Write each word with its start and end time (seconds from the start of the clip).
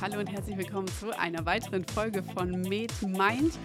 Hallo 0.00 0.18
und 0.18 0.26
herzlich 0.26 0.56
willkommen 0.58 0.88
zu 0.88 1.16
einer 1.18 1.46
weiteren 1.46 1.84
Folge 1.84 2.22
von 2.22 2.62
Med 2.62 2.90
Mind. 3.02 3.58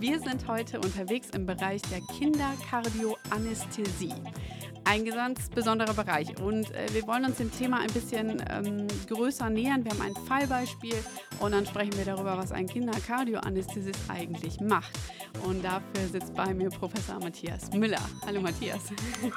Wir 0.00 0.18
sind 0.20 0.46
heute 0.48 0.80
unterwegs 0.80 1.28
im 1.30 1.46
Bereich 1.46 1.80
der 1.82 2.00
Kinderkardioanästhesie. 2.18 4.12
Ein 4.84 5.04
ganz 5.04 5.48
besonderer 5.48 5.94
Bereich 5.94 6.36
und 6.40 6.70
äh, 6.72 6.86
wir 6.92 7.06
wollen 7.06 7.24
uns 7.24 7.36
dem 7.38 7.50
Thema 7.52 7.80
ein 7.80 7.92
bisschen 7.92 8.42
ähm, 8.50 8.88
größer 9.08 9.48
nähern. 9.48 9.84
Wir 9.84 9.92
haben 9.92 10.02
ein 10.02 10.14
Fallbeispiel 10.26 10.96
und 11.40 11.52
dann 11.52 11.64
sprechen 11.66 11.96
wir 11.96 12.04
darüber, 12.04 12.36
was 12.36 12.52
ein 12.52 12.66
Kinderkardioanästhesist 12.66 14.00
eigentlich 14.08 14.60
macht. 14.60 14.92
Und 15.44 15.64
dafür 15.64 16.08
sitzt 16.10 16.34
bei 16.34 16.52
mir 16.52 16.68
Professor 16.68 17.18
Matthias 17.20 17.72
Müller. 17.72 18.02
Hallo 18.26 18.40
Matthias. 18.40 18.82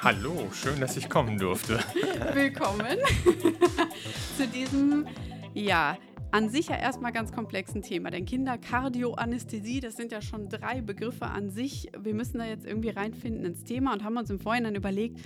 Hallo, 0.02 0.48
schön, 0.52 0.80
dass 0.80 0.96
ich 0.96 1.08
kommen 1.08 1.38
durfte. 1.38 1.78
Willkommen 2.34 2.98
zu 4.36 4.46
diesem 4.48 5.06
ja, 5.54 5.96
an 6.32 6.48
sich 6.48 6.68
ja 6.68 6.76
erstmal 6.76 7.12
ganz 7.12 7.32
komplexen 7.32 7.82
Thema. 7.82 8.10
Denn 8.10 8.24
Kinderkardioanästhesie, 8.24 9.80
das 9.80 9.96
sind 9.96 10.12
ja 10.12 10.22
schon 10.22 10.48
drei 10.48 10.80
Begriffe 10.80 11.26
an 11.26 11.50
sich. 11.50 11.90
Wir 11.98 12.14
müssen 12.14 12.38
da 12.38 12.46
jetzt 12.46 12.66
irgendwie 12.66 12.90
reinfinden 12.90 13.44
ins 13.44 13.64
Thema 13.64 13.92
und 13.92 14.04
haben 14.04 14.16
uns 14.16 14.30
im 14.30 14.38
Vorhinein 14.38 14.74
überlegt, 14.74 15.20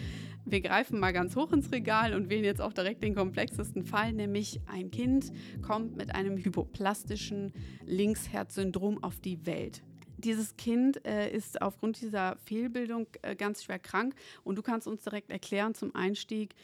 wir 0.47 0.61
greifen 0.61 1.01
mal 1.01 1.13
ganz 1.13 1.37
hoch 1.37 1.53
ins 1.53 1.73
Regal 1.73 2.15
und 2.15 2.29
wählen 2.29 2.45
jetzt 2.45 2.61
auch 2.61 2.73
direkt 2.73 3.03
den 3.03 3.15
komplexesten 3.15 3.85
Fall, 3.85 4.13
nämlich 4.13 4.61
ein 4.67 4.91
Kind 4.91 5.33
kommt 5.63 5.97
mit 5.97 6.15
einem 6.15 6.37
hypoplastischen 6.37 7.52
Linksherzsyndrom 7.87 9.02
auf 9.02 9.21
die 9.21 9.47
Welt. 9.47 9.83
Dieses 10.19 10.57
Kind 10.57 11.05
äh, 11.07 11.30
ist 11.30 11.63
aufgrund 11.63 12.01
dieser 12.01 12.37
Fehlbildung 12.45 13.07
äh, 13.23 13.35
ganz 13.35 13.65
schwer 13.65 13.79
krank 13.79 14.15
und 14.43 14.57
du 14.57 14.63
kannst 14.63 14.87
uns 14.87 15.02
direkt 15.02 15.30
erklären 15.30 15.75
zum 15.75 15.95
Einstieg, 15.95 16.55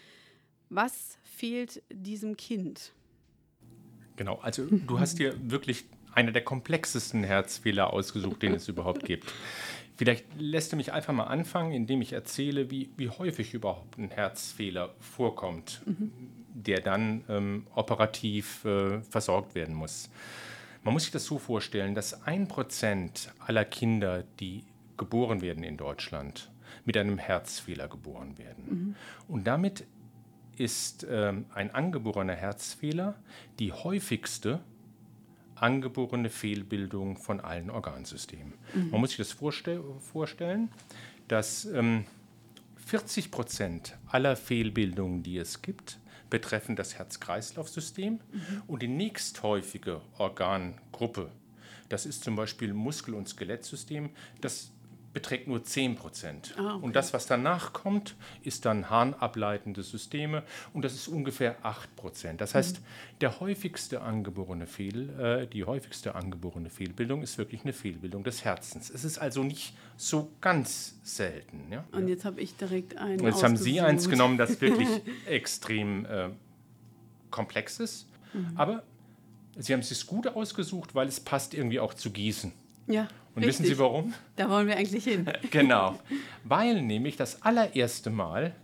was 0.69 1.19
fehlt 1.23 1.82
diesem 1.91 2.37
Kind? 2.37 2.93
Genau, 4.21 4.38
also 4.43 4.66
du 4.71 5.01
hast 5.01 5.18
dir 5.18 5.35
wirklich 5.51 5.87
einer 6.13 6.30
der 6.30 6.45
komplexesten 6.45 7.24
Herzfehler 7.24 7.90
ausgesucht, 7.90 8.43
den 8.43 8.52
es 8.52 8.68
überhaupt 8.68 9.07
gibt. 9.07 9.32
Vielleicht 9.96 10.26
lässt 10.38 10.73
du 10.73 10.76
mich 10.76 10.93
einfach 10.93 11.15
mal 11.15 11.24
anfangen, 11.24 11.73
indem 11.73 12.02
ich 12.02 12.13
erzähle, 12.13 12.71
wie, 12.71 12.91
wie 12.98 13.09
häufig 13.09 13.54
überhaupt 13.54 13.96
ein 13.96 14.10
Herzfehler 14.10 14.95
vorkommt, 15.01 15.80
mhm. 15.87 16.13
der 16.52 16.82
dann 16.82 17.24
ähm, 17.30 17.66
operativ 17.74 18.63
äh, 18.66 19.01
versorgt 19.01 19.54
werden 19.54 19.74
muss. 19.74 20.10
Man 20.85 20.93
muss 20.93 21.04
sich 21.04 21.13
das 21.13 21.24
so 21.24 21.38
vorstellen, 21.38 21.95
dass 21.95 22.26
ein 22.26 22.46
Prozent 22.46 23.32
aller 23.38 23.65
Kinder, 23.65 24.24
die 24.38 24.65
geboren 24.98 25.41
werden 25.41 25.65
in 25.65 25.79
Deutschland, 25.79 26.51
mit 26.85 26.98
einem 26.98 27.16
Herzfehler 27.16 27.88
geboren 27.88 28.37
werden. 28.37 28.65
Mhm. 28.68 28.96
Und 29.29 29.46
damit 29.46 29.87
ist 30.61 31.07
ähm, 31.09 31.47
ein 31.55 31.75
angeborener 31.75 32.35
Herzfehler 32.35 33.15
die 33.59 33.73
häufigste 33.73 34.61
angeborene 35.55 36.29
Fehlbildung 36.29 37.16
von 37.16 37.41
allen 37.41 37.71
Organsystemen. 37.71 38.53
Mhm. 38.75 38.91
Man 38.91 39.01
muss 39.01 39.11
sich 39.11 39.16
das 39.16 39.33
vorstell 39.33 39.83
vorstellen, 40.13 40.71
dass 41.29 41.65
ähm, 41.65 42.05
40 42.77 43.31
Prozent 43.31 43.97
aller 44.07 44.37
Fehlbildungen, 44.37 45.23
die 45.23 45.38
es 45.38 45.63
gibt, 45.63 45.99
betreffen 46.29 46.77
das 46.77 46.95
Herz-Kreislauf-System 46.95 48.15
mhm. 48.15 48.63
und 48.66 48.83
die 48.83 48.88
nächsthäufige 48.88 50.03
Organgruppe, 50.19 51.31
das 51.88 52.05
ist 52.05 52.23
zum 52.23 52.37
Beispiel 52.37 52.75
Muskel- 52.75 53.15
und 53.15 53.29
Skelettsystem, 53.29 54.11
das 54.43 54.73
beträgt 55.13 55.49
nur 55.49 55.65
10 55.65 55.97
Prozent. 55.97 56.55
Ah, 56.57 56.75
okay. 56.75 56.85
Und 56.85 56.97
das, 56.97 57.13
was 57.13 57.27
danach 57.27 57.73
kommt, 57.73 58.15
ist 58.43 58.65
dann 58.65 58.91
harnableitende 58.91 59.83
Systeme 59.83 60.45
und 60.73 60.85
das 60.85 60.95
ist 60.95 61.09
ungefähr 61.09 61.57
8 61.63 61.97
Prozent. 61.97 62.41
Das 62.41 62.55
heißt, 62.55 62.80
mhm. 62.80 62.85
der 63.21 63.41
häufigste 63.41 64.03
angeborene 64.03 64.66
Fehl, 64.66 65.10
äh, 65.19 65.47
die 65.47 65.65
häufigste 65.65 66.15
angeborene 66.15 66.70
Fehlbildung 66.70 67.22
ist 67.22 67.38
wirklich 67.38 67.62
eine 67.62 67.72
Fehlbildung 67.72 68.22
des 68.22 68.44
Herzens. 68.44 68.91
Es 68.91 69.04
ist 69.04 69.19
also 69.19 69.43
nicht 69.43 69.75
so 69.97 70.31
ganz 70.41 70.94
selten. 71.03 71.70
Ja? 71.70 71.84
Und 71.93 72.09
jetzt 72.09 72.25
habe 72.25 72.41
ich 72.41 72.56
direkt 72.56 72.97
einen. 72.97 73.20
Und 73.20 73.26
jetzt 73.26 73.43
haben 73.43 73.56
Sie 73.56 73.81
eins 73.81 74.09
genommen, 74.09 74.38
das 74.38 74.60
wirklich 74.60 74.88
extrem 75.26 76.06
äh, 76.06 76.28
komplex 77.31 77.81
ist. 77.81 78.06
Mhm. 78.32 78.53
Aber 78.54 78.82
Sie 79.56 79.72
haben 79.72 79.81
es 79.81 79.88
sich 79.88 80.06
gut 80.06 80.28
ausgesucht, 80.28 80.94
weil 80.94 81.09
es 81.09 81.19
passt 81.19 81.53
irgendwie 81.53 81.81
auch 81.81 81.94
zu 81.94 82.10
Gießen. 82.10 82.53
Ja. 82.87 83.09
Und 83.34 83.44
Richtig. 83.44 83.64
wissen 83.64 83.74
Sie 83.74 83.78
warum? 83.78 84.14
Da 84.36 84.48
wollen 84.50 84.66
wir 84.66 84.76
eigentlich 84.76 85.04
hin. 85.04 85.26
genau. 85.50 85.98
Weil 86.44 86.82
nämlich 86.82 87.16
das 87.16 87.42
allererste 87.42 88.10
Mal, 88.10 88.54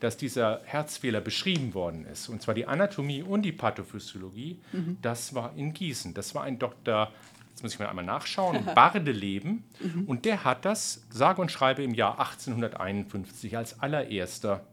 dass 0.00 0.16
dieser 0.16 0.62
Herzfehler 0.64 1.20
beschrieben 1.20 1.74
worden 1.74 2.06
ist, 2.06 2.28
und 2.28 2.40
zwar 2.40 2.54
die 2.54 2.66
Anatomie 2.66 3.22
und 3.22 3.42
die 3.42 3.52
Pathophysiologie, 3.52 4.58
mhm. 4.72 4.96
das 5.02 5.34
war 5.34 5.54
in 5.56 5.74
Gießen. 5.74 6.14
Das 6.14 6.34
war 6.34 6.44
ein 6.44 6.58
Doktor, 6.58 7.12
jetzt 7.50 7.62
muss 7.62 7.74
ich 7.74 7.78
mal 7.78 7.88
einmal 7.88 8.04
nachschauen, 8.04 8.64
Bardeleben. 8.74 9.64
Mhm. 9.80 10.04
Und 10.06 10.24
der 10.24 10.44
hat 10.44 10.64
das, 10.64 11.06
sage 11.10 11.42
und 11.42 11.52
schreibe, 11.52 11.82
im 11.82 11.92
Jahr 11.92 12.18
1851 12.18 13.56
als 13.58 13.80
allererster 13.80 14.64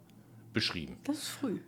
beschrieben. 0.53 0.97
Das 1.03 1.17
ist 1.17 1.27
früh. 1.27 1.59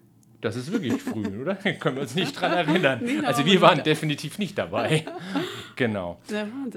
Das 0.42 0.56
ist 0.56 0.72
wirklich 0.72 1.02
früh, 1.02 1.28
oder? 1.42 1.56
Können 1.56 1.96
wir 1.96 2.02
uns 2.02 2.16
nicht 2.16 2.40
dran 2.40 2.54
erinnern. 2.54 3.26
also 3.26 3.46
wir 3.46 3.62
waren 3.62 3.84
definitiv 3.84 4.40
nicht 4.40 4.58
dabei. 4.58 5.06
genau. 5.76 6.22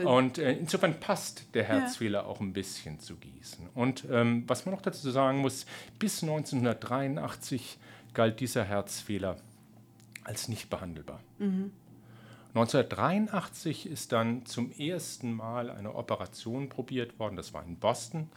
Und 0.04 0.38
äh, 0.38 0.52
insofern 0.52 0.98
passt 0.98 1.54
der 1.54 1.64
Herzfehler 1.64 2.20
ja. 2.20 2.26
auch 2.26 2.40
ein 2.40 2.52
bisschen 2.52 2.98
zu 2.98 3.16
Gießen. 3.16 3.68
Und 3.74 4.04
ähm, 4.10 4.44
was 4.46 4.66
man 4.66 4.74
noch 4.74 4.82
dazu 4.82 5.10
sagen 5.10 5.38
muss, 5.38 5.66
bis 5.98 6.22
1983 6.22 7.78
galt 8.14 8.40
dieser 8.40 8.64
Herzfehler 8.64 9.36
als 10.24 10.48
nicht 10.48 10.68
behandelbar. 10.68 11.20
Mhm. 11.38 11.72
1983 12.54 13.86
ist 13.86 14.12
dann 14.12 14.44
zum 14.44 14.72
ersten 14.72 15.32
Mal 15.32 15.70
eine 15.70 15.94
Operation 15.94 16.68
probiert 16.68 17.18
worden, 17.18 17.36
das 17.36 17.54
war 17.54 17.64
in 17.64 17.76
Boston, 17.76 18.28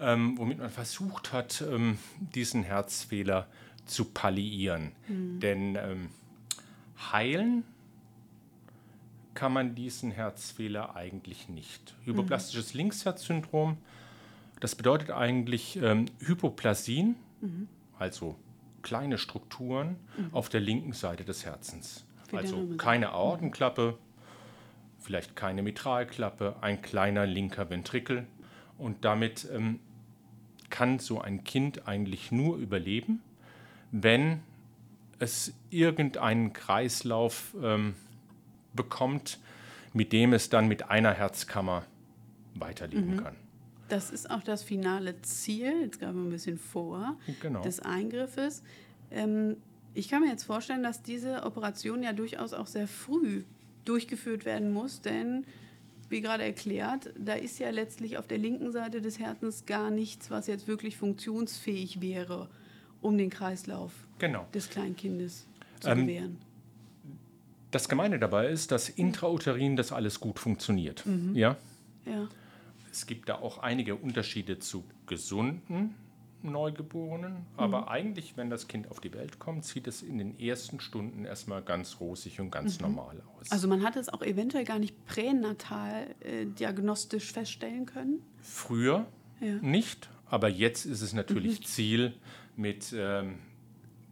ähm, 0.00 0.36
womit 0.36 0.58
man 0.58 0.68
versucht 0.68 1.32
hat, 1.32 1.62
ähm, 1.62 1.98
diesen 2.20 2.62
Herzfehler 2.62 3.46
zu 3.46 3.67
zu 3.88 4.06
palliieren. 4.06 4.92
Mhm. 5.08 5.40
Denn 5.40 5.76
ähm, 5.76 6.08
heilen 7.12 7.64
kann 9.34 9.52
man 9.52 9.74
diesen 9.74 10.10
Herzfehler 10.10 10.96
eigentlich 10.96 11.48
nicht. 11.48 11.94
Hypoplastisches 12.04 12.74
mhm. 12.74 12.78
Linksherzsyndrom, 12.78 13.78
das 14.60 14.74
bedeutet 14.74 15.10
eigentlich 15.10 15.76
ähm, 15.80 16.06
Hypoplasien, 16.18 17.14
mhm. 17.40 17.68
also 17.98 18.36
kleine 18.82 19.18
Strukturen 19.18 19.96
mhm. 20.16 20.34
auf 20.34 20.48
der 20.48 20.60
linken 20.60 20.92
Seite 20.92 21.24
des 21.24 21.44
Herzens. 21.44 22.04
Also 22.32 22.66
keine 22.76 23.10
Aortenklappe, 23.10 23.96
vielleicht 24.98 25.36
keine 25.36 25.62
Mitralklappe, 25.62 26.56
ein 26.60 26.82
kleiner 26.82 27.26
linker 27.26 27.70
Ventrikel. 27.70 28.26
Und 28.76 29.04
damit 29.04 29.48
ähm, 29.52 29.80
kann 30.68 30.98
so 30.98 31.20
ein 31.20 31.44
Kind 31.44 31.88
eigentlich 31.88 32.30
nur 32.30 32.56
überleben, 32.58 33.22
wenn 33.92 34.40
es 35.18 35.52
irgendeinen 35.70 36.52
Kreislauf 36.52 37.54
ähm, 37.62 37.94
bekommt, 38.74 39.38
mit 39.92 40.12
dem 40.12 40.32
es 40.32 40.48
dann 40.48 40.68
mit 40.68 40.90
einer 40.90 41.12
Herzkammer 41.12 41.84
weiterleben 42.54 43.16
mhm. 43.16 43.24
kann. 43.24 43.36
Das 43.88 44.10
ist 44.10 44.30
auch 44.30 44.42
das 44.42 44.62
finale 44.62 45.20
Ziel, 45.22 45.72
jetzt 45.82 46.00
wir 46.00 46.08
ein 46.08 46.28
bisschen 46.28 46.58
vor, 46.58 47.16
genau. 47.40 47.62
des 47.62 47.80
Eingriffes. 47.80 48.62
Ähm, 49.10 49.56
ich 49.94 50.08
kann 50.08 50.22
mir 50.22 50.28
jetzt 50.28 50.44
vorstellen, 50.44 50.82
dass 50.82 51.02
diese 51.02 51.44
Operation 51.44 52.02
ja 52.02 52.12
durchaus 52.12 52.52
auch 52.52 52.66
sehr 52.66 52.86
früh 52.86 53.44
durchgeführt 53.84 54.44
werden 54.44 54.72
muss, 54.72 55.00
denn 55.00 55.46
wie 56.10 56.20
gerade 56.20 56.44
erklärt, 56.44 57.12
da 57.18 57.34
ist 57.34 57.58
ja 57.58 57.70
letztlich 57.70 58.18
auf 58.18 58.26
der 58.26 58.38
linken 58.38 58.72
Seite 58.72 59.00
des 59.00 59.18
Herzens 59.18 59.66
gar 59.66 59.90
nichts, 59.90 60.30
was 60.30 60.46
jetzt 60.46 60.68
wirklich 60.68 60.96
funktionsfähig 60.96 62.00
wäre 62.00 62.48
um 63.00 63.18
den 63.18 63.30
Kreislauf 63.30 63.92
genau. 64.18 64.46
des 64.54 64.70
Kleinkindes 64.70 65.46
zu 65.80 65.88
ähm, 65.88 66.06
gewähren. 66.06 66.38
Das 67.70 67.88
Gemeine 67.88 68.18
dabei 68.18 68.48
ist, 68.48 68.72
dass 68.72 68.88
intrauterin 68.88 69.76
das 69.76 69.92
alles 69.92 70.20
gut 70.20 70.38
funktioniert. 70.38 71.04
Mhm. 71.04 71.34
Ja? 71.34 71.56
ja. 72.06 72.28
Es 72.90 73.06
gibt 73.06 73.28
da 73.28 73.36
auch 73.36 73.58
einige 73.58 73.94
Unterschiede 73.94 74.58
zu 74.58 74.84
gesunden 75.06 75.94
Neugeborenen, 76.42 77.46
aber 77.56 77.82
mhm. 77.82 77.88
eigentlich, 77.88 78.36
wenn 78.36 78.48
das 78.48 78.68
Kind 78.68 78.90
auf 78.90 79.00
die 79.00 79.12
Welt 79.12 79.38
kommt, 79.38 79.64
sieht 79.64 79.86
es 79.88 80.02
in 80.02 80.18
den 80.18 80.38
ersten 80.38 80.80
Stunden 80.80 81.24
erstmal 81.24 81.62
ganz 81.62 81.98
rosig 82.00 82.40
und 82.40 82.50
ganz 82.50 82.78
mhm. 82.78 82.86
normal 82.86 83.22
aus. 83.36 83.50
Also 83.50 83.66
man 83.66 83.82
hat 83.82 83.96
es 83.96 84.08
auch 84.08 84.22
eventuell 84.22 84.64
gar 84.64 84.78
nicht 84.78 85.04
pränatal 85.06 86.14
äh, 86.20 86.46
diagnostisch 86.46 87.32
feststellen 87.32 87.86
können? 87.86 88.22
Früher 88.40 89.06
ja. 89.40 89.54
nicht, 89.56 90.08
aber 90.26 90.48
jetzt 90.48 90.86
ist 90.86 91.02
es 91.02 91.12
natürlich 91.12 91.60
mhm. 91.60 91.64
Ziel, 91.64 92.14
mit, 92.58 92.94
ähm, 92.96 93.38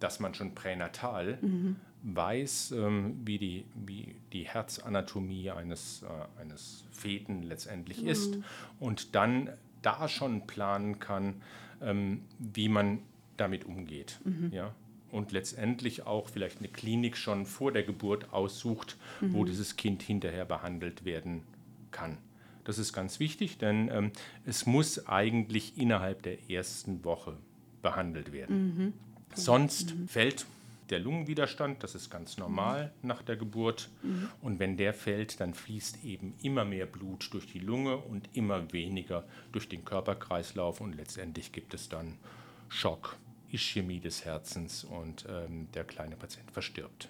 dass 0.00 0.20
man 0.20 0.34
schon 0.34 0.54
pränatal 0.54 1.38
mhm. 1.40 1.76
weiß, 2.02 2.72
ähm, 2.72 3.20
wie, 3.24 3.38
die, 3.38 3.64
wie 3.74 4.16
die 4.32 4.44
Herzanatomie 4.44 5.50
eines, 5.50 6.02
äh, 6.02 6.40
eines 6.40 6.84
Feten 6.90 7.42
letztendlich 7.42 8.02
mhm. 8.02 8.08
ist 8.08 8.38
und 8.80 9.14
dann 9.14 9.50
da 9.82 10.08
schon 10.08 10.46
planen 10.46 10.98
kann, 10.98 11.42
ähm, 11.82 12.22
wie 12.38 12.68
man 12.68 13.00
damit 13.36 13.64
umgeht. 13.64 14.20
Mhm. 14.24 14.50
Ja? 14.52 14.74
und 15.12 15.32
letztendlich 15.32 16.06
auch 16.06 16.28
vielleicht 16.28 16.58
eine 16.58 16.68
Klinik 16.68 17.16
schon 17.16 17.46
vor 17.46 17.72
der 17.72 17.84
Geburt 17.84 18.32
aussucht, 18.32 18.96
mhm. 19.20 19.32
wo 19.32 19.44
dieses 19.44 19.76
Kind 19.76 20.02
hinterher 20.02 20.44
behandelt 20.44 21.04
werden 21.04 21.42
kann. 21.90 22.18
Das 22.64 22.78
ist 22.78 22.92
ganz 22.92 23.20
wichtig, 23.20 23.58
denn 23.58 23.88
ähm, 23.92 24.12
es 24.44 24.66
muss 24.66 25.06
eigentlich 25.06 25.78
innerhalb 25.78 26.22
der 26.22 26.50
ersten 26.50 27.04
Woche 27.04 27.36
behandelt 27.82 28.32
werden. 28.32 28.76
Mhm. 28.76 28.92
Sonst 29.34 29.94
mhm. 29.94 30.08
fällt 30.08 30.46
der 30.90 31.00
Lungenwiderstand, 31.00 31.82
das 31.82 31.94
ist 31.94 32.10
ganz 32.10 32.38
normal 32.38 32.92
nach 33.02 33.22
der 33.22 33.36
Geburt. 33.36 33.88
Mhm. 34.02 34.28
Und 34.40 34.58
wenn 34.58 34.76
der 34.76 34.94
fällt, 34.94 35.40
dann 35.40 35.54
fließt 35.54 36.04
eben 36.04 36.34
immer 36.42 36.64
mehr 36.64 36.86
Blut 36.86 37.28
durch 37.32 37.46
die 37.46 37.58
Lunge 37.58 37.96
und 37.96 38.28
immer 38.34 38.72
weniger 38.72 39.24
durch 39.52 39.68
den 39.68 39.84
Körperkreislauf. 39.84 40.80
Und 40.80 40.94
letztendlich 40.94 41.52
gibt 41.52 41.74
es 41.74 41.88
dann 41.88 42.14
Schock, 42.68 43.16
Ischämie 43.50 44.00
des 44.00 44.24
Herzens 44.24 44.84
und 44.84 45.26
ähm, 45.28 45.68
der 45.74 45.84
kleine 45.84 46.16
Patient 46.16 46.50
verstirbt. 46.50 47.08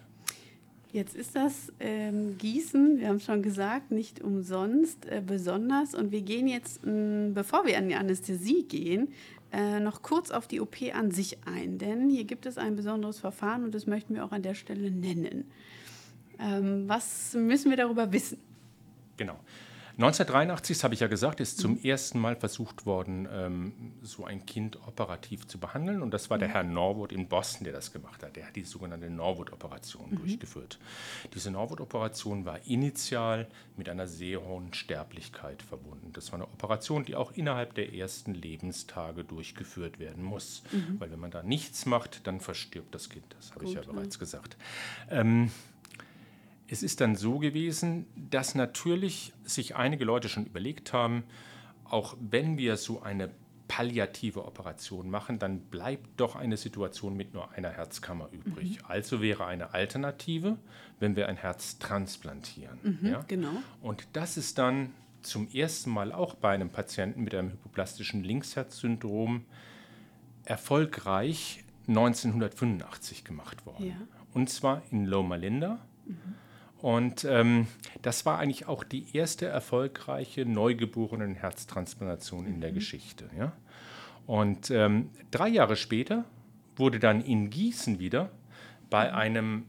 Jetzt 0.92 1.14
ist 1.14 1.36
das 1.36 1.72
ähm, 1.78 2.38
Gießen, 2.38 3.00
wir 3.00 3.08
haben 3.08 3.20
schon 3.20 3.42
gesagt, 3.42 3.90
nicht 3.90 4.22
umsonst 4.22 5.04
äh, 5.06 5.20
besonders. 5.20 5.94
Und 5.94 6.10
wir 6.10 6.22
gehen 6.22 6.48
jetzt, 6.48 6.86
mh, 6.86 7.32
bevor 7.34 7.66
wir 7.66 7.76
an 7.76 7.88
die 7.88 7.96
Anästhesie 7.96 8.62
gehen, 8.62 9.08
äh, 9.56 9.80
noch 9.80 10.02
kurz 10.02 10.30
auf 10.30 10.46
die 10.46 10.60
OP 10.60 10.76
an 10.92 11.10
sich 11.10 11.38
ein. 11.46 11.78
Denn 11.78 12.10
hier 12.10 12.24
gibt 12.24 12.44
es 12.44 12.58
ein 12.58 12.76
besonderes 12.76 13.18
Verfahren 13.18 13.64
und 13.64 13.74
das 13.74 13.86
möchten 13.86 14.14
wir 14.14 14.24
auch 14.24 14.32
an 14.32 14.42
der 14.42 14.54
Stelle 14.54 14.90
nennen. 14.90 15.50
Ähm, 16.38 16.86
was 16.86 17.32
müssen 17.32 17.70
wir 17.70 17.78
darüber 17.78 18.12
wissen? 18.12 18.38
Genau. 19.16 19.38
1983, 19.98 20.76
das 20.76 20.84
habe 20.84 20.92
ich 20.92 21.00
ja 21.00 21.06
gesagt, 21.06 21.40
ist 21.40 21.58
zum 21.58 21.82
ersten 21.82 22.18
Mal 22.20 22.36
versucht 22.36 22.84
worden, 22.84 23.26
ähm, 23.32 23.92
so 24.02 24.26
ein 24.26 24.44
Kind 24.44 24.76
operativ 24.86 25.46
zu 25.46 25.58
behandeln. 25.58 26.02
Und 26.02 26.12
das 26.12 26.28
war 26.28 26.36
der 26.36 26.48
mhm. 26.48 26.52
Herr 26.52 26.62
Norwood 26.64 27.12
in 27.12 27.28
Boston, 27.28 27.64
der 27.64 27.72
das 27.72 27.94
gemacht 27.94 28.22
hat. 28.22 28.36
Der 28.36 28.46
hat 28.46 28.56
die 28.56 28.64
sogenannte 28.64 29.08
Norwood-Operation 29.08 30.10
mhm. 30.10 30.16
durchgeführt. 30.16 30.78
Diese 31.34 31.50
Norwood-Operation 31.50 32.44
war 32.44 32.60
initial 32.66 33.46
mit 33.78 33.88
einer 33.88 34.06
sehr 34.06 34.44
hohen 34.44 34.74
Sterblichkeit 34.74 35.62
verbunden. 35.62 36.12
Das 36.12 36.30
war 36.30 36.40
eine 36.40 36.48
Operation, 36.48 37.06
die 37.06 37.14
auch 37.14 37.32
innerhalb 37.32 37.74
der 37.74 37.94
ersten 37.94 38.34
Lebenstage 38.34 39.24
durchgeführt 39.24 39.98
werden 39.98 40.22
muss. 40.22 40.62
Mhm. 40.72 41.00
Weil 41.00 41.10
wenn 41.10 41.20
man 41.20 41.30
da 41.30 41.42
nichts 41.42 41.86
macht, 41.86 42.26
dann 42.26 42.40
verstirbt 42.40 42.94
das 42.94 43.08
Kind. 43.08 43.24
Das 43.30 43.52
habe 43.52 43.60
Gut, 43.60 43.68
ich 43.70 43.74
ja 43.74 43.80
bereits 43.90 44.18
gesagt. 44.18 44.58
Ähm, 45.10 45.50
es 46.68 46.82
ist 46.82 47.00
dann 47.00 47.16
so 47.16 47.38
gewesen, 47.38 48.06
dass 48.30 48.54
natürlich 48.54 49.32
sich 49.44 49.76
einige 49.76 50.04
Leute 50.04 50.28
schon 50.28 50.46
überlegt 50.46 50.92
haben, 50.92 51.24
auch 51.84 52.16
wenn 52.20 52.58
wir 52.58 52.76
so 52.76 53.02
eine 53.02 53.30
palliative 53.68 54.44
Operation 54.44 55.10
machen, 55.10 55.38
dann 55.38 55.60
bleibt 55.60 56.20
doch 56.20 56.36
eine 56.36 56.56
Situation 56.56 57.16
mit 57.16 57.34
nur 57.34 57.50
einer 57.52 57.70
Herzkammer 57.70 58.28
übrig. 58.32 58.78
Mhm. 58.78 58.84
Also 58.86 59.20
wäre 59.20 59.46
eine 59.46 59.74
Alternative, 59.74 60.56
wenn 61.00 61.16
wir 61.16 61.28
ein 61.28 61.36
Herz 61.36 61.78
transplantieren. 61.78 62.78
Mhm, 62.82 63.08
ja? 63.08 63.24
Genau. 63.26 63.50
Und 63.80 64.06
das 64.12 64.36
ist 64.36 64.58
dann 64.58 64.92
zum 65.22 65.48
ersten 65.48 65.90
Mal 65.90 66.12
auch 66.12 66.34
bei 66.34 66.50
einem 66.50 66.70
Patienten 66.70 67.24
mit 67.24 67.34
einem 67.34 67.52
hypoplastischen 67.52 68.22
Linksherzsyndrom 68.22 69.44
erfolgreich 70.44 71.64
1985 71.88 73.24
gemacht 73.24 73.66
worden. 73.66 73.86
Ja. 73.86 73.96
Und 74.32 74.48
zwar 74.48 74.82
in 74.90 75.06
Loma 75.06 75.36
Linda. 75.36 75.84
Mhm. 76.06 76.34
Und 76.82 77.24
ähm, 77.24 77.66
das 78.02 78.26
war 78.26 78.38
eigentlich 78.38 78.66
auch 78.66 78.84
die 78.84 79.06
erste 79.14 79.46
erfolgreiche 79.46 80.44
neugeborenen 80.44 81.34
Herztransplantation 81.34 82.46
in 82.46 82.60
der 82.60 82.70
mhm. 82.70 82.74
Geschichte. 82.74 83.30
Ja? 83.36 83.52
Und 84.26 84.70
ähm, 84.70 85.10
drei 85.30 85.48
Jahre 85.48 85.76
später 85.76 86.24
wurde 86.76 86.98
dann 86.98 87.22
in 87.22 87.50
Gießen 87.50 87.98
wieder 87.98 88.30
bei 88.90 89.08
mhm. 89.08 89.14
einem 89.16 89.64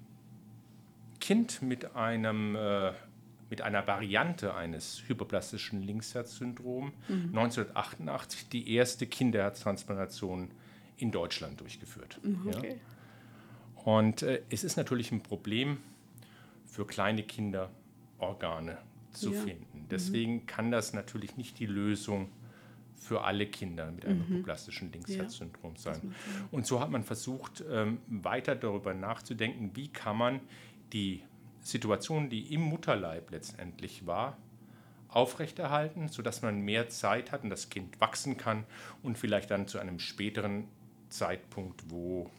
Kind 1.20 1.62
mit, 1.62 1.96
einem, 1.96 2.56
äh, 2.56 2.92
mit 3.50 3.62
einer 3.62 3.88
Variante 3.88 4.54
eines 4.54 5.04
hyperplastischen 5.08 5.82
Linksherzsyndrom 5.82 6.92
mhm. 7.08 7.30
1988 7.30 8.50
die 8.50 8.74
erste 8.74 9.08
Kinderherztransplantation 9.08 10.52
in 10.98 11.12
Deutschland 11.12 11.62
durchgeführt. 11.62 12.20
Mhm, 12.24 12.48
okay. 12.48 12.70
Ja? 12.70 13.84
Und 13.84 14.22
äh, 14.24 14.42
es 14.50 14.64
ist 14.64 14.76
natürlich 14.76 15.12
ein 15.12 15.22
Problem, 15.22 15.78
für 16.78 16.86
kleine 16.86 17.24
Kinder 17.24 17.72
Organe 18.20 18.78
zu 19.12 19.34
ja. 19.34 19.42
finden. 19.42 19.80
Mhm. 19.80 19.88
Deswegen 19.90 20.34
mhm. 20.34 20.46
kann 20.46 20.70
das 20.70 20.94
natürlich 20.94 21.36
nicht 21.36 21.58
die 21.58 21.66
Lösung 21.66 22.30
für 22.96 23.24
alle 23.24 23.48
Kinder 23.48 23.90
mit 23.92 24.06
einem 24.06 24.20
mhm. 24.20 24.28
hypoplastischen 24.28 24.92
Linksherzsyndrom 24.92 25.74
ja. 25.74 25.80
sein. 25.80 26.14
Und 26.52 26.68
so 26.68 26.80
hat 26.80 26.92
man 26.92 27.04
versucht, 27.04 27.64
ähm, 27.68 27.98
weiter 28.06 28.56
darüber 28.56 28.94
nachzudenken, 28.94 29.72
wie 29.74 29.88
kann 29.88 30.18
man 30.18 30.40
die 30.94 31.24
Situation, 31.62 32.30
die 32.30 32.54
im 32.54 32.62
Mutterleib 32.62 33.32
letztendlich 33.32 34.06
war, 34.06 34.38
aufrechterhalten, 35.08 36.10
sodass 36.10 36.44
man 36.44 36.62
mehr 36.62 36.90
Zeit 36.90 37.32
hat 37.32 37.44
und 37.44 37.50
das 37.50 37.70
Kind 37.70 38.00
wachsen 38.00 38.38
kann 38.38 38.66
und 39.02 39.18
vielleicht 39.18 39.50
dann 39.50 39.68
zu 39.68 39.80
einem 39.80 39.98
späteren 39.98 40.68
Zeitpunkt, 41.10 41.90
wo 41.90 42.30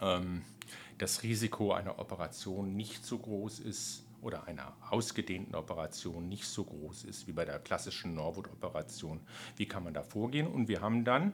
ähm, 0.00 0.40
das 0.98 1.22
Risiko 1.22 1.72
einer 1.72 1.98
Operation 1.98 2.74
nicht 2.74 3.04
so 3.04 3.18
groß 3.18 3.60
ist 3.60 4.04
oder 4.22 4.46
einer 4.46 4.72
ausgedehnten 4.88 5.54
Operation 5.54 6.28
nicht 6.28 6.46
so 6.46 6.64
groß 6.64 7.04
ist 7.04 7.26
wie 7.26 7.32
bei 7.32 7.44
der 7.44 7.58
klassischen 7.58 8.14
Norwood-Operation. 8.14 9.20
Wie 9.56 9.66
kann 9.66 9.84
man 9.84 9.92
da 9.92 10.02
vorgehen? 10.02 10.46
Und 10.46 10.68
wir 10.68 10.80
haben 10.80 11.04
dann 11.04 11.32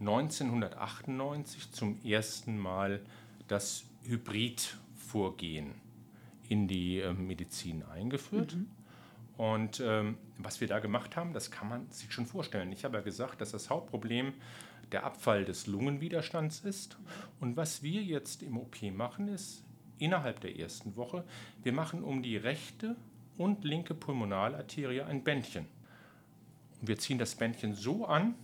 1998 0.00 1.72
zum 1.72 2.02
ersten 2.04 2.58
Mal 2.58 3.00
das 3.48 3.84
Hybridvorgehen 4.04 5.74
in 6.48 6.68
die 6.68 7.00
äh, 7.00 7.12
Medizin 7.12 7.82
eingeführt. 7.82 8.54
Mhm. 8.54 8.70
Und 9.36 9.80
ähm, 9.84 10.16
was 10.38 10.60
wir 10.60 10.68
da 10.68 10.78
gemacht 10.78 11.16
haben, 11.16 11.32
das 11.32 11.50
kann 11.50 11.68
man 11.68 11.90
sich 11.90 12.12
schon 12.12 12.26
vorstellen. 12.26 12.72
Ich 12.72 12.84
habe 12.84 12.96
ja 12.96 13.02
gesagt, 13.02 13.40
dass 13.40 13.52
das 13.52 13.68
Hauptproblem 13.68 14.32
der 14.92 15.04
Abfall 15.04 15.44
des 15.44 15.66
Lungenwiderstands 15.66 16.60
ist. 16.60 16.98
Und 17.40 17.56
was 17.56 17.82
wir 17.82 18.02
jetzt 18.02 18.42
im 18.42 18.56
OP 18.56 18.82
machen, 18.82 19.28
ist 19.28 19.64
innerhalb 19.98 20.40
der 20.40 20.58
ersten 20.58 20.96
Woche, 20.96 21.24
wir 21.62 21.72
machen 21.72 22.02
um 22.02 22.22
die 22.22 22.36
rechte 22.36 22.96
und 23.36 23.64
linke 23.64 23.94
Pulmonalarterie 23.94 25.02
ein 25.02 25.24
Bändchen. 25.24 25.66
Und 26.80 26.88
wir 26.88 26.98
ziehen 26.98 27.18
das 27.18 27.34
Bändchen 27.34 27.74
so 27.74 28.06
an, 28.06 28.34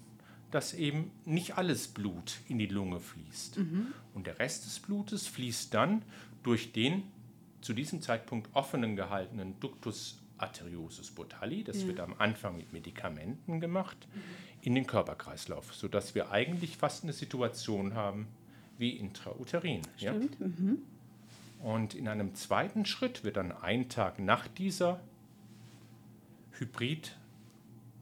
dass 0.50 0.74
eben 0.74 1.10
nicht 1.24 1.56
alles 1.56 1.88
Blut 1.88 2.40
in 2.48 2.58
die 2.58 2.66
Lunge 2.66 3.00
fließt. 3.00 3.58
Mhm. 3.58 3.86
Und 4.14 4.26
der 4.26 4.38
Rest 4.38 4.66
des 4.66 4.80
Blutes 4.80 5.26
fließt 5.26 5.72
dann 5.72 6.02
durch 6.42 6.72
den 6.72 7.04
zu 7.62 7.72
diesem 7.72 8.02
Zeitpunkt 8.02 8.54
offenen 8.54 8.96
gehaltenen 8.96 9.58
Ductus 9.60 10.18
Arteriosus 10.36 11.12
botalli, 11.12 11.62
das 11.62 11.82
ja. 11.82 11.86
wird 11.86 12.00
am 12.00 12.14
Anfang 12.18 12.56
mit 12.56 12.72
Medikamenten 12.72 13.60
gemacht, 13.60 13.96
mhm. 14.12 14.20
In 14.62 14.74
den 14.74 14.86
Körperkreislauf, 14.86 15.74
sodass 15.74 16.14
wir 16.14 16.30
eigentlich 16.30 16.76
fast 16.76 17.02
eine 17.02 17.12
Situation 17.12 17.94
haben 17.94 18.28
wie 18.78 18.90
intrauterin. 18.90 19.82
Stimmt. 19.96 20.40
Ja? 20.40 20.46
Mhm. 20.46 20.78
Und 21.60 21.94
in 21.94 22.08
einem 22.08 22.34
zweiten 22.34 22.86
Schritt 22.86 23.24
wird 23.24 23.36
dann 23.36 23.52
ein 23.52 23.88
Tag 23.88 24.18
nach 24.18 24.48
dieser 24.48 25.00
Hybrid 26.58 27.16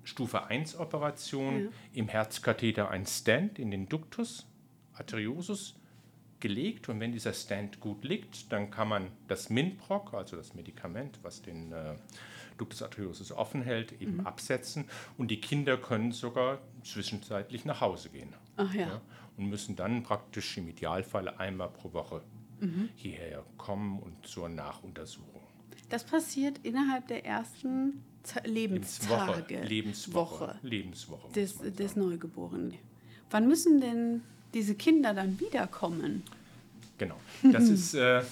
Stufe 0.02 0.44
1 0.44 0.78
Operation 0.78 1.64
ja. 1.64 1.70
im 1.92 2.08
Herzkatheter 2.08 2.90
ein 2.90 3.06
Stand 3.06 3.58
in 3.58 3.70
den 3.70 3.88
Ductus 3.88 4.46
arteriosus 4.94 5.76
gelegt 6.40 6.88
und 6.88 7.00
wenn 7.00 7.12
dieser 7.12 7.34
Stand 7.34 7.80
gut 7.80 8.04
liegt, 8.04 8.50
dann 8.50 8.70
kann 8.70 8.88
man 8.88 9.08
das 9.28 9.50
Minproc, 9.50 10.14
also 10.14 10.36
das 10.36 10.54
Medikament, 10.54 11.18
was 11.22 11.42
den 11.42 11.72
äh, 11.72 11.94
Ductus 12.60 12.82
arteriosus 12.82 13.32
offen 13.32 13.62
hält, 13.62 14.00
eben 14.00 14.18
mhm. 14.18 14.26
absetzen 14.26 14.84
und 15.18 15.30
die 15.30 15.40
Kinder 15.40 15.76
können 15.76 16.12
sogar 16.12 16.58
zwischenzeitlich 16.84 17.64
nach 17.64 17.80
Hause 17.80 18.10
gehen. 18.10 18.34
Ach 18.56 18.74
ja. 18.74 18.86
ja 18.86 19.00
und 19.40 19.48
müssen 19.48 19.74
dann 19.74 20.02
praktisch 20.02 20.58
im 20.58 20.68
Idealfall 20.68 21.28
einmal 21.28 21.70
pro 21.70 21.92
Woche 21.94 22.22
mhm. 22.60 22.90
hierher 22.94 23.42
kommen 23.56 23.98
und 23.98 24.26
zur 24.26 24.48
Nachuntersuchung. 24.48 25.40
Das 25.88 26.04
passiert 26.04 26.58
innerhalb 26.62 27.08
der 27.08 27.24
ersten 27.24 28.04
Lebenstage. 28.44 29.60
Lebenswoche. 29.62 30.58
Lebenswoche. 30.62 31.32
Des, 31.32 31.58
des 31.58 31.96
Neugeborenen. 31.96 32.74
Wann 33.30 33.48
müssen 33.48 33.80
denn 33.80 34.22
diese 34.52 34.74
Kinder 34.74 35.14
dann 35.14 35.40
wiederkommen. 35.40 36.22
Genau, 37.00 37.18
das 37.50 37.68
ist 37.70 37.94
äh, 37.94 38.22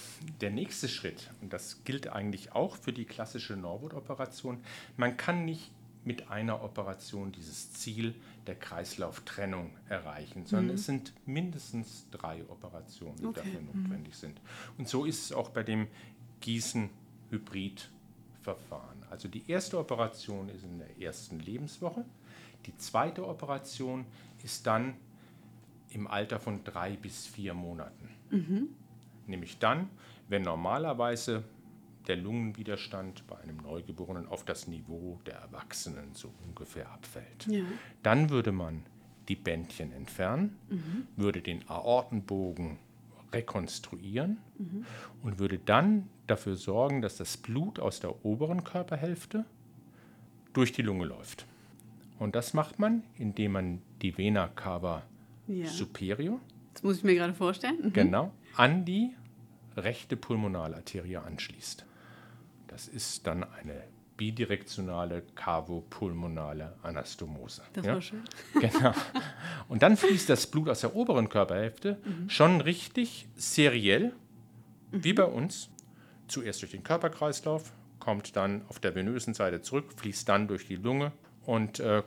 der 0.42 0.50
nächste 0.50 0.90
Schritt 0.90 1.30
und 1.40 1.54
das 1.54 1.84
gilt 1.84 2.08
eigentlich 2.08 2.52
auch 2.52 2.76
für 2.76 2.92
die 2.92 3.06
klassische 3.06 3.56
Norwood-Operation. 3.56 4.58
Man 4.98 5.16
kann 5.16 5.46
nicht 5.46 5.70
mit 6.04 6.30
einer 6.30 6.62
Operation 6.62 7.32
dieses 7.32 7.72
Ziel 7.72 8.14
der 8.46 8.56
Kreislauftrennung 8.56 9.70
erreichen, 9.88 10.44
sondern 10.44 10.66
mhm. 10.66 10.75
es 10.75 10.84
sind 10.84 11.14
mindestens 11.25 12.10
drei 12.10 12.44
Operationen, 12.46 13.16
die 13.16 13.25
okay. 13.25 13.40
dafür 13.42 13.62
mhm. 13.62 13.84
notwendig 13.84 14.12
mhm. 14.12 14.18
sind. 14.18 14.38
Und 14.76 14.87
so 14.87 15.06
ist 15.06 15.25
es 15.25 15.32
auch 15.32 15.48
bei 15.48 15.62
dem 15.62 15.87
Gießen-Hybrid-Verfahren. 16.42 19.02
Also 19.08 19.28
die 19.28 19.50
erste 19.50 19.78
Operation 19.78 20.50
ist 20.50 20.64
in 20.64 20.78
der 20.78 21.00
ersten 21.00 21.40
Lebenswoche, 21.40 22.04
die 22.66 22.76
zweite 22.76 23.26
Operation 23.26 24.04
ist 24.44 24.66
dann 24.66 24.94
im 25.88 26.06
Alter 26.06 26.38
von 26.38 26.62
drei 26.64 26.96
bis 26.96 27.26
vier 27.26 27.54
Monaten. 27.54 28.17
Nämlich 29.26 29.58
dann, 29.58 29.88
wenn 30.28 30.42
normalerweise 30.42 31.44
der 32.06 32.16
Lungenwiderstand 32.16 33.26
bei 33.26 33.37
einem 33.38 33.58
Neugeborenen 33.58 34.26
auf 34.28 34.44
das 34.44 34.66
Niveau 34.66 35.20
der 35.26 35.37
Erwachsenen 35.37 36.14
so 36.14 36.32
ungefähr 36.47 36.90
abfällt. 36.90 37.47
Ja. 37.47 37.64
Dann 38.02 38.30
würde 38.30 38.50
man 38.52 38.82
die 39.28 39.37
Bändchen 39.37 39.92
entfernen, 39.92 40.56
würde 41.16 41.42
den 41.42 41.68
Aortenbogen 41.68 42.78
rekonstruieren 43.30 44.38
und 45.23 45.38
würde 45.38 45.58
dann 45.58 46.08
dafür 46.26 46.56
sorgen, 46.56 47.02
dass 47.02 47.18
das 47.18 47.37
Blut 47.37 47.78
aus 47.78 48.00
der 48.00 48.25
oberen 48.25 48.64
Körperhälfte 48.64 49.44
durch 50.54 50.73
die 50.73 50.82
Lunge 50.82 51.04
läuft. 51.04 51.47
Und 52.18 52.35
das 52.35 52.54
macht 52.54 52.78
man, 52.78 53.02
indem 53.18 53.52
man 53.52 53.82
die 54.00 54.16
Vena 54.16 54.49
cava 54.49 55.02
Ja. 55.47 55.66
superior, 55.66 56.40
Das 56.78 56.85
muss 56.85 56.99
ich 56.99 57.02
mir 57.02 57.16
gerade 57.16 57.35
vorstellen. 57.35 57.78
Mhm. 57.82 57.92
genau, 57.92 58.32
an 58.54 58.85
die 58.85 59.11
rechte 59.76 60.16
Pulmonalarterie 60.16 61.16
anschließt. 61.16 61.85
Das 62.68 62.87
ist 62.87 63.26
dann 63.26 63.42
eine 63.42 63.82
bidirektionale 64.16 65.23
cavopulmonale 65.35 66.76
Anastomose. 66.85 67.62
Das 67.73 67.85
ja? 67.85 67.94
war 67.94 68.00
schön. 68.00 68.23
Genau. 68.61 68.92
Und 69.68 69.82
dann 69.82 69.97
fließt 69.97 70.28
das 70.28 70.47
Blut 70.47 70.68
aus 70.68 70.82
der 70.82 70.94
oberen 70.94 71.28
Körperhälfte 71.28 71.99
Mhm. 72.04 72.30
schon 72.30 72.61
richtig 72.61 73.26
seriell, 73.35 74.12
wie 74.92 75.14
bei 75.14 75.25
uns. 75.25 75.70
Zuerst 76.28 76.62
durch 76.62 76.70
den 76.70 76.85
Körperkreislauf, 76.85 77.73
kommt 77.99 78.37
dann 78.37 78.62
auf 78.68 78.78
der 78.78 78.94
venösen 78.94 79.35
Seite 79.35 79.62
zurück, 79.62 79.92
fließt 79.97 80.28
dann 80.28 80.47
durch 80.47 80.66
die 80.68 80.76
Lunge 80.76 81.11
und 81.44 81.80
äh, 81.80 82.04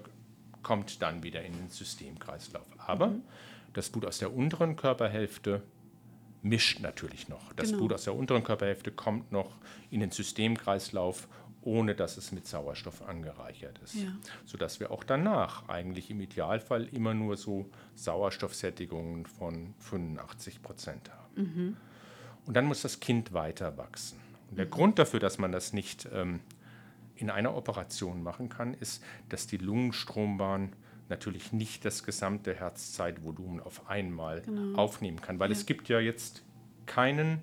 kommt 0.63 1.01
dann 1.01 1.24
wieder 1.24 1.44
in 1.44 1.51
den 1.58 1.70
Systemkreislauf. 1.70 2.68
Aber 2.78 3.08
Mhm. 3.08 3.24
Das 3.74 3.90
Blut 3.90 4.06
aus 4.06 4.20
der 4.20 4.34
unteren 4.34 4.75
Körperhälfte 4.75 5.62
mischt 6.44 6.80
natürlich 6.80 7.30
noch. 7.30 7.54
Das 7.54 7.68
Genau. 7.68 7.80
Blut 7.80 7.94
aus 7.94 8.04
der 8.06 8.16
unteren 8.16 8.44
Körperhälfte 8.44 8.92
kommt 8.92 9.32
noch 9.32 9.56
in 9.90 10.00
den 10.00 10.12
Systemkreislauf, 10.12 11.28
ohne 11.62 11.94
dass 11.94 12.18
es 12.18 12.32
mit 12.32 12.48
Sauerstoff 12.48 13.08
angereichert 13.08 13.80
ist. 13.84 13.96
Ja. 13.96 14.12
Sodass 14.46 14.80
wir 14.80 14.92
auch 14.92 15.04
danach 15.04 15.70
eigentlich 15.70 16.10
im 16.10 16.20
Idealfall 16.20 16.86
immer 16.92 17.13
nur 17.13 17.38
so 17.38 17.70
Sauerstoffsättigungen 17.96 19.28
von 19.28 19.75
85 19.78 20.63
Prozent 20.63 21.12
haben. 21.12 21.78
Und 22.48 22.56
dann 22.56 22.66
muss 22.66 22.82
das 22.82 23.00
Kind 23.00 23.34
weiter 23.34 23.78
wachsen. 23.78 24.20
Und 24.50 24.58
der 24.58 24.66
Grund 24.66 24.98
dafür, 24.98 25.20
dass 25.20 25.38
man 25.38 25.51
das 25.51 25.72
nicht 25.72 26.10
ähm, 26.12 26.40
in 27.16 27.30
einer 27.30 27.56
Operation 27.56 28.24
machen 28.24 28.50
kann, 28.50 28.74
ist, 28.74 29.04
dass 29.30 29.46
die 29.46 29.58
Lungenstrombahn 29.58 30.74
natürlich 31.12 31.53
nicht 31.53 31.86
das 31.86 32.03
gesamte 32.03 32.56
Herzzeitvolumen 32.56 33.60
auf 33.60 33.88
einmal 33.89 34.41
Genau. 34.41 34.77
aufnehmen 34.77 35.22
kann, 35.22 35.38
weil 35.39 35.51
Ja. 35.51 35.56
es 35.58 35.68
gibt 35.68 35.88
ja 35.89 36.00
jetzt 36.00 36.44
keinen, 36.88 37.39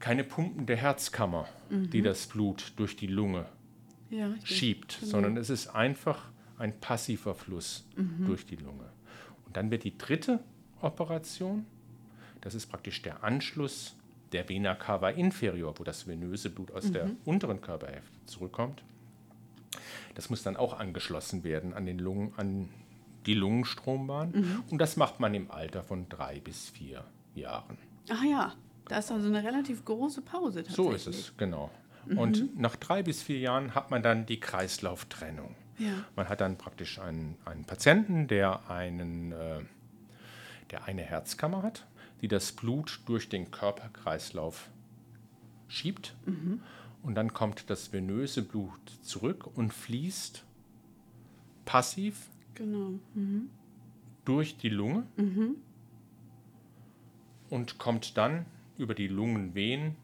keine 0.00 0.24
pumpende 0.24 0.76
Herzkammer, 0.76 1.48
die 1.70 2.02
das 2.02 2.26
Blut 2.26 2.72
durch 2.76 2.96
die 2.96 3.06
Lunge 3.06 3.46
Ja, 4.10 4.28
schiebt, 4.44 4.98
Genau. 5.00 5.10
sondern 5.12 5.36
es 5.38 5.48
ist 5.50 5.68
einfach 5.68 6.28
ein 6.58 6.78
passiver 6.78 7.34
Fluss 7.34 7.84
durch 8.26 8.44
die 8.46 8.56
Lunge. 8.56 8.88
Und 9.46 9.56
dann 9.56 9.70
wird 9.70 9.82
die 9.84 9.96
dritte 9.96 10.40
Operation, 10.82 11.64
das 12.42 12.54
ist 12.54 12.66
praktisch 12.66 13.00
der 13.02 13.24
Anschluss 13.24 13.96
der 14.32 14.48
Vena 14.48 14.74
cava 14.74 15.10
inferior, 15.10 15.74
wo 15.78 15.84
das 15.84 16.06
venöse 16.06 16.50
Blut 16.50 16.70
aus 16.72 16.92
der 16.92 17.10
unteren 17.24 17.60
Körperhälfte 17.60 18.18
zurückkommt. 18.26 18.82
Das 20.14 20.30
muss 20.30 20.42
dann 20.42 20.56
auch 20.56 20.78
angeschlossen 20.78 21.44
werden 21.44 21.74
an, 21.74 21.86
den 21.86 21.98
Lungen, 21.98 22.32
an 22.36 22.68
die 23.26 23.34
Lungenstrombahn. 23.34 24.62
Und 24.70 24.78
das 24.78 24.96
macht 24.96 25.20
man 25.20 25.34
im 25.34 25.50
Alter 25.50 25.82
von 25.82 26.08
drei 26.08 26.40
bis 26.40 26.68
vier 26.68 27.04
Jahren. 27.34 27.78
Ach 28.08 28.22
ja, 28.22 28.52
da 28.88 28.98
ist 28.98 29.10
also 29.10 29.28
eine 29.28 29.42
relativ 29.42 29.84
große 29.84 30.22
Pause 30.22 30.62
tatsächlich. 30.62 30.76
So 30.76 30.92
ist 30.92 31.06
es, 31.06 31.36
genau. 31.36 31.70
Und 32.06 32.58
nach 32.58 32.76
drei 32.76 33.02
bis 33.02 33.22
vier 33.22 33.38
Jahren 33.38 33.74
hat 33.74 33.90
man 33.90 34.02
dann 34.02 34.26
die 34.26 34.38
Kreislauftrennung. 34.38 35.54
Ja. 35.78 36.04
Man 36.16 36.28
hat 36.28 36.40
dann 36.40 36.58
praktisch 36.58 36.98
einen, 36.98 37.36
einen 37.44 37.64
Patienten, 37.64 38.28
der, 38.28 38.70
einen, 38.70 39.32
äh, 39.32 39.60
der 40.70 40.84
eine 40.84 41.02
Herzkammer 41.02 41.62
hat, 41.62 41.86
die 42.20 42.28
das 42.28 42.52
Blut 42.52 43.00
durch 43.06 43.28
den 43.28 43.50
Körperkreislauf 43.50 44.68
schiebt. 45.68 46.14
Und 47.04 47.14
dann 47.14 47.32
kommt 47.32 47.68
das 47.70 47.92
venöse 47.92 48.42
Blut 48.42 48.80
zurück 49.02 49.46
und 49.56 49.72
fließt 49.72 50.44
passiv 51.64 52.28
Genau. 52.54 52.92
Mhm. 53.14 53.50
durch 54.24 54.56
die 54.56 54.68
Lunge 54.68 55.04
und 57.50 57.78
kommt 57.78 58.16
dann 58.16 58.46
über 58.78 58.94
die 58.94 59.08
Lungenvenen 59.08 59.96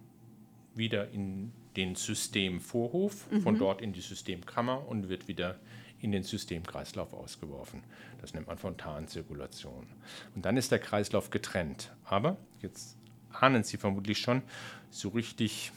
wieder 0.75 1.11
in 1.11 1.53
den 1.77 1.95
Systemvorhof, 1.95 3.29
von 3.43 3.57
dort 3.59 3.81
in 3.81 3.93
die 3.93 4.01
Systemkammer 4.01 4.87
und 4.89 5.09
wird 5.09 5.29
wieder 5.29 5.59
in 6.01 6.13
den 6.13 6.23
Systemkreislauf 6.23 7.13
ausgeworfen. 7.13 7.83
Das 8.21 8.35
nennt 8.35 8.47
man 8.47 8.59
Fontanenzirkulation. 8.59 9.87
Und 10.35 10.45
dann 10.45 10.57
ist 10.57 10.73
der 10.73 10.79
Kreislauf 10.81 11.31
getrennt. 11.31 11.93
Aber, 12.05 12.37
jetzt 12.63 12.97
ahnen 13.33 13.63
Sie 13.63 13.77
vermutlich 13.77 14.19
schon, 14.19 14.43
so 14.91 15.11
richtig, 15.11 15.71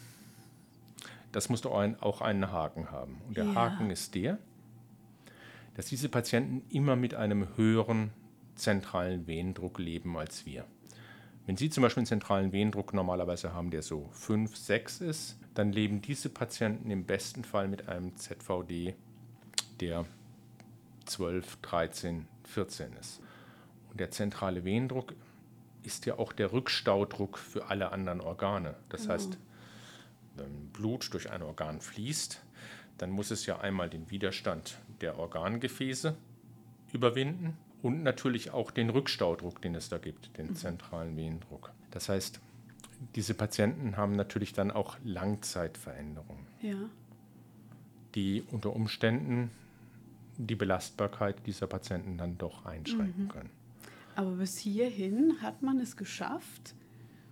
das 1.34 1.50
muss 1.50 1.62
doch 1.62 1.72
auch 1.72 2.22
einen 2.22 2.52
Haken 2.52 2.92
haben. 2.92 3.22
Und 3.28 3.36
der 3.36 3.46
Ja. 3.46 3.56
Haken 3.56 3.90
ist 3.90 4.16
der, 4.16 4.38
dass 5.74 5.88
diese 5.88 6.08
Patienten 6.08 6.64
immer 6.70 6.96
mit 6.96 7.16
einem 7.16 7.58
höheren 7.58 8.12
zentralen 8.56 9.28
Venendruck 9.28 9.80
leben 9.80 10.18
als 10.18 10.46
wir. 10.46 10.66
Wenn 11.46 11.58
Sie 11.58 11.70
zum 11.70 11.82
Beispiel 11.82 12.02
einen 12.02 12.08
zentralen 12.08 12.54
Venendruck 12.54 12.94
normalerweise 12.94 13.54
haben, 13.54 13.70
der 13.72 13.82
so 13.82 14.08
5, 14.12 14.56
6 14.56 15.02
ist, 15.02 15.40
dann 15.56 15.74
leben 15.74 16.02
diese 16.02 16.30
Patienten 16.30 16.90
im 16.90 17.04
besten 17.06 17.44
Fall 17.44 17.68
mit 17.68 17.90
einem 17.90 18.16
ZVD, 18.16 18.96
der 19.82 20.06
12, 21.06 21.58
13, 21.62 22.28
14 22.46 22.94
ist. 22.94 23.22
Und 23.90 24.00
der 24.00 24.12
zentrale 24.12 24.64
Venendruck 24.64 25.14
ist 25.82 26.06
ja 26.06 26.18
auch 26.18 26.32
der 26.32 26.54
Rückstaudruck 26.54 27.38
für 27.38 27.66
alle 27.70 27.92
anderen 27.92 28.22
Organe. 28.22 28.76
Das 28.90 29.10
heißt, 29.10 29.34
wenn 29.34 29.40
Blut 30.74 31.14
durch 31.14 31.32
ein 31.32 31.42
Organ 31.42 31.82
fließt, 31.82 32.42
dann 32.98 33.10
muss 33.12 33.32
es 33.32 33.46
ja 33.46 33.60
einmal 33.60 33.90
den 33.90 34.10
Widerstand 34.10 34.78
der 35.02 35.18
Organgefäße 35.20 36.16
überwinden 36.92 37.58
und 37.82 38.04
natürlich 38.04 38.52
auch 38.52 38.72
den 38.72 38.90
Rückstaudruck, 38.90 39.62
den 39.62 39.76
es 39.76 39.90
da 39.90 39.98
gibt, 39.98 40.38
den 40.38 40.56
zentralen 40.56 41.18
Venendruck. 41.18 41.72
Das 41.92 42.10
heißt, 42.10 42.40
diese 43.16 43.34
Patienten 43.34 43.98
haben 43.98 44.16
natürlich 44.16 44.54
dann 44.54 44.72
auch 44.72 44.98
Langzeitveränderungen, 45.04 46.46
Ja. 46.62 46.78
die 48.16 48.44
unter 48.52 48.74
Umständen 48.76 49.52
die 50.38 50.56
Belastbarkeit 50.56 51.46
dieser 51.46 51.68
Patienten 51.68 52.18
dann 52.18 52.38
doch 52.38 52.66
einschränken 52.66 53.28
können. 53.28 53.50
Aber 54.16 54.32
bis 54.32 54.58
hierhin 54.58 55.42
hat 55.42 55.62
man 55.62 55.80
es 55.80 55.98
geschafft. 55.98 56.74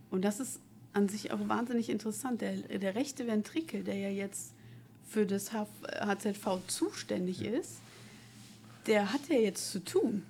Und 0.09 0.23
das 0.25 0.39
ist 0.39 0.59
an 0.93 1.07
sich 1.09 1.31
auch 1.31 1.47
wahnsinnig 1.47 1.89
interessant. 1.89 2.41
Der, 2.41 2.53
der 2.57 2.95
rechte 2.95 3.27
Ventrikel, 3.27 3.83
der 3.83 3.95
ja 3.97 4.09
jetzt 4.09 4.53
für 5.07 5.25
das 5.25 5.51
HZV 5.53 6.59
zuständig 6.67 7.43
ist, 7.43 7.79
der 8.87 9.13
hat 9.13 9.21
ja 9.29 9.37
jetzt 9.37 9.71
zu 9.71 9.83
tun. 9.83 10.23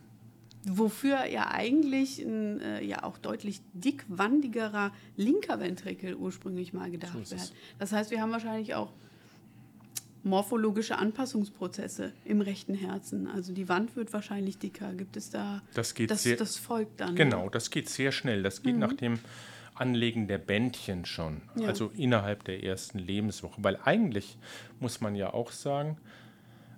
Wofür 0.64 1.26
ja 1.26 1.50
eigentlich 1.50 2.20
ein 2.20 2.62
äh, 2.62 2.84
ja 2.84 3.04
auch 3.04 3.18
deutlich 3.18 3.62
dickwandigerer 3.74 4.92
linker 5.18 5.60
Ventrikel 5.60 6.14
ursprünglich 6.16 6.72
mal 6.74 6.92
gedacht 6.92 7.14
So 7.26 7.32
wird. 7.36 7.54
Das 7.80 7.92
heißt, 7.92 8.12
wir 8.12 8.22
haben 8.22 8.32
wahrscheinlich 8.32 8.76
auch 8.76 8.92
morphologische 10.24 10.98
Anpassungsprozesse 11.00 12.12
im 12.26 12.42
rechten 12.42 12.76
Herzen. 12.76 13.28
Also 13.28 13.54
die 13.54 13.68
Wand 13.70 13.96
wird 13.96 14.14
wahrscheinlich 14.14 14.60
dicker. 14.60 14.94
Gibt 14.94 15.18
es 15.18 15.32
da 15.32 15.64
Das 15.74 15.96
geht 15.96 16.12
das, 16.12 16.24
sehr- 16.24 16.38
das 16.38 16.58
folgt 16.58 17.00
dann. 17.02 17.16
Genau, 17.16 17.50
das 17.50 17.72
geht 17.72 17.90
sehr 17.90 18.12
schnell. 18.12 18.44
Das 18.44 18.62
geht 18.62 18.78
nach 18.78 18.94
dem 18.94 19.18
Anlegen 19.76 20.28
der 20.28 20.38
Bändchen 20.38 21.06
schon. 21.06 21.42
Ja. 21.56 21.68
Also 21.68 21.92
innerhalb 21.96 22.44
der 22.44 22.64
ersten 22.64 23.00
Lebenswoche. 23.00 23.64
Weil 23.64 23.78
eigentlich 23.84 24.38
muss 24.80 25.02
man 25.02 25.16
ja 25.16 25.34
auch 25.34 25.52
sagen, 25.52 25.98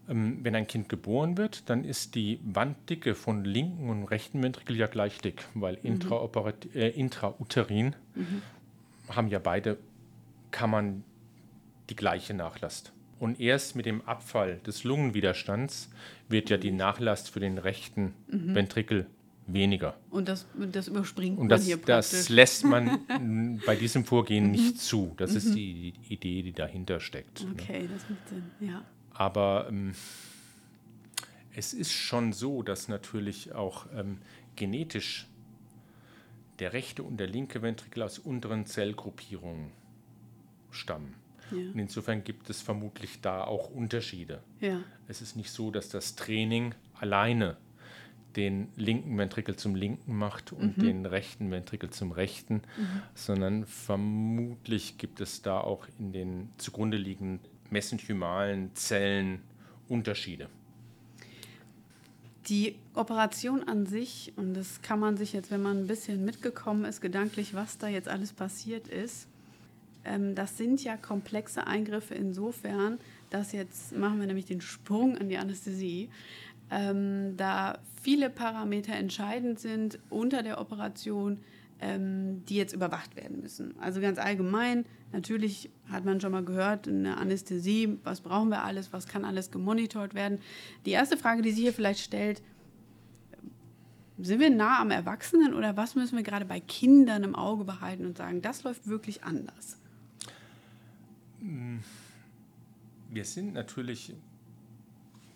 ähm, 0.09 0.39
wenn 0.43 0.55
ein 0.55 0.67
Kind 0.67 0.89
geboren 0.89 1.37
wird, 1.37 1.69
dann 1.69 1.83
ist 1.83 2.15
die 2.15 2.39
Wanddicke 2.43 3.15
von 3.15 3.43
linken 3.43 3.89
und 3.89 4.03
rechten 4.05 4.41
Ventrikel 4.43 4.75
ja 4.75 4.87
gleich 4.87 5.17
dick, 5.19 5.45
weil 5.53 5.75
intraoperat- 5.75 6.75
äh, 6.75 6.89
intrauterin 6.89 7.95
haben 9.09 9.27
ja 9.27 9.39
beide 9.39 9.77
Kammern 10.51 11.03
die 11.89 11.95
gleiche 11.95 12.33
Nachlast. 12.33 12.93
Und 13.19 13.39
erst 13.39 13.75
mit 13.75 13.85
dem 13.85 14.01
Abfall 14.01 14.59
des 14.65 14.83
Lungenwiderstands 14.83 15.89
wird 16.27 16.49
ja 16.49 16.57
die 16.57 16.71
Nachlast 16.71 17.29
für 17.29 17.39
den 17.39 17.57
rechten 17.57 18.13
Ventrikel 18.27 19.05
weniger. 19.47 19.95
Und 20.09 20.27
das, 20.27 20.45
das 20.71 20.87
überspringt 20.87 21.37
Und 21.37 21.47
man 21.47 21.49
das, 21.49 21.65
hier 21.65 21.77
das 21.77 22.09
praktisch. 22.11 22.29
lässt 22.29 22.63
man 22.65 23.61
bei 23.65 23.75
diesem 23.75 24.05
Vorgehen 24.05 24.51
nicht 24.51 24.79
zu. 24.79 25.13
Das 25.17 25.35
ist 25.35 25.53
die 25.53 25.93
Idee, 26.09 26.41
die 26.43 26.53
dahinter 26.53 26.99
steckt. 26.99 27.43
ne? 27.43 27.51
Okay, 27.53 27.87
das 27.91 28.09
macht 28.09 28.29
Sinn. 28.29 28.43
Ja. 28.59 28.83
Aber 29.11 29.67
ähm, 29.69 29.93
es 31.55 31.73
ist 31.73 31.91
schon 31.91 32.33
so, 32.33 32.63
dass 32.63 32.87
natürlich 32.87 33.53
auch 33.53 33.85
ähm, 33.95 34.17
genetisch 34.55 35.27
der 36.59 36.73
rechte 36.73 37.03
und 37.03 37.17
der 37.17 37.27
linke 37.27 37.61
Ventrikel 37.61 38.03
aus 38.03 38.19
unteren 38.19 38.65
Zellgruppierungen 38.65 39.71
stammen. 40.71 41.15
Ja. 41.51 41.57
Und 41.57 41.79
insofern 41.79 42.23
gibt 42.23 42.49
es 42.49 42.61
vermutlich 42.61 43.21
da 43.21 43.43
auch 43.43 43.69
Unterschiede. 43.69 44.41
Ja. 44.61 44.79
Es 45.07 45.21
ist 45.21 45.35
nicht 45.35 45.51
so, 45.51 45.69
dass 45.71 45.89
das 45.89 46.15
Training 46.15 46.73
alleine 46.99 47.57
den 48.35 48.69
linken 48.75 49.17
Ventrikel 49.17 49.55
zum 49.55 49.75
linken 49.75 50.15
macht 50.15 50.51
und 50.53 50.77
mhm. 50.77 50.81
den 50.81 51.05
rechten 51.05 51.51
Ventrikel 51.51 51.89
zum 51.89 52.11
rechten, 52.11 52.55
mhm. 52.55 53.01
sondern 53.13 53.65
vermutlich 53.65 54.97
gibt 54.97 55.21
es 55.21 55.41
da 55.41 55.59
auch 55.59 55.87
in 55.99 56.11
den 56.11 56.49
zugrunde 56.57 56.97
liegenden 56.97 57.39
mesenchymalen 57.69 58.73
Zellen 58.75 59.41
Unterschiede. 59.87 60.47
Die 62.47 62.75
Operation 62.93 63.63
an 63.67 63.85
sich, 63.85 64.33
und 64.35 64.53
das 64.53 64.81
kann 64.81 64.99
man 64.99 65.17
sich 65.17 65.33
jetzt, 65.33 65.49
wenn 65.49 65.61
man 65.61 65.83
ein 65.83 65.87
bisschen 65.87 66.25
mitgekommen 66.25 66.83
ist, 66.85 66.99
gedanklich, 66.99 67.53
was 67.53 67.77
da 67.77 67.87
jetzt 67.87 68.09
alles 68.09 68.33
passiert 68.33 68.87
ist, 68.87 69.27
ähm, 70.05 70.35
das 70.35 70.57
sind 70.57 70.83
ja 70.83 70.97
komplexe 70.97 71.65
Eingriffe 71.67 72.15
insofern, 72.15 72.99
dass 73.29 73.51
jetzt 73.53 73.95
machen 73.95 74.19
wir 74.19 74.27
nämlich 74.27 74.45
den 74.45 74.61
Sprung 74.61 75.17
an 75.17 75.29
die 75.29 75.37
Anästhesie, 75.37 76.09
ähm, 76.73 77.37
da 77.37 77.77
viele 78.01 78.29
Parameter 78.31 78.93
entscheidend 78.93 79.59
sind 79.59 79.99
unter 80.09 80.41
der 80.41 80.59
Operation, 80.59 81.39
ähm, 81.79 82.43
die 82.45 82.55
jetzt 82.55 82.73
überwacht 82.73 83.15
werden 83.15 83.41
müssen. 83.41 83.75
Also 83.79 84.01
ganz 84.01 84.17
allgemein, 84.17 84.85
natürlich 85.11 85.69
hat 85.89 86.03
man 86.03 86.19
schon 86.19 86.31
mal 86.31 86.43
gehört, 86.43 86.87
eine 86.87 87.17
Anästhesie, 87.17 87.99
was 88.03 88.21
brauchen 88.21 88.49
wir 88.49 88.63
alles, 88.63 88.91
was 88.91 89.07
kann 89.07 89.23
alles 89.23 89.51
gemonitort 89.51 90.15
werden. 90.15 90.39
Die 90.85 90.91
erste 90.91 91.15
Frage, 91.15 91.43
die 91.43 91.51
sich 91.51 91.61
hier 91.61 91.73
vielleicht 91.73 91.99
stellt, 91.99 92.41
sind 94.17 94.39
wir 94.39 94.49
nah 94.49 94.79
am 94.79 94.89
Erwachsenen 94.89 95.53
oder 95.53 95.77
was 95.77 95.95
müssen 95.95 96.17
wir 96.17 96.23
gerade 96.23 96.45
bei 96.45 96.59
Kindern 96.59 97.23
im 97.23 97.35
Auge 97.35 97.65
behalten 97.65 98.05
und 98.05 98.17
sagen, 98.17 98.41
das 98.41 98.63
läuft 98.63 98.87
wirklich 98.87 99.23
anders? 99.23 99.77
Wir 103.09 103.25
sind 103.25 103.53
natürlich 103.53 104.13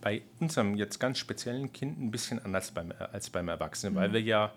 bei 0.08 0.22
unserem 0.40 0.76
jetzt 0.78 1.00
ganz 1.00 1.20
speziellen 1.20 1.74
Kind 1.74 2.00
ein 2.00 2.12
bisschen 2.12 2.40
anders 2.40 2.72
beim, 2.72 2.94
als 3.12 3.30
beim 3.30 3.50
Erwachsenen, 3.50 3.94
mhm. 3.94 3.98
weil 3.98 4.14
wir 4.14 4.22
ja, 4.22 4.54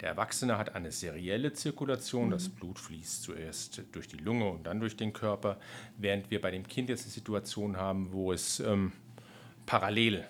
der 0.00 0.10
Erwachsene 0.10 0.56
hat 0.58 0.76
eine 0.76 0.92
serielle 0.92 1.52
Zirkulation, 1.52 2.26
mhm. 2.26 2.30
das 2.30 2.48
Blut 2.48 2.78
fließt 2.78 3.24
zuerst 3.24 3.82
durch 3.90 4.06
die 4.06 4.18
Lunge 4.18 4.48
und 4.48 4.62
dann 4.62 4.78
durch 4.78 4.96
den 4.96 5.12
Körper, 5.12 5.58
während 5.98 6.30
wir 6.30 6.40
bei 6.40 6.52
dem 6.52 6.68
Kind 6.68 6.88
jetzt 6.88 7.02
eine 7.02 7.10
Situation 7.10 7.76
haben, 7.78 8.12
wo 8.12 8.32
es 8.32 8.60
ähm, 8.60 8.92
parallel 9.66 10.24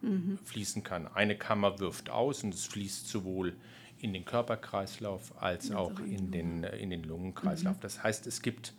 mhm. 0.00 0.38
fließen 0.42 0.82
kann. 0.82 1.06
Eine 1.06 1.36
Kammer 1.36 1.78
wirft 1.78 2.08
aus 2.08 2.42
und 2.44 2.54
es 2.54 2.64
fließt 2.64 3.06
sowohl 3.06 3.54
in 4.00 4.14
den 4.14 4.24
Körperkreislauf 4.24 5.34
als 5.42 5.70
auch 5.70 5.98
in 6.00 6.30
den, 6.30 6.64
in 6.64 6.88
den 6.88 7.02
Lungenkreislauf. 7.02 7.76
Mhm. 7.76 7.80
Das 7.82 8.02
heißt, 8.02 8.26
es 8.26 8.40
gibt 8.40 8.72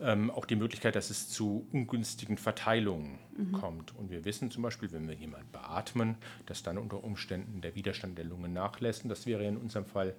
ähm, 0.00 0.30
auch 0.30 0.44
die 0.44 0.56
Möglichkeit, 0.56 0.94
dass 0.94 1.10
es 1.10 1.28
zu 1.28 1.66
ungünstigen 1.72 2.36
Verteilungen 2.36 3.18
mhm. 3.36 3.52
kommt. 3.52 3.96
Und 3.96 4.10
wir 4.10 4.24
wissen 4.24 4.50
zum 4.50 4.62
Beispiel, 4.62 4.92
wenn 4.92 5.08
wir 5.08 5.14
jemanden 5.14 5.50
beatmen, 5.52 6.16
dass 6.46 6.62
dann 6.62 6.78
unter 6.78 7.02
Umständen 7.02 7.60
der 7.60 7.74
Widerstand 7.74 8.18
der 8.18 8.24
Lunge 8.24 8.48
nachlässt. 8.48 9.04
Und 9.04 9.10
das 9.10 9.26
wäre 9.26 9.44
in 9.44 9.56
unserem 9.56 9.86
Fall 9.86 10.14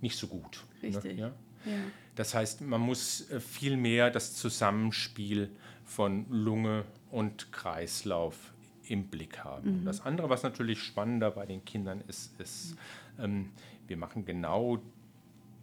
nicht 0.00 0.16
so 0.16 0.26
gut. 0.26 0.64
Ne? 0.82 0.88
Richtig. 0.88 1.16
Ne? 1.16 1.20
Ja? 1.20 1.26
Ja. 1.64 1.78
Das 2.16 2.34
heißt, 2.34 2.60
man 2.60 2.80
muss 2.80 3.30
äh, 3.30 3.40
viel 3.40 3.76
mehr 3.76 4.10
das 4.10 4.34
Zusammenspiel 4.34 5.50
von 5.84 6.26
Lunge 6.28 6.84
und 7.10 7.52
Kreislauf 7.52 8.52
im 8.88 9.06
Blick 9.06 9.44
haben. 9.44 9.80
Mhm. 9.80 9.84
Das 9.84 10.00
andere, 10.00 10.28
was 10.28 10.42
natürlich 10.42 10.82
spannender 10.82 11.30
bei 11.30 11.46
den 11.46 11.64
Kindern 11.64 12.02
ist, 12.08 12.38
ist, 12.40 12.76
ähm, 13.18 13.50
wir 13.86 13.96
machen 13.96 14.24
genau 14.24 14.82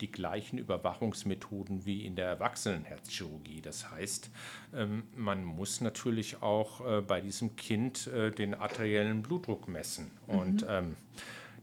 die 0.02 0.12
gleichen 0.12 0.58
Überwachungsmethoden 0.58 1.86
wie 1.86 2.06
in 2.06 2.16
der 2.16 2.28
Erwachsenenherzchirurgie. 2.28 3.62
Das 3.62 3.90
heißt, 3.92 4.30
ähm, 4.74 5.04
man 5.16 5.44
muss 5.44 5.82
natürlich 5.82 6.42
auch 6.42 6.86
äh, 6.86 7.02
bei 7.02 7.22
diesem 7.22 7.56
Kind 7.56 8.08
äh, 8.08 8.32
den 8.32 8.54
arteriellen 8.54 9.22
Blutdruck 9.22 9.68
messen. 9.68 10.12
Mhm. 10.28 10.40
Und 10.40 10.66
ähm, 10.68 10.96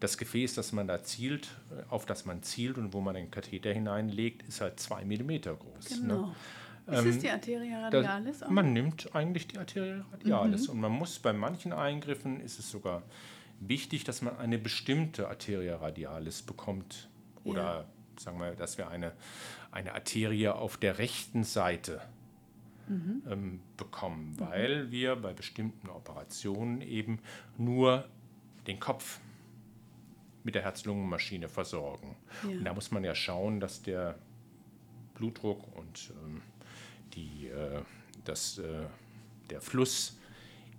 das 0.01 0.19
Gefäß, 0.19 0.55
das 0.55 0.73
man 0.73 0.87
da 0.87 1.03
zielt, 1.03 1.49
äh, 1.71 1.83
auf 1.91 2.07
das 2.07 2.25
man 2.25 2.43
zielt 2.43 2.79
und 2.79 2.93
wo 2.93 3.01
man 3.01 3.15
den 3.15 3.31
Katheter 3.31 3.73
hineinlegt, 3.73 4.47
ist 4.47 4.61
halt 4.61 4.79
zwei 4.81 5.05
Millimeter 5.05 5.55
groß. 5.55 5.91
Ne? 5.91 5.97
Genau. 6.01 6.27
Ne? 6.27 6.35
Ist 6.89 7.05
es 7.05 7.17
ähm, 7.17 7.23
die 7.23 7.31
Arteria 7.31 7.81
radialis? 7.81 8.39
Da, 8.41 8.49
man 8.49 8.73
nimmt 8.73 9.15
eigentlich 9.15 9.49
die 9.49 9.59
Arteria 9.59 10.05
radialis. 10.13 10.69
Mhm. 10.69 10.75
Und 10.75 10.81
man 10.81 10.93
muss 10.93 11.19
bei 11.19 11.33
manchen 11.33 11.73
Eingriffen, 11.73 12.41
ist 12.41 12.59
es 12.59 12.71
sogar 12.71 13.03
wichtig, 13.59 14.05
dass 14.05 14.23
man 14.23 14.37
eine 14.37 14.59
bestimmte 14.59 15.29
Arteria 15.29 15.77
radialis 15.77 16.43
bekommt 16.43 17.09
oder 17.43 17.63
ja 17.63 17.87
sagen 18.21 18.39
wir, 18.39 18.53
dass 18.53 18.79
wir 18.79 18.89
eine, 18.89 19.13
eine 19.71 19.95
Arterie 19.95 20.49
auf 20.49 20.77
der 20.77 20.99
rechten 20.99 21.45
Seite 21.45 22.01
mhm. 22.89 23.23
ähm, 23.29 23.61
bekommen, 23.77 24.31
mhm. 24.31 24.41
weil 24.41 24.91
wir 24.91 25.17
bei 25.17 25.33
bestimmten 25.33 25.89
Operationen 25.89 26.81
eben 26.81 27.21
nur 27.57 28.09
den 28.67 28.81
Kopf 28.81 29.21
mit 30.45 30.55
der 30.55 30.63
Herz-Lungen-Maschine 30.63 31.49
versorgen. 31.49 32.17
Ja. 32.45 32.51
Und 32.51 32.65
da 32.65 32.73
muss 32.73 32.91
man 32.91 33.05
ja 33.05 33.15
schauen, 33.15 33.61
dass 33.61 33.83
der 33.83 34.17
Blutdruck 35.15 35.77
und 35.77 36.13
ähm, 36.25 36.43
die, 37.15 37.49
äh, 37.49 37.83
das, 38.25 38.59
äh, 38.59 38.87
der 39.51 39.61
Fluss 39.61 40.19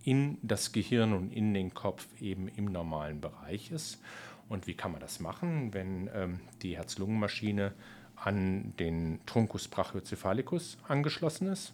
in 0.03 0.37
das 0.41 0.71
Gehirn 0.71 1.11
und 1.11 1.31
in 1.33 1.53
den 1.53 1.73
Kopf 1.73 2.07
eben 2.21 2.47
im 2.47 2.65
normalen 2.65 3.19
Bereich 3.19 3.71
ist. 3.71 4.01
Und 4.49 4.67
wie 4.67 4.73
kann 4.73 4.91
man 4.91 5.01
das 5.01 5.19
machen, 5.19 5.73
wenn 5.73 6.09
ähm, 6.13 6.39
die 6.61 6.77
Herz-Lungen-Maschine 6.77 7.73
an 8.15 8.73
den 8.79 9.19
Truncus 9.25 9.67
brachiocephalicus 9.67 10.77
angeschlossen 10.87 11.47
ist? 11.47 11.73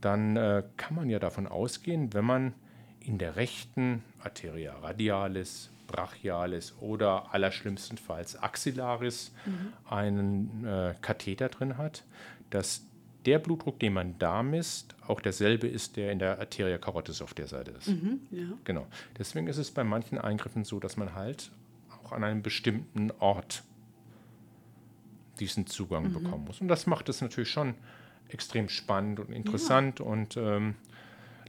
Dann 0.00 0.36
äh, 0.36 0.64
kann 0.76 0.96
man 0.96 1.10
ja 1.10 1.18
davon 1.18 1.46
ausgehen, 1.46 2.12
wenn 2.14 2.24
man 2.24 2.54
in 3.00 3.18
der 3.18 3.36
rechten 3.36 4.02
Arteria 4.20 4.76
radialis, 4.78 5.70
brachialis 5.86 6.74
oder 6.80 7.32
allerschlimmstenfalls 7.32 8.42
axillaris 8.42 9.32
mhm. 9.44 9.72
einen 9.88 10.64
äh, 10.64 10.94
Katheter 11.02 11.48
drin 11.48 11.76
hat, 11.76 12.04
dass 12.50 12.86
der 13.26 13.38
Blutdruck, 13.38 13.78
den 13.78 13.92
man 13.92 14.18
da 14.18 14.42
misst, 14.42 14.94
auch 15.06 15.20
derselbe 15.20 15.66
ist, 15.66 15.96
der 15.96 16.12
in 16.12 16.18
der 16.18 16.38
Arteria 16.38 16.78
carotis 16.78 17.22
auf 17.22 17.34
der 17.34 17.46
Seite 17.46 17.72
ist. 17.72 17.88
Mhm, 17.88 18.20
ja. 18.30 18.46
Genau. 18.64 18.86
Deswegen 19.18 19.46
ist 19.46 19.58
es 19.58 19.70
bei 19.70 19.84
manchen 19.84 20.18
Eingriffen 20.18 20.64
so, 20.64 20.80
dass 20.80 20.96
man 20.96 21.14
halt 21.14 21.50
auch 22.02 22.12
an 22.12 22.24
einem 22.24 22.42
bestimmten 22.42 23.10
Ort 23.18 23.62
diesen 25.40 25.66
Zugang 25.66 26.08
mhm. 26.08 26.14
bekommen 26.14 26.44
muss. 26.46 26.60
Und 26.60 26.68
das 26.68 26.86
macht 26.86 27.08
es 27.08 27.20
natürlich 27.20 27.50
schon 27.50 27.74
extrem 28.28 28.68
spannend 28.68 29.20
und 29.20 29.30
interessant. 29.30 30.00
Ja. 30.00 30.06
Und 30.06 30.36
ähm, 30.36 30.74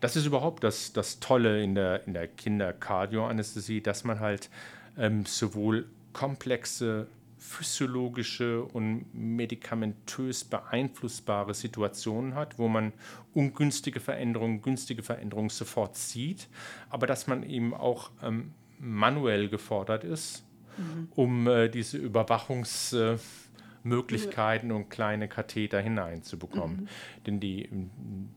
das 0.01 0.15
ist 0.15 0.25
überhaupt 0.25 0.63
das, 0.63 0.93
das 0.93 1.19
Tolle 1.19 1.63
in 1.63 1.75
der, 1.75 2.05
in 2.07 2.13
der 2.13 2.27
Kinderkardioanästhesie, 2.27 3.81
dass 3.81 4.03
man 4.03 4.19
halt 4.19 4.49
ähm, 4.97 5.25
sowohl 5.25 5.85
komplexe 6.11 7.07
physiologische 7.43 8.63
und 8.63 9.05
medikamentös 9.13 10.45
beeinflussbare 10.45 11.53
Situationen 11.53 12.35
hat, 12.35 12.57
wo 12.57 12.69
man 12.69 12.93
ungünstige 13.33 13.99
Veränderungen, 13.99 14.61
günstige 14.61 15.03
Veränderungen 15.03 15.49
sofort 15.49 15.97
sieht, 15.97 16.47
aber 16.89 17.05
dass 17.05 17.27
man 17.27 17.43
eben 17.43 17.73
auch 17.73 18.11
ähm, 18.23 18.53
manuell 18.79 19.49
gefordert 19.49 20.05
ist, 20.05 20.45
mhm. 20.77 21.09
um 21.15 21.47
äh, 21.47 21.67
diese 21.67 21.97
Überwachungsmöglichkeiten 21.97 24.71
äh, 24.71 24.73
und 24.73 24.89
kleine 24.89 25.27
Katheter 25.27 25.81
hineinzubekommen. 25.81 26.77
Mhm. 26.77 26.87
Denn 27.27 27.41
die, 27.41 27.67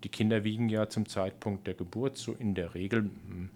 die 0.02 0.08
Kinder 0.08 0.42
wiegen 0.42 0.68
ja 0.68 0.88
zum 0.88 1.08
Zeitpunkt 1.08 1.68
der 1.68 1.74
Geburt 1.74 2.18
so 2.18 2.32
in 2.32 2.56
der 2.56 2.74
Regel 2.74 3.02
hm, 3.02 3.50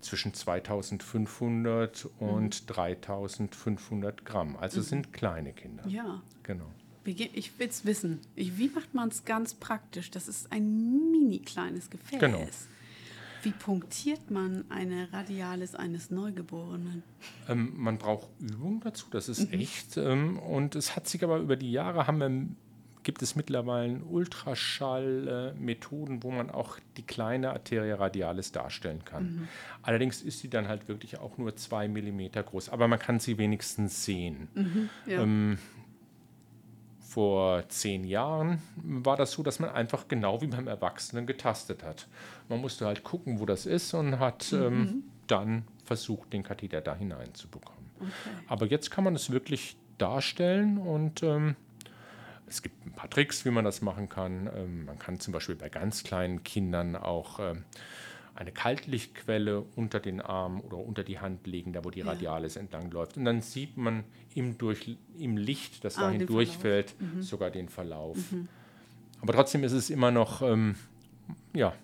zwischen 0.00 0.34
2500 0.34 2.08
und 2.18 2.62
mhm. 2.62 2.66
3500 2.66 4.24
Gramm. 4.24 4.56
Also 4.56 4.80
mhm. 4.80 4.84
sind 4.84 5.12
kleine 5.12 5.52
Kinder. 5.52 5.86
Ja. 5.86 6.22
Genau. 6.42 6.70
Ich 7.04 7.58
will 7.58 7.68
es 7.68 7.84
wissen. 7.84 8.20
wie 8.34 8.68
macht 8.68 8.92
man 8.94 9.10
es 9.10 9.24
ganz 9.24 9.54
praktisch? 9.54 10.10
Das 10.10 10.26
ist 10.26 10.50
ein 10.50 11.10
mini 11.12 11.38
kleines 11.38 11.88
Gefäß. 11.88 12.18
Genau. 12.18 12.44
Wie 13.42 13.52
punktiert 13.52 14.28
man 14.28 14.64
eine 14.70 15.12
Radialis 15.12 15.76
eines 15.76 16.10
Neugeborenen? 16.10 17.04
Ähm, 17.48 17.74
man 17.76 17.96
braucht 17.96 18.28
Übung 18.40 18.80
dazu, 18.80 19.06
das 19.10 19.28
ist 19.28 19.52
mhm. 19.52 19.60
echt. 19.60 19.96
Ähm, 19.96 20.40
und 20.40 20.74
es 20.74 20.96
hat 20.96 21.06
sich 21.06 21.22
aber 21.22 21.38
über 21.38 21.54
die 21.54 21.70
Jahre 21.70 22.08
haben 22.08 22.18
wir 22.18 22.26
gibt 23.06 23.22
es 23.22 23.34
mittlerweile 23.36 24.00
Ultraschallmethoden, 24.00 26.24
wo 26.24 26.32
man 26.32 26.50
auch 26.50 26.80
die 26.96 27.04
kleine 27.04 27.52
Arteria 27.52 27.94
radialis 27.94 28.50
darstellen 28.50 29.04
kann. 29.04 29.22
Mhm. 29.22 29.46
Allerdings 29.82 30.22
ist 30.22 30.40
sie 30.40 30.50
dann 30.50 30.66
halt 30.66 30.88
wirklich 30.88 31.20
auch 31.20 31.38
nur 31.38 31.54
zwei 31.54 31.86
Millimeter 31.86 32.42
groß, 32.42 32.70
aber 32.70 32.88
man 32.88 32.98
kann 32.98 33.20
sie 33.20 33.38
wenigstens 33.38 34.04
sehen. 34.04 34.48
Mhm, 34.54 34.90
ja. 35.06 35.22
ähm, 35.22 35.58
vor 37.00 37.68
zehn 37.68 38.02
Jahren 38.02 38.60
war 38.74 39.16
das 39.16 39.30
so, 39.30 39.44
dass 39.44 39.60
man 39.60 39.70
einfach 39.70 40.08
genau 40.08 40.42
wie 40.42 40.48
beim 40.48 40.66
Erwachsenen 40.66 41.26
getastet 41.26 41.84
hat. 41.84 42.08
Man 42.48 42.60
musste 42.60 42.86
halt 42.86 43.04
gucken, 43.04 43.38
wo 43.38 43.46
das 43.46 43.66
ist 43.66 43.94
und 43.94 44.18
hat 44.18 44.50
mhm. 44.50 44.62
ähm, 44.62 45.04
dann 45.28 45.62
versucht, 45.84 46.32
den 46.32 46.42
Katheter 46.42 46.80
da 46.80 46.96
hineinzubekommen. 46.96 47.88
Okay. 48.00 48.10
Aber 48.48 48.66
jetzt 48.66 48.90
kann 48.90 49.04
man 49.04 49.14
es 49.14 49.30
wirklich 49.30 49.76
darstellen 49.96 50.78
und 50.78 51.22
ähm, 51.22 51.54
es 52.46 52.62
gibt 52.62 52.86
ein 52.86 52.92
paar 52.92 53.10
Tricks, 53.10 53.44
wie 53.44 53.50
man 53.50 53.64
das 53.64 53.82
machen 53.82 54.08
kann. 54.08 54.48
Ähm, 54.54 54.84
man 54.86 54.98
kann 54.98 55.20
zum 55.20 55.32
Beispiel 55.32 55.56
bei 55.56 55.68
ganz 55.68 56.04
kleinen 56.04 56.44
Kindern 56.44 56.96
auch 56.96 57.40
ähm, 57.40 57.64
eine 58.34 58.52
Kaltlichtquelle 58.52 59.64
unter 59.74 59.98
den 59.98 60.20
Arm 60.20 60.60
oder 60.60 60.76
unter 60.76 61.02
die 61.02 61.18
Hand 61.18 61.46
legen, 61.46 61.72
da 61.72 61.84
wo 61.84 61.90
die 61.90 62.02
Radialis 62.02 62.54
ja. 62.54 62.60
entlang 62.60 62.90
läuft. 62.90 63.16
Und 63.16 63.24
dann 63.24 63.40
sieht 63.40 63.76
man 63.76 64.04
im, 64.34 64.58
durch, 64.58 64.96
im 65.18 65.36
Licht, 65.36 65.84
das 65.84 65.96
ah, 65.96 66.02
dahin 66.02 66.26
durchfällt, 66.26 66.94
mhm. 67.00 67.22
sogar 67.22 67.50
den 67.50 67.68
Verlauf. 67.68 68.16
Mhm. 68.30 68.48
Aber 69.22 69.32
trotzdem 69.32 69.64
ist 69.64 69.72
es 69.72 69.90
immer 69.90 70.10
noch, 70.10 70.42
ähm, 70.42 70.76
ja, 71.54 71.74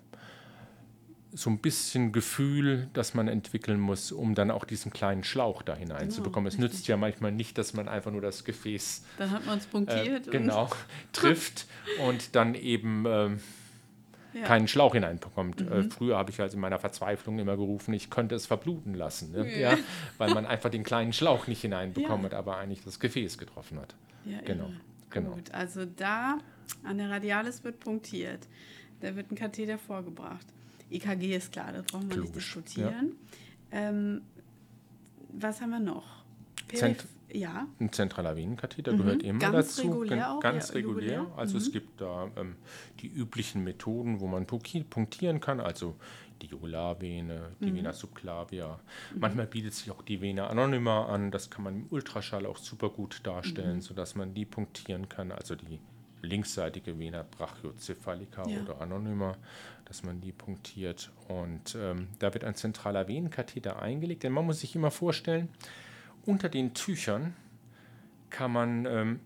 so 1.35 1.51
ein 1.51 1.59
bisschen 1.59 2.13
Gefühl, 2.13 2.89
das 2.93 3.15
man 3.15 3.29
entwickeln 3.29 3.81
muss, 3.81 4.13
um 4.13 4.35
dann 4.35 4.51
auch 4.51 4.65
diesen 4.65 4.93
kleinen 4.93 5.25
Schlauch 5.25 5.63
da 5.63 5.75
hineinzubekommen. 5.75 6.51
Genau, 6.51 6.67
es 6.67 6.73
nützt 6.73 6.89
ja 6.89 6.97
manchmal 6.97 7.33
nicht, 7.33 7.57
dass 7.59 7.73
man 7.73 7.89
einfach 7.89 8.11
nur 8.11 8.21
das 8.21 8.45
Gefäß. 8.45 9.05
Dann 9.19 9.31
hat 9.31 9.47
man 9.47 9.59
es 9.59 9.67
punktiert. 9.67 10.29
Äh, 10.29 10.31
genau, 10.31 10.69
trifft 11.13 11.67
und 12.07 12.35
dann 12.37 12.55
eben. 12.55 13.05
Ähm, 13.07 13.41
ja. 14.35 14.45
keinen 14.45 14.67
Schlauch 14.67 14.95
hineinbekommt. 14.95 15.61
Äh, 15.61 15.65
mhm. 15.65 15.73
Äh, 15.73 15.91
früher 15.91 16.17
habe 16.17 16.31
ich 16.31 16.41
also 16.41 16.55
in 16.55 16.63
meiner 16.63 16.79
Verzweiflung 16.79 17.39
immer 17.39 17.55
gerufen, 17.55 17.93
ich 17.93 18.09
könnte 18.09 18.35
es 18.35 18.47
verbluten 18.47 18.95
lassen, 18.95 19.33
ne? 19.33 19.61
ja, 19.61 19.77
weil 20.17 20.33
man 20.33 20.47
einfach 20.47 20.71
den 20.71 20.85
kleinen 20.85 21.13
Schlauch 21.13 21.49
nicht 21.49 21.61
hineinbekommen 21.61 22.25
hat, 22.25 22.33
aber 22.33 22.57
eigentlich 22.57 22.83
das 22.83 22.99
Gefäß 22.99 23.37
getroffen 23.37 23.79
hat. 23.79 23.95
Ja, 24.25 24.41
genau. 24.41 24.71
genau. 25.11 25.33
Gut, 25.33 25.53
also 25.53 25.85
da 25.85 26.39
an 26.83 26.97
der 26.97 27.11
Radialis 27.11 27.63
wird 27.63 27.79
punktiert. 27.81 28.49
Da 29.01 29.15
wird 29.17 29.31
ein 29.31 29.35
Katheter 29.35 29.77
vorgebracht. 29.77 30.47
EKG 30.93 31.37
ist 31.37 31.53
klar, 31.53 31.73
das 31.73 31.85
brauchen 31.85 32.11
wir 32.11 32.19
nicht 32.19 32.35
diskutieren. 32.35 33.17
Ähm, 33.71 34.23
was 35.33 35.61
haben 35.61 35.71
wir 35.71 35.81
noch? 35.81 36.25
Zent 36.73 37.07
ja. 37.35 37.67
Ein 37.81 37.93
zentraler 37.93 38.37
Venenkatheter 38.37 38.93
mhm. 38.93 38.99
gehört 38.99 39.23
immer 39.23 39.39
ganz 39.39 39.77
dazu. 39.77 39.89
Regulär 39.89 40.33
auch, 40.33 40.41
ganz 40.41 40.69
ja, 40.69 40.75
regulär. 40.75 41.21
regulär. 41.21 41.39
Also 41.39 41.55
mhm. 41.55 41.63
es 41.63 41.73
gibt 41.73 42.01
da 42.01 42.31
ähm, 42.37 42.57
die 43.01 43.09
üblichen 43.09 43.65
Methoden, 43.65 44.21
wo 44.21 44.27
man 44.27 44.47
punktieren 44.47 45.41
kann, 45.41 45.61
also 45.61 45.97
die 46.43 46.47
Jugularvene, 46.47 47.53
die 47.61 47.71
mhm. 47.71 47.77
Vena 47.77 47.93
subclavia. 47.93 48.79
Mhm. 49.15 49.21
Manchmal 49.21 49.47
bietet 49.47 49.75
sich 49.75 49.91
auch 49.91 50.03
die 50.03 50.21
Vena 50.21 50.49
anonyma 50.49 51.07
an. 51.07 51.31
Das 51.31 51.51
kann 51.51 51.65
man 51.65 51.77
im 51.77 51.87
Ultraschall 51.91 52.47
auch 52.47 52.57
super 52.57 52.91
gut 52.91 53.21
darstellen, 53.25 53.77
mhm. 53.77 53.83
sodass 53.83 54.15
man 54.15 54.35
die 54.35 54.45
punktieren 54.45 55.09
kann. 55.09 55.33
Also 55.33 55.55
die 55.55 55.79
linksseitige 56.23 56.99
Vena 56.99 57.25
brachiocephalica 57.31 58.49
ja. 58.49 58.63
oder 58.63 58.81
anonyma, 58.81 59.37
dass 59.85 60.03
man 60.03 60.21
die 60.21 60.33
punktiert. 60.33 61.11
Und 61.29 61.77
ähm, 61.79 62.09
da 62.19 62.33
wird 62.33 62.45
ein 62.45 62.55
zentraler 62.55 63.09
Venenkatheter 63.09 63.83
eingelegt. 63.83 64.23
Denn 64.23 64.33
man 64.33 64.47
muss 64.47 64.61
sich 64.61 64.75
immer 64.75 64.91
vorstellen, 64.91 65.49
unter 66.25 66.49
den 66.49 66.75
Tüchern 66.75 67.35
kann 68.31 68.53
man 68.53 68.87
ähm, 68.87 69.21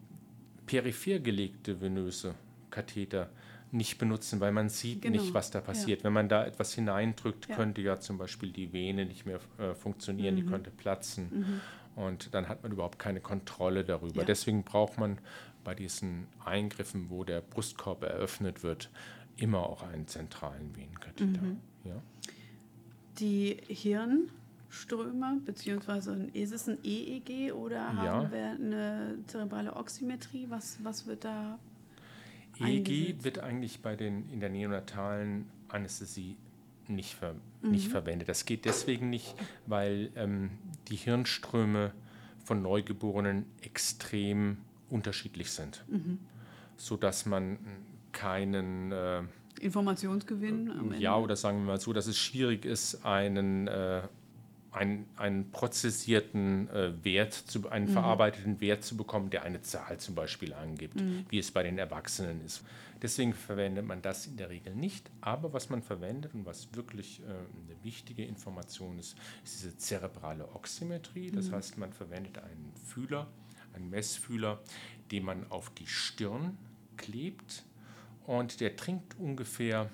peripher 0.66 1.20
gelegte 1.20 1.80
venöse 1.80 2.34
Katheter 2.70 3.30
nicht 3.72 3.98
benutzen, 3.98 4.40
weil 4.40 4.52
man 4.52 4.68
sieht 4.68 5.02
genau. 5.02 5.20
nicht, 5.20 5.34
was 5.34 5.50
da 5.50 5.60
passiert. 5.60 6.00
Ja. 6.00 6.04
Wenn 6.04 6.12
man 6.12 6.28
da 6.28 6.44
etwas 6.44 6.72
hineindrückt, 6.74 7.48
ja. 7.48 7.56
könnte 7.56 7.80
ja 7.80 7.98
zum 8.00 8.18
Beispiel 8.18 8.50
die 8.50 8.72
Vene 8.72 9.06
nicht 9.06 9.26
mehr 9.26 9.40
äh, 9.58 9.74
funktionieren, 9.74 10.34
mhm. 10.34 10.38
die 10.38 10.46
könnte 10.46 10.70
platzen. 10.70 11.28
Mhm. 11.30 11.60
Und 11.96 12.34
dann 12.34 12.48
hat 12.48 12.62
man 12.62 12.72
überhaupt 12.72 12.98
keine 12.98 13.20
Kontrolle 13.20 13.82
darüber. 13.82 14.20
Ja. 14.20 14.24
Deswegen 14.24 14.64
braucht 14.64 14.98
man 14.98 15.18
bei 15.66 15.74
diesen 15.74 16.28
Eingriffen, 16.44 17.10
wo 17.10 17.24
der 17.24 17.40
Brustkorb 17.40 18.04
eröffnet 18.04 18.62
wird, 18.62 18.88
immer 19.36 19.68
auch 19.68 19.82
einen 19.82 20.06
zentralen 20.06 20.74
Venenkatheter. 20.76 21.42
Mhm. 21.42 21.60
Ja? 21.84 22.00
Die 23.18 23.56
Hirn 23.66 24.30
Ströme, 24.68 25.40
beziehungsweise 25.44 26.28
ist 26.34 26.52
es 26.52 26.68
ein 26.68 26.78
EEG 26.84 27.52
oder 27.52 27.76
ja. 27.76 27.96
haben 27.96 28.30
wir 28.30 28.50
eine 28.50 29.18
zerebrale 29.26 29.74
Oxymetrie? 29.74 30.46
Was, 30.50 30.78
was 30.84 31.06
wird 31.06 31.24
da 31.24 31.58
EEG 32.60 32.88
eingesetzt? 32.88 33.24
wird 33.24 33.38
eigentlich 33.40 33.80
bei 33.80 33.96
den, 33.96 34.28
in 34.30 34.38
der 34.38 34.50
neonatalen 34.50 35.46
Anästhesie 35.68 36.36
nicht, 36.86 37.14
ver, 37.14 37.34
mhm. 37.62 37.70
nicht 37.72 37.88
verwendet. 37.88 38.28
Das 38.28 38.44
geht 38.44 38.66
deswegen 38.66 39.10
nicht, 39.10 39.34
weil 39.66 40.12
ähm, 40.14 40.50
die 40.88 40.96
Hirnströme 40.96 41.92
von 42.44 42.62
Neugeborenen 42.62 43.46
extrem 43.62 44.58
unterschiedlich 44.90 45.50
sind, 45.50 45.84
mhm. 45.88 46.18
sodass 46.76 47.26
man 47.26 47.58
keinen 48.12 48.92
äh, 48.92 49.22
Informationsgewinn. 49.60 50.94
ja, 50.98 51.16
oder 51.16 51.36
sagen 51.36 51.58
wir 51.58 51.66
mal 51.72 51.80
so, 51.80 51.92
dass 51.92 52.06
es 52.06 52.18
schwierig 52.18 52.64
ist, 52.64 53.04
einen 53.04 53.68
äh, 53.68 54.02
einen, 54.76 55.06
einen 55.16 55.50
prozessierten 55.50 56.68
äh, 56.68 56.92
Wert, 57.02 57.32
zu, 57.32 57.68
einen 57.70 57.86
mhm. 57.88 57.92
verarbeiteten 57.92 58.60
Wert 58.60 58.84
zu 58.84 58.96
bekommen, 58.96 59.30
der 59.30 59.42
eine 59.42 59.62
Zahl 59.62 59.98
zum 59.98 60.14
Beispiel 60.14 60.52
angibt, 60.52 61.00
mhm. 61.00 61.24
wie 61.30 61.38
es 61.38 61.50
bei 61.50 61.62
den 61.62 61.78
Erwachsenen 61.78 62.44
ist. 62.44 62.62
Deswegen 63.02 63.32
verwendet 63.32 63.86
man 63.86 64.02
das 64.02 64.26
in 64.26 64.36
der 64.36 64.50
Regel 64.50 64.74
nicht. 64.74 65.10
Aber 65.20 65.52
was 65.52 65.70
man 65.70 65.82
verwendet 65.82 66.34
und 66.34 66.46
was 66.46 66.74
wirklich 66.74 67.20
äh, 67.20 67.24
eine 67.24 67.82
wichtige 67.82 68.24
Information 68.24 68.98
ist, 68.98 69.16
ist 69.44 69.62
diese 69.62 69.76
zerebrale 69.76 70.46
Oxymetrie. 70.54 71.30
Das 71.30 71.48
mhm. 71.48 71.54
heißt, 71.54 71.78
man 71.78 71.92
verwendet 71.92 72.38
einen 72.38 72.72
Fühler, 72.74 73.26
einen 73.76 73.90
Messfühler, 73.90 74.60
den 75.10 75.24
man 75.24 75.50
auf 75.50 75.70
die 75.70 75.86
Stirn 75.86 76.58
klebt 76.96 77.64
und 78.26 78.60
der 78.60 78.76
trinkt 78.76 79.18
ungefähr 79.18 79.90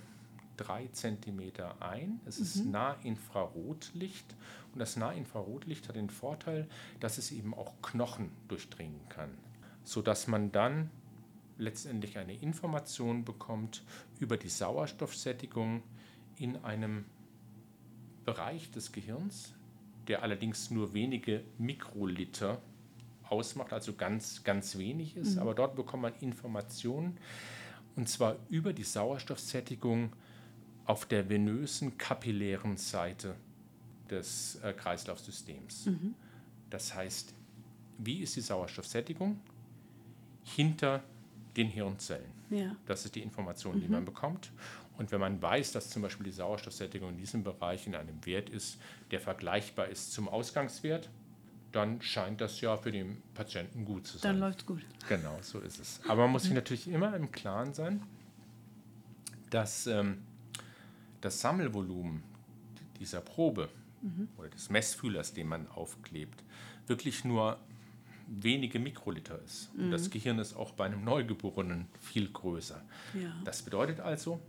drei 0.57 0.89
Zentimeter 0.89 1.81
ein. 1.83 2.21
Es 2.25 2.39
mhm. 2.39 2.45
ist 2.45 2.65
Nahinfrarotlicht 2.67 4.35
und 4.73 4.79
das 4.79 4.97
Nahinfrarotlicht 4.97 5.89
hat 5.89 5.97
den 5.97 6.11
Vorteil, 6.11 6.69
dass 7.01 7.19
es 7.19 7.33
eben 7.33 7.55
auch 7.55 7.75
Knochen 7.83 8.31
durchdringen 8.49 9.01
kann, 9.09 9.31
sodass 9.85 10.27
man 10.27 10.53
dann 10.53 10.91
letztendlich 11.59 12.19
eine 12.19 12.35
Information 12.35 13.25
bekommt 13.25 13.83
über 14.19 14.37
die 14.37 14.49
Sauerstoffsättigung 14.49 15.83
in 16.39 16.57
einem 16.65 17.05
Bereich 18.25 18.71
des 18.71 18.93
Gehirns, 18.93 19.55
der 20.09 20.23
allerdings 20.23 20.71
nur 20.71 20.95
wenige 20.95 21.45
Mikroliter 21.59 22.61
ausmacht, 23.33 23.73
also 23.73 23.95
ganz, 23.95 24.45
ganz 24.45 24.77
wenig 24.77 25.17
ist. 25.17 25.37
Mhm. 25.37 25.43
Aber 25.43 25.55
dort 25.55 25.75
bekommt 25.75 26.03
man 26.03 26.13
Informationen, 26.21 27.17
und 27.97 28.09
zwar 28.09 28.37
über 28.51 28.73
die 28.73 28.85
Sauerstoffsättigung 28.85 30.13
auf 30.85 31.07
der 31.07 31.29
venösen 31.29 31.97
kapillären 31.97 32.77
Seite 32.77 33.35
des 34.11 34.57
äh, 34.63 34.73
Kreislaufsystems. 34.75 35.87
Mhm. 35.87 36.15
Das 36.71 36.95
heißt, 36.95 37.35
wie 37.99 38.19
ist 38.19 38.37
die 38.37 38.41
Sauerstoffsättigung 38.41 39.41
hinter 40.43 41.03
den 41.57 41.69
Hirnzellen? 41.69 42.31
Ja. 42.51 42.77
Das 42.87 43.05
ist 43.05 43.15
die 43.15 43.23
Information, 43.23 43.81
die 43.81 43.87
mhm. 43.87 43.93
man 43.93 44.05
bekommt. 44.05 44.53
Und 44.99 45.11
wenn 45.11 45.21
man 45.21 45.41
weiß, 45.41 45.73
dass 45.73 45.89
zum 45.89 46.03
Beispiel 46.03 46.25
die 46.25 46.33
Sauerstoffsättigung 46.33 47.11
in 47.11 47.17
diesem 47.17 47.43
Bereich 47.43 47.87
in 47.87 47.95
einem 47.95 48.25
Wert 48.27 48.51
ist, 48.51 48.79
der 49.11 49.21
vergleichbar 49.21 49.89
ist 49.89 50.13
zum 50.13 50.29
Ausgangswert, 50.29 51.09
dann 51.73 52.01
scheint 52.03 52.41
das 52.41 52.61
ja 52.61 52.77
für 52.77 52.93
den 52.93 53.23
Patienten 53.35 53.85
gut 53.85 54.07
zu 54.07 54.19
sein. 54.19 54.33
Dann 54.33 54.41
läuft 54.41 54.61
es 54.61 54.67
gut. 54.67 54.83
Genau, 55.09 55.39
so 55.41 55.59
ist 55.61 55.81
es. 55.81 56.01
Aber 56.07 56.23
man 56.23 56.33
muss 56.33 56.45
sich 56.45 56.53
natürlich 56.53 56.89
immer 56.89 57.17
im 57.17 57.33
Klaren 57.33 57.75
sein, 57.75 58.03
dass 59.51 59.87
ähm, 59.87 60.19
das 61.21 61.41
Sammelvolumen 61.41 62.23
dieser 62.99 63.21
Probe 63.21 63.69
mhm. 64.03 64.29
oder 64.37 64.49
des 64.49 64.71
Messfühlers, 64.71 65.33
den 65.33 65.49
man 65.49 65.67
aufklebt, 65.69 66.43
wirklich 66.87 67.25
nur 67.25 67.59
wenige 68.29 68.79
Mikroliter 68.79 69.41
ist. 69.43 69.75
Mhm. 69.75 69.85
Und 69.85 69.91
das 69.91 70.07
mhm. 70.07 70.11
Gehirn 70.11 70.39
ist 70.39 70.55
auch 70.55 70.73
bei 70.73 70.87
einem 70.87 71.05
Neugeborenen 71.05 71.87
viel 72.01 72.29
größer. 72.29 72.83
Ja. 73.15 73.35
Das 73.45 73.63
bedeutet 73.63 74.01
also, 74.01 74.41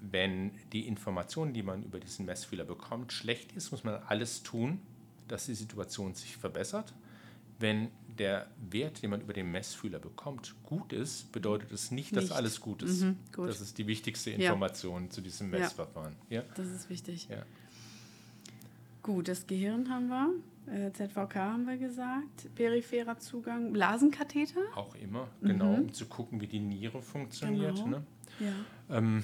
wenn 0.00 0.52
die 0.72 0.86
Information, 0.86 1.52
die 1.52 1.62
man 1.62 1.82
über 1.82 2.00
diesen 2.00 2.26
Messfühler 2.26 2.64
bekommt, 2.64 3.12
schlecht 3.12 3.52
ist, 3.52 3.70
muss 3.70 3.84
man 3.84 3.94
alles 4.06 4.42
tun, 4.42 4.80
dass 5.28 5.46
die 5.46 5.54
Situation 5.54 6.14
sich 6.14 6.36
verbessert. 6.36 6.92
Wenn 7.58 7.88
der 8.18 8.46
Wert, 8.70 9.02
den 9.02 9.10
man 9.10 9.20
über 9.20 9.32
den 9.32 9.50
Messfühler 9.50 9.98
bekommt, 9.98 10.54
gut 10.64 10.92
ist, 10.92 11.32
bedeutet 11.32 11.72
es 11.72 11.90
nicht, 11.90 12.14
dass 12.14 12.24
nicht. 12.24 12.32
alles 12.32 12.60
gut 12.60 12.82
ist. 12.82 13.02
Mhm, 13.02 13.16
gut. 13.34 13.48
Das 13.48 13.60
ist 13.60 13.78
die 13.78 13.86
wichtigste 13.86 14.30
Information 14.30 15.04
ja. 15.04 15.10
zu 15.10 15.20
diesem 15.20 15.50
Messverfahren. 15.50 16.14
Ja. 16.28 16.42
Das 16.54 16.66
ist 16.66 16.90
wichtig. 16.90 17.28
Ja. 17.30 17.42
Gut, 19.02 19.28
das 19.28 19.46
Gehirn 19.46 19.88
haben 19.88 20.08
wir, 20.08 20.32
äh, 20.66 20.92
ZVK 20.92 21.34
haben 21.36 21.66
wir 21.66 21.76
gesagt, 21.76 22.54
peripherer 22.54 23.18
Zugang, 23.18 23.72
Blasenkatheter? 23.72 24.60
Auch 24.74 24.94
immer, 24.96 25.28
genau, 25.40 25.76
mhm. 25.76 25.82
um 25.84 25.92
zu 25.92 26.06
gucken, 26.06 26.40
wie 26.40 26.48
die 26.48 26.58
Niere 26.58 27.00
funktioniert. 27.00 27.76
Genau. 27.76 27.86
Ne? 27.86 28.02
Ja. 28.40 28.96
Ähm, 28.98 29.22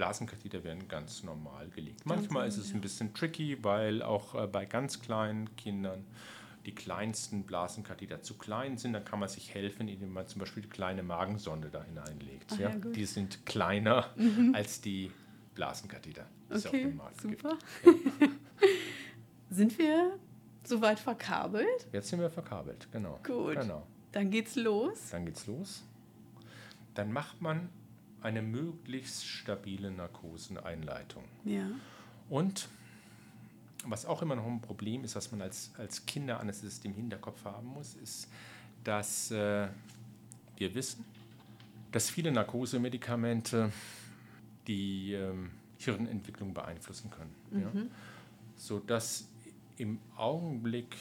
Blasenkatheter 0.00 0.64
werden 0.64 0.88
ganz 0.88 1.24
normal 1.24 1.68
gelegt. 1.68 2.06
Manchmal 2.06 2.48
ist 2.48 2.56
es 2.56 2.72
ein 2.72 2.80
bisschen 2.80 3.12
tricky, 3.12 3.62
weil 3.62 4.02
auch 4.02 4.34
äh, 4.34 4.46
bei 4.46 4.64
ganz 4.64 5.02
kleinen 5.02 5.54
Kindern 5.56 6.06
die 6.64 6.74
kleinsten 6.74 7.44
Blasenkatheter 7.44 8.22
zu 8.22 8.38
klein 8.38 8.78
sind, 8.78 8.94
dann 8.94 9.04
kann 9.04 9.20
man 9.20 9.28
sich 9.28 9.52
helfen, 9.52 9.88
indem 9.88 10.14
man 10.14 10.26
zum 10.26 10.38
Beispiel 10.38 10.62
die 10.62 10.70
kleine 10.70 11.02
Magensonde 11.02 11.68
da 11.68 11.84
hineinlegt. 11.84 12.50
Ach, 12.54 12.58
ja, 12.58 12.70
die 12.70 13.04
sind 13.04 13.44
kleiner 13.44 14.06
mhm. 14.16 14.54
als 14.54 14.80
die 14.80 15.10
Blasenkatheter. 15.54 16.24
Okay, 16.48 16.94
super. 17.20 17.58
Ja. 17.84 17.92
sind 19.50 19.78
wir 19.78 20.18
soweit 20.64 20.98
verkabelt? 20.98 21.88
Jetzt 21.92 22.08
sind 22.08 22.20
wir 22.20 22.30
verkabelt, 22.30 22.88
genau. 22.90 23.20
Gut. 23.22 23.60
Genau. 23.60 23.86
Dann 24.12 24.30
geht's 24.30 24.56
los. 24.56 25.10
Dann 25.10 25.26
geht's 25.26 25.46
los. 25.46 25.84
Dann 26.94 27.12
macht 27.12 27.42
man 27.42 27.68
eine 28.22 28.42
möglichst 28.42 29.26
stabile 29.26 29.90
Narkoseneinleitung. 29.90 31.24
Ja. 31.44 31.70
Und 32.28 32.68
was 33.84 34.04
auch 34.04 34.22
immer 34.22 34.36
noch 34.36 34.46
ein 34.46 34.60
Problem 34.60 35.04
ist, 35.04 35.16
was 35.16 35.30
man 35.32 35.42
als, 35.42 35.72
als 35.78 36.04
Kinderanästhesist 36.04 36.84
im 36.84 36.94
Hinterkopf 36.94 37.44
haben 37.44 37.68
muss, 37.68 37.94
ist, 37.94 38.28
dass 38.84 39.30
äh, 39.30 39.68
wir 40.56 40.74
wissen, 40.74 41.04
dass 41.92 42.10
viele 42.10 42.30
Narkosemedikamente 42.30 43.72
die 44.66 45.14
ähm, 45.14 45.50
Hirnentwicklung 45.78 46.52
beeinflussen 46.54 47.10
können. 47.10 47.34
Mhm. 47.50 47.60
Ja? 47.62 47.86
Sodass 48.56 49.26
im 49.78 49.98
Augenblick 50.16 50.96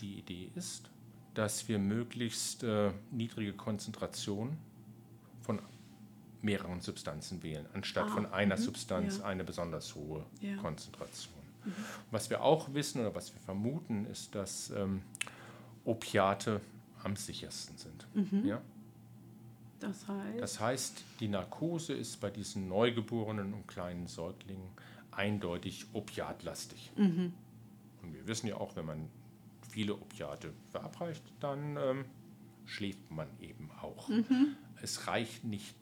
die 0.00 0.18
Idee 0.18 0.50
ist, 0.54 0.90
dass 1.34 1.68
wir 1.68 1.78
möglichst 1.78 2.64
äh, 2.64 2.90
niedrige 3.12 3.52
Konzentrationen 3.52 4.58
mehreren 6.42 6.80
Substanzen 6.80 7.42
wählen, 7.42 7.66
anstatt 7.72 8.06
ah, 8.06 8.14
von 8.14 8.26
einer 8.26 8.56
-hmm, 8.56 8.62
Substanz 8.62 9.18
ja. 9.18 9.24
eine 9.24 9.44
besonders 9.44 9.94
hohe 9.94 10.24
ja. 10.40 10.56
Konzentration. 10.56 11.34
Mhm. 11.64 11.72
Was 12.10 12.30
wir 12.30 12.42
auch 12.42 12.72
wissen 12.74 13.00
oder 13.00 13.14
was 13.14 13.34
wir 13.34 13.40
vermuten, 13.40 14.06
ist, 14.06 14.34
dass 14.34 14.70
ähm, 14.70 15.02
Opiate 15.84 16.60
am 17.02 17.16
sichersten 17.16 17.76
sind. 17.76 18.06
Mhm. 18.14 18.46
Ja? 18.46 18.62
Das 19.80 20.08
heißt? 20.08 20.40
Das 20.40 20.60
heißt, 20.60 21.04
die 21.20 21.28
Narkose 21.28 21.92
ist 21.92 22.20
bei 22.20 22.30
diesen 22.30 22.68
Neugeborenen 22.68 23.54
und 23.54 23.66
kleinen 23.68 24.06
Säuglingen 24.06 24.68
eindeutig 25.10 25.86
opiatlastig. 25.92 26.92
Mhm. 26.96 27.32
Und 28.02 28.14
wir 28.14 28.26
wissen 28.26 28.46
ja 28.46 28.56
auch, 28.56 28.76
wenn 28.76 28.86
man 28.86 29.08
viele 29.68 29.94
Opiate 29.94 30.52
verabreicht, 30.70 31.22
dann 31.40 31.76
ähm, 31.76 32.04
schläft 32.64 33.10
man 33.10 33.28
eben 33.40 33.70
auch. 33.80 34.08
Mhm. 34.08 34.56
Es 34.80 35.06
reicht 35.06 35.44
nicht 35.44 35.76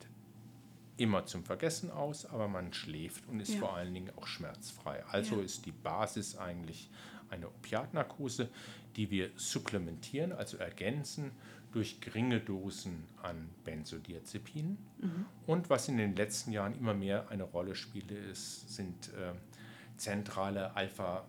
immer 0.96 1.26
zum 1.26 1.44
Vergessen 1.44 1.90
aus, 1.90 2.26
aber 2.26 2.48
man 2.48 2.72
schläft 2.72 3.26
und 3.28 3.40
ist 3.40 3.54
ja. 3.54 3.60
vor 3.60 3.76
allen 3.76 3.92
Dingen 3.92 4.10
auch 4.16 4.26
schmerzfrei. 4.26 5.04
Also 5.06 5.36
ja. 5.36 5.42
ist 5.42 5.66
die 5.66 5.72
Basis 5.72 6.36
eigentlich 6.36 6.90
eine 7.28 7.48
Opiatnarkose, 7.48 8.48
die 8.96 9.10
wir 9.10 9.30
supplementieren, 9.36 10.32
also 10.32 10.56
ergänzen 10.56 11.32
durch 11.72 12.00
geringe 12.00 12.40
Dosen 12.40 13.04
an 13.22 13.50
Benzodiazepinen. 13.64 14.78
Mhm. 14.98 15.26
Und 15.46 15.68
was 15.68 15.88
in 15.88 15.98
den 15.98 16.16
letzten 16.16 16.52
Jahren 16.52 16.74
immer 16.74 16.94
mehr 16.94 17.28
eine 17.28 17.42
Rolle 17.42 17.74
spielt, 17.74 18.10
ist, 18.10 18.74
sind 18.74 19.08
äh, 19.08 19.32
zentrale 19.98 20.74
Alpha- 20.74 21.26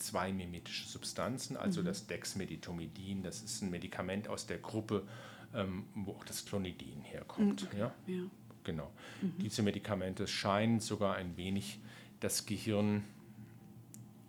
2-mimetische 0.00 0.86
Substanzen, 0.86 1.56
also 1.56 1.82
mhm. 1.82 1.86
das 1.86 2.06
Dexmedetomidin, 2.06 3.22
das 3.22 3.42
ist 3.42 3.62
ein 3.62 3.70
Medikament 3.70 4.28
aus 4.28 4.46
der 4.46 4.58
Gruppe, 4.58 5.06
ähm, 5.54 5.84
wo 5.94 6.12
auch 6.12 6.24
das 6.24 6.44
Clonidin 6.44 7.00
herkommt. 7.02 7.64
Okay. 7.64 7.78
Ja? 7.78 7.94
ja? 8.06 8.22
Genau. 8.64 8.90
Mhm. 9.22 9.34
Diese 9.38 9.62
Medikamente 9.62 10.26
scheinen 10.26 10.80
sogar 10.80 11.16
ein 11.16 11.36
wenig 11.36 11.78
das 12.20 12.46
Gehirn 12.46 13.04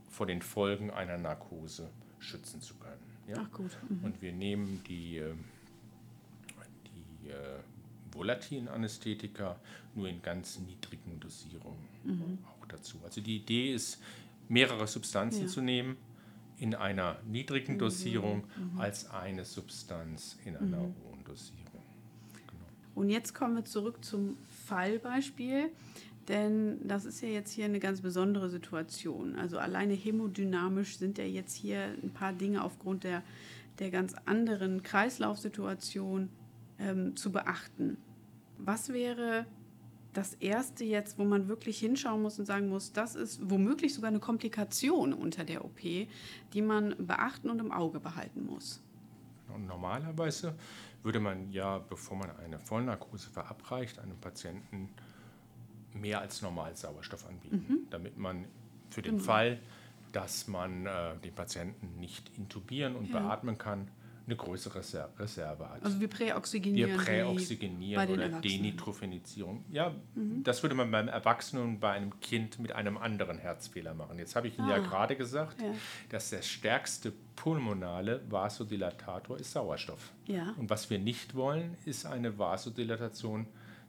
vor 0.09 0.25
den 0.25 0.41
Folgen 0.41 0.91
einer 0.91 1.17
Narkose 1.17 1.89
schützen 2.19 2.61
zu 2.61 2.75
können. 2.75 3.01
Ja? 3.27 3.35
Ach 3.39 3.51
gut. 3.51 3.77
Mhm. 3.89 4.03
Und 4.03 4.21
wir 4.21 4.31
nehmen 4.31 4.83
die, 4.87 5.17
ähm, 5.17 5.45
die 7.23 7.29
äh, 7.29 7.59
volatilen 8.11 8.67
Anästhetika 8.67 9.59
nur 9.95 10.07
in 10.07 10.21
ganz 10.21 10.59
niedrigen 10.59 11.19
Dosierungen 11.19 11.87
mhm. 12.03 12.37
auch 12.45 12.65
dazu. 12.67 12.99
Also 13.03 13.21
die 13.21 13.37
Idee 13.37 13.73
ist, 13.73 14.01
mehrere 14.47 14.87
Substanzen 14.87 15.43
ja. 15.43 15.47
zu 15.47 15.61
nehmen 15.61 15.97
in 16.61 16.75
einer 16.75 17.17
niedrigen 17.27 17.73
mhm. 17.73 17.79
Dosierung 17.79 18.43
mhm. 18.55 18.79
als 18.79 19.09
eine 19.09 19.45
Substanz 19.45 20.37
in 20.45 20.55
einer 20.55 20.77
mhm. 20.77 20.95
hohen 21.03 21.23
Dosierung. 21.25 21.81
Genau. 22.33 22.65
Und 22.95 23.09
jetzt 23.09 23.33
kommen 23.33 23.55
wir 23.55 23.65
zurück 23.65 24.05
zum 24.05 24.37
Fallbeispiel. 24.65 25.71
Denn 26.27 26.87
das 26.87 27.05
ist 27.05 27.21
ja 27.21 27.29
jetzt 27.29 27.51
hier 27.51 27.65
eine 27.65 27.79
ganz 27.79 28.01
besondere 28.01 28.49
Situation. 28.49 29.35
Also 29.35 29.57
alleine 29.57 29.95
hemodynamisch 29.95 30.97
sind 30.97 31.17
ja 31.17 31.25
jetzt 31.25 31.55
hier 31.55 31.95
ein 32.01 32.11
paar 32.13 32.31
Dinge 32.31 32.63
aufgrund 32.63 33.03
der, 33.03 33.23
der 33.79 33.89
ganz 33.89 34.13
anderen 34.25 34.83
Kreislaufsituation 34.83 36.29
ähm, 36.77 37.15
zu 37.15 37.31
beachten. 37.31 37.97
Was 38.59 38.93
wäre 38.93 39.47
das 40.13 40.33
Erste 40.35 40.83
jetzt, 40.83 41.17
wo 41.17 41.23
man 41.23 41.47
wirklich 41.47 41.79
hinschauen 41.79 42.21
muss 42.21 42.37
und 42.39 42.45
sagen 42.45 42.67
muss, 42.69 42.91
das 42.91 43.15
ist 43.15 43.39
womöglich 43.49 43.93
sogar 43.93 44.09
eine 44.09 44.19
Komplikation 44.19 45.13
unter 45.13 45.43
der 45.43 45.63
OP, 45.63 45.79
die 45.81 46.61
man 46.61 46.95
beachten 46.97 47.49
und 47.49 47.59
im 47.59 47.71
Auge 47.71 47.99
behalten 47.99 48.45
muss? 48.45 48.81
Und 49.53 49.67
normalerweise 49.67 50.55
würde 51.03 51.19
man 51.19 51.51
ja, 51.51 51.79
bevor 51.79 52.17
man 52.17 52.31
eine 52.37 52.59
Vollnarkose 52.59 53.29
verabreicht, 53.29 53.99
einem 53.99 54.17
Patienten 54.17 54.89
mehr 55.93 56.21
als 56.21 56.41
normal 56.41 56.75
Sauerstoff 56.75 57.27
anbieten, 57.27 57.65
mhm. 57.67 57.87
damit 57.89 58.17
man 58.17 58.45
für 58.89 59.01
den 59.01 59.13
genau. 59.17 59.25
Fall, 59.25 59.59
dass 60.11 60.47
man 60.47 60.85
äh, 60.85 61.17
den 61.23 61.33
Patienten 61.33 61.99
nicht 61.99 62.31
intubieren 62.37 62.95
und 62.95 63.09
ja. 63.09 63.19
beatmen 63.19 63.57
kann, 63.57 63.87
eine 64.31 64.37
größere 64.37 64.79
Reserve 65.19 65.69
hat. 65.69 65.83
Also 65.83 65.99
wir 65.99 66.07
präoxygenieren. 66.07 66.91
Wir 66.91 66.97
präoxygenieren 66.97 68.09
oder 68.09 68.29
Denitrophenisierung. 68.29 69.65
Ja, 69.69 69.93
mhm. 70.15 70.43
das 70.43 70.63
würde 70.63 70.75
man 70.75 70.89
beim 70.89 71.09
Erwachsenen 71.09 71.63
und 71.63 71.79
bei 71.79 71.91
einem 71.91 72.19
Kind 72.21 72.59
mit 72.59 72.71
einem 72.71 72.97
anderen 72.97 73.37
Herzfehler 73.37 73.93
machen. 73.93 74.17
Jetzt 74.17 74.35
habe 74.35 74.47
ich 74.47 74.57
Ihnen 74.57 74.69
ah. 74.69 74.77
ja 74.77 74.79
gerade 74.79 75.15
gesagt, 75.15 75.61
ja. 75.61 75.73
dass 76.09 76.29
der 76.29 76.41
stärkste 76.41 77.11
pulmonale 77.35 78.21
Vasodilatator 78.29 79.37
ist 79.37 79.51
Sauerstoff. 79.51 80.11
Ja. 80.27 80.53
Und 80.57 80.69
was 80.69 80.89
wir 80.89 80.99
nicht 80.99 81.35
wollen, 81.35 81.77
ist 81.85 82.05
eine 82.05 82.37
Vasodilatation 82.37 83.47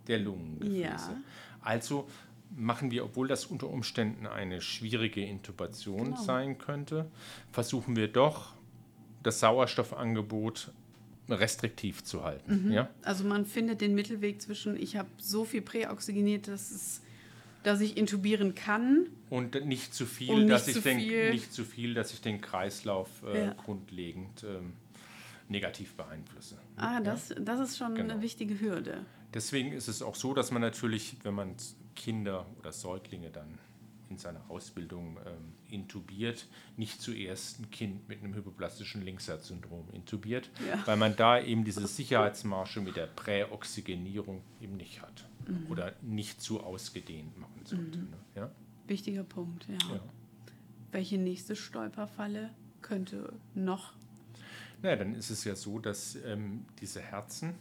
der 0.09 0.19
Lungengefäße. 0.19 0.81
Ja. 0.81 1.23
Also 1.61 2.09
machen 2.51 2.91
wir, 2.91 3.05
obwohl 3.05 3.29
das 3.29 3.47
unter 3.47 3.69
Umständen 3.69 4.27
eine 4.27 4.61
schwierige 4.61 5.25
Intubation 5.25 6.05
genau. 6.05 6.17
sein 6.17 6.59
könnte, 6.59 7.11
versuchen 7.53 7.95
wir 7.95 8.09
doch 8.09 8.55
das 9.23 9.41
Sauerstoffangebot 9.41 10.71
restriktiv 11.29 12.03
zu 12.05 12.25
halten. 12.25 12.67
Mhm. 12.67 12.73
Ja? 12.73 12.91
Also 13.03 13.25
man 13.25 13.47
findet 13.47 13.81
den 13.81 13.95
Mittelweg 13.95 14.43
zwischen, 14.43 14.77
ich 14.81 14.97
habe 14.97 15.09
so 15.19 15.45
viel 15.45 15.63
präoxygeniert, 15.63 16.49
dass, 16.49 16.71
es, 16.71 17.03
dass 17.63 17.81
ich 17.81 17.97
intubieren 17.97 18.55
kann. 18.55 19.07
Und 19.31 19.65
nicht 19.65 19.95
zu 19.95 20.07
viel, 20.07 20.35
nicht 20.37 20.51
dass 20.51 20.65
zu 20.65 20.79
ich 20.79 20.83
den, 20.83 21.31
nicht 21.31 21.53
zu 21.53 21.65
viel, 21.65 21.95
dass 21.95 22.13
ich 22.13 22.21
den 22.21 22.41
Kreislauf 22.41 23.09
äh, 23.25 23.47
ja. 23.47 23.53
grundlegend 23.55 24.45
ähm, 24.45 24.73
negativ 25.49 25.95
beeinflusse. 25.95 26.59
Ah, 26.77 27.01
das, 27.01 27.31
ja? 27.31 27.37
das 27.39 27.61
ist 27.61 27.79
schon 27.79 27.95
genau. 27.95 28.15
eine 28.15 28.23
wichtige 28.23 28.61
Hürde. 28.61 29.05
Deswegen 29.33 29.73
ist 29.73 29.89
es 29.89 30.03
auch 30.03 30.15
so, 30.15 30.35
dass 30.35 30.51
man 30.51 30.61
natürlich, 30.61 31.17
wenn 31.23 31.35
man 31.35 31.55
Kinder 31.95 32.47
oder 32.59 32.73
Säuglinge 32.73 33.31
dann 33.31 33.59
in 34.11 34.19
seiner 34.19 34.43
Ausbildung 34.51 35.17
ähm, 35.25 35.55
intubiert, 35.73 36.47
nicht 36.77 37.01
zuerst 37.01 37.61
ein 37.61 37.71
Kind 37.71 38.09
mit 38.09 38.21
einem 38.21 38.35
hypoplastischen 38.35 39.03
Linksherzsyndrom 39.03 39.89
intubiert, 39.93 40.51
ja. 40.69 40.87
weil 40.87 40.97
man 40.97 41.17
da 41.17 41.41
eben 41.41 41.65
diese 41.65 41.87
Sicherheitsmarsche 41.87 42.81
mit 42.81 42.97
der 42.97 43.07
Präoxygenierung 43.07 44.43
eben 44.61 44.77
nicht 44.77 45.03
hat 45.03 45.27
mhm. 45.49 45.67
oder 45.71 45.95
nicht 46.03 46.41
zu 46.41 46.61
ausgedehnt 46.63 47.39
machen 47.39 47.61
sollte. 47.65 47.99
Mhm. 47.99 48.11
Ne? 48.11 48.17
Ja? 48.37 48.51
Wichtiger 48.87 49.25
Punkt, 49.25 49.67
ja. 49.69 49.95
ja. 49.95 50.01
Welche 50.91 51.19
nächste 51.19 51.57
Stolperfalle 51.57 52.51
könnte 52.83 53.33
noch? 53.55 53.95
Naja, 54.83 54.97
dann 54.97 55.15
ist 55.15 55.31
es 55.31 55.45
ja 55.45 55.55
so, 55.55 55.79
dass 55.79 56.17
ähm, 56.17 56.67
diese 56.81 57.01
Herzen, 57.01 57.55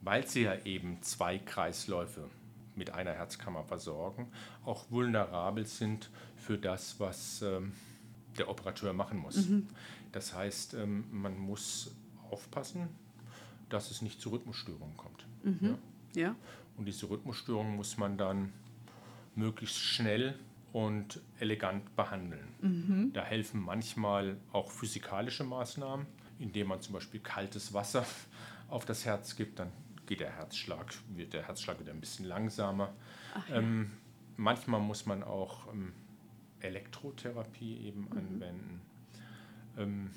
weil 0.00 0.26
sie 0.26 0.42
ja 0.42 0.56
eben 0.64 1.00
zwei 1.02 1.38
Kreisläufe 1.38 2.28
mit 2.74 2.90
einer 2.90 3.12
Herzkammer 3.12 3.64
versorgen, 3.64 4.28
auch 4.64 4.90
vulnerabel 4.90 5.66
sind 5.66 6.10
für 6.36 6.58
das, 6.58 6.98
was 7.00 7.42
ähm, 7.42 7.72
der 8.38 8.48
Operateur 8.48 8.92
machen 8.92 9.18
muss. 9.18 9.48
Mhm. 9.48 9.68
Das 10.12 10.34
heißt, 10.34 10.74
ähm, 10.74 11.04
man 11.10 11.38
muss 11.38 11.94
aufpassen, 12.30 12.88
dass 13.68 13.90
es 13.90 14.02
nicht 14.02 14.20
zu 14.20 14.30
Rhythmusstörungen 14.30 14.96
kommt. 14.96 15.26
Mhm. 15.42 15.78
Ja? 16.14 16.22
ja? 16.22 16.36
Und 16.76 16.86
diese 16.86 17.08
Rhythmusstörungen 17.08 17.76
muss 17.76 17.96
man 17.98 18.16
dann 18.16 18.52
möglichst 19.34 19.78
schnell 19.78 20.38
und 20.72 21.20
elegant 21.38 21.94
behandeln. 21.96 22.48
Mhm. 22.60 23.12
Da 23.12 23.22
helfen 23.22 23.60
manchmal 23.60 24.38
auch 24.52 24.70
physikalische 24.70 25.44
Maßnahmen, 25.44 26.06
indem 26.38 26.68
man 26.68 26.80
zum 26.80 26.94
Beispiel 26.94 27.20
kaltes 27.20 27.74
Wasser 27.74 28.06
auf 28.68 28.84
das 28.84 29.04
Herz 29.04 29.36
gibt, 29.36 29.58
dann 29.58 29.70
geht 30.06 30.20
der 30.20 30.30
Herzschlag, 30.36 30.92
wird 31.14 31.32
der 31.32 31.46
Herzschlag 31.46 31.80
wieder 31.80 31.92
ein 31.92 32.00
bisschen 32.00 32.26
langsamer. 32.26 32.92
Ja. 33.48 33.56
Ähm, 33.56 33.90
manchmal 34.36 34.80
muss 34.80 35.06
man 35.06 35.22
auch 35.22 35.72
ähm, 35.72 35.92
Elektrotherapie 36.60 37.86
eben 37.86 38.02
mhm. 38.02 38.18
anwenden. 38.18 38.80
Ähm, 39.78 40.10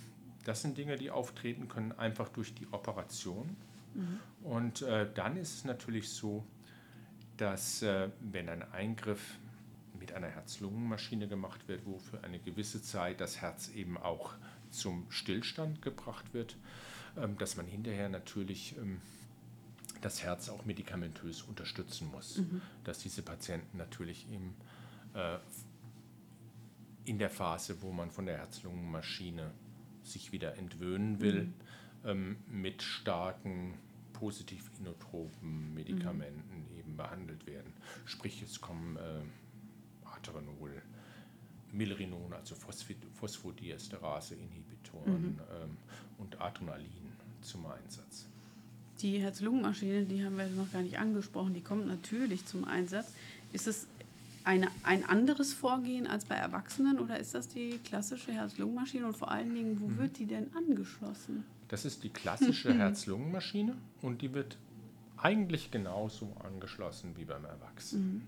das 0.43 0.61
sind 0.61 0.77
Dinge, 0.77 0.97
die 0.97 1.11
auftreten 1.11 1.67
können 1.67 1.91
einfach 1.93 2.29
durch 2.29 2.53
die 2.53 2.67
Operation. 2.71 3.55
Mhm. 3.93 4.19
Und 4.43 4.81
äh, 4.83 5.07
dann 5.13 5.37
ist 5.37 5.55
es 5.55 5.65
natürlich 5.65 6.09
so, 6.09 6.45
dass 7.37 7.81
äh, 7.81 8.09
wenn 8.21 8.49
ein 8.49 8.61
Eingriff 8.71 9.37
mit 9.99 10.13
einer 10.13 10.27
Herz-Lungen-Maschine 10.27 11.27
gemacht 11.27 11.67
wird, 11.67 11.85
wo 11.85 11.97
für 11.97 12.23
eine 12.23 12.39
gewisse 12.39 12.81
Zeit 12.81 13.21
das 13.21 13.41
Herz 13.41 13.69
eben 13.69 13.97
auch 13.97 14.33
zum 14.69 15.09
Stillstand 15.09 15.81
gebracht 15.81 16.33
wird, 16.33 16.57
ähm, 17.17 17.37
dass 17.37 17.57
man 17.57 17.65
hinterher 17.65 18.09
natürlich 18.09 18.77
ähm, 18.77 19.01
das 20.05 20.23
Herz 20.23 20.49
auch 20.49 20.65
medikamentös 20.65 21.41
unterstützen 21.41 22.11
muss, 22.11 22.37
mhm. 22.37 22.61
dass 22.83 22.99
diese 22.99 23.23
Patienten 23.23 23.77
natürlich 23.77 24.27
im, 24.31 24.53
äh, 25.15 25.39
in 27.05 27.17
der 27.17 27.31
Phase, 27.31 27.81
wo 27.81 27.91
man 27.91 28.11
von 28.11 28.27
der 28.27 28.37
Herz-Lungen-Maschine 28.37 29.49
sich 30.03 30.31
wieder 30.31 30.57
entwöhnen 30.57 31.21
will, 31.21 31.45
mhm. 31.45 31.53
ähm, 32.05 32.37
mit 32.47 32.83
starken 32.83 33.79
positiv 34.13 34.69
inotropen 34.77 35.73
Medikamenten 35.73 36.67
mhm. 36.69 36.77
eben 36.77 36.95
behandelt 36.95 37.47
werden. 37.47 37.73
Sprich, 38.05 38.43
es 38.43 38.61
kommen 38.61 38.97
äh, 38.97 39.23
Aterenol, 40.05 40.83
Milrinon, 41.71 42.31
also 42.31 42.53
Phosphodiesterase-Inhibitoren 42.53 45.31
mhm. 45.31 45.39
ähm, 45.63 45.77
und 46.19 46.39
Adrenalin 46.39 47.11
zum 47.41 47.65
Einsatz. 47.65 48.27
Die 49.01 49.19
Herz-Lungen-Maschine, 49.19 50.05
die 50.05 50.23
haben 50.23 50.37
wir 50.37 50.47
noch 50.47 50.71
gar 50.71 50.81
nicht 50.81 50.99
angesprochen, 50.99 51.53
die 51.53 51.61
kommt 51.61 51.87
natürlich 51.87 52.45
zum 52.45 52.65
Einsatz. 52.65 53.11
Ist 53.51 53.67
es 53.67 53.87
eine, 54.45 54.67
ein 54.83 55.03
anderes 55.03 55.53
Vorgehen 55.53 56.07
als 56.07 56.25
bei 56.25 56.35
Erwachsenen 56.35 56.99
oder 56.99 57.19
ist 57.19 57.33
das 57.35 57.47
die 57.47 57.79
klassische 57.83 58.31
Herz-Lungen-Maschine 58.31 59.07
und 59.07 59.17
vor 59.17 59.31
allen 59.31 59.53
Dingen, 59.53 59.81
wo 59.81 59.87
mhm. 59.87 59.97
wird 59.97 60.19
die 60.19 60.27
denn 60.27 60.47
angeschlossen? 60.55 61.43
Das 61.67 61.83
ist 61.83 62.03
die 62.03 62.09
klassische 62.09 62.73
Herz-Lungen-Maschine 62.77 63.75
und 64.01 64.21
die 64.21 64.33
wird 64.33 64.57
eigentlich 65.17 65.71
genauso 65.71 66.33
angeschlossen 66.43 67.15
wie 67.17 67.25
beim 67.25 67.45
Erwachsenen. 67.45 68.13
Mhm. 68.13 68.21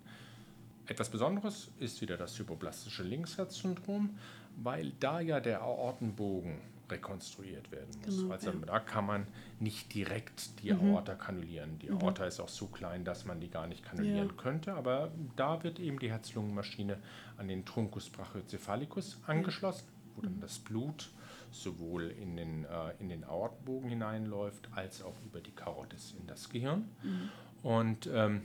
Etwas 0.88 1.10
Besonderes 1.10 1.69
ist 1.80 2.01
wieder 2.01 2.17
das 2.17 2.38
hypoblastische 2.39 3.03
Linksherzsyndrom, 3.03 4.17
weil 4.56 4.93
da 4.99 5.19
ja 5.19 5.39
der 5.39 5.62
Aortenbogen 5.62 6.58
rekonstruiert 6.89 7.71
werden 7.71 7.89
muss. 8.06 8.17
Genau, 8.17 8.32
also 8.32 8.52
ja. 8.52 8.58
da 8.65 8.80
kann 8.80 9.06
man 9.06 9.28
nicht 9.60 9.93
direkt 9.93 10.62
die 10.62 10.73
mhm. 10.73 10.93
Aorta 10.93 11.15
kanulieren. 11.15 11.80
Die 11.80 11.89
mhm. 11.89 12.02
Aorta 12.02 12.26
ist 12.26 12.39
auch 12.39 12.50
so 12.50 12.67
klein, 12.67 13.04
dass 13.04 13.26
man 13.26 13.39
die 13.39 13.50
gar 13.50 13.67
nicht 13.67 13.84
kanulieren 13.84 14.30
ja. 14.30 14.34
könnte, 14.41 14.73
aber 14.73 15.12
da 15.36 15.63
wird 15.63 15.80
eben 15.80 16.00
die 16.00 16.10
Herz-Lungen-Maschine 16.10 16.97
an 17.38 17.47
den 17.47 17.65
Truncus 17.65 18.10
brachiocephalicus 18.10 19.19
angeschlossen, 19.26 19.88
wo 20.15 20.21
dann 20.21 20.36
mhm. 20.36 20.41
das 20.41 20.60
Blut 20.60 21.10
sowohl 21.52 22.10
in 22.10 22.36
den, 22.36 22.65
äh, 22.65 22.93
in 23.00 23.10
den 23.10 23.23
Aortenbogen 23.23 23.89
hineinläuft, 23.89 24.69
als 24.76 25.02
auch 25.02 25.15
über 25.26 25.39
die 25.39 25.52
Karotis 25.52 26.13
in 26.19 26.28
das 26.28 26.50
Gehirn. 26.50 26.89
Mhm. 27.04 27.30
Und 27.63 28.10
ähm, 28.13 28.41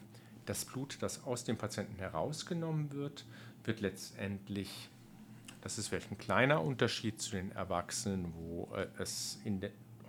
das 0.47 0.65
Blut, 0.65 0.99
das 1.01 1.25
aus 1.25 1.45
dem 1.45 1.57
Patienten 1.57 1.97
herausgenommen 1.97 2.93
wird, 2.93 3.25
wird 3.65 3.81
letztendlich 3.81 4.89
das 5.63 5.79
ist 5.79 5.89
vielleicht 5.89 6.11
ein 6.11 6.19
kleiner 6.19 6.63
Unterschied 6.63 7.21
zu 7.21 7.31
den 7.31 7.53
Erwachsenen, 7.53 8.35
wo 8.35 8.73
äh, 8.75 8.87
es 8.99 9.41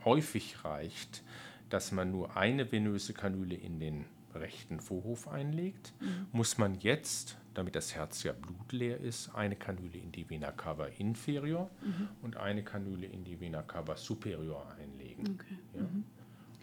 häufig 0.03 0.63
reicht, 0.65 1.23
dass 1.69 1.91
man 1.91 2.11
nur 2.11 2.35
eine 2.35 2.71
venöse 2.71 3.13
Kanüle 3.13 3.55
in 3.55 3.79
den 3.79 4.05
rechten 4.35 4.79
Vorhof 4.79 5.27
einlegt, 5.27 5.93
mhm. 5.99 6.27
muss 6.31 6.57
man 6.57 6.79
jetzt, 6.79 7.37
damit 7.53 7.75
das 7.75 7.95
Herz 7.95 8.23
ja 8.23 8.33
blutleer 8.33 8.99
ist, 8.99 9.33
eine 9.35 9.55
Kanüle 9.55 9.97
in 9.97 10.11
die 10.11 10.27
Vena 10.27 10.51
cava 10.51 10.87
inferior 10.87 11.69
mhm. 11.81 12.09
und 12.23 12.37
eine 12.37 12.63
Kanüle 12.63 13.05
in 13.05 13.23
die 13.23 13.39
Vena 13.39 13.61
cava 13.61 13.95
superior 13.95 14.71
einlegen. 14.79 15.39
Okay. 15.39 15.57
Ja? 15.75 15.81
Mhm. 15.81 16.03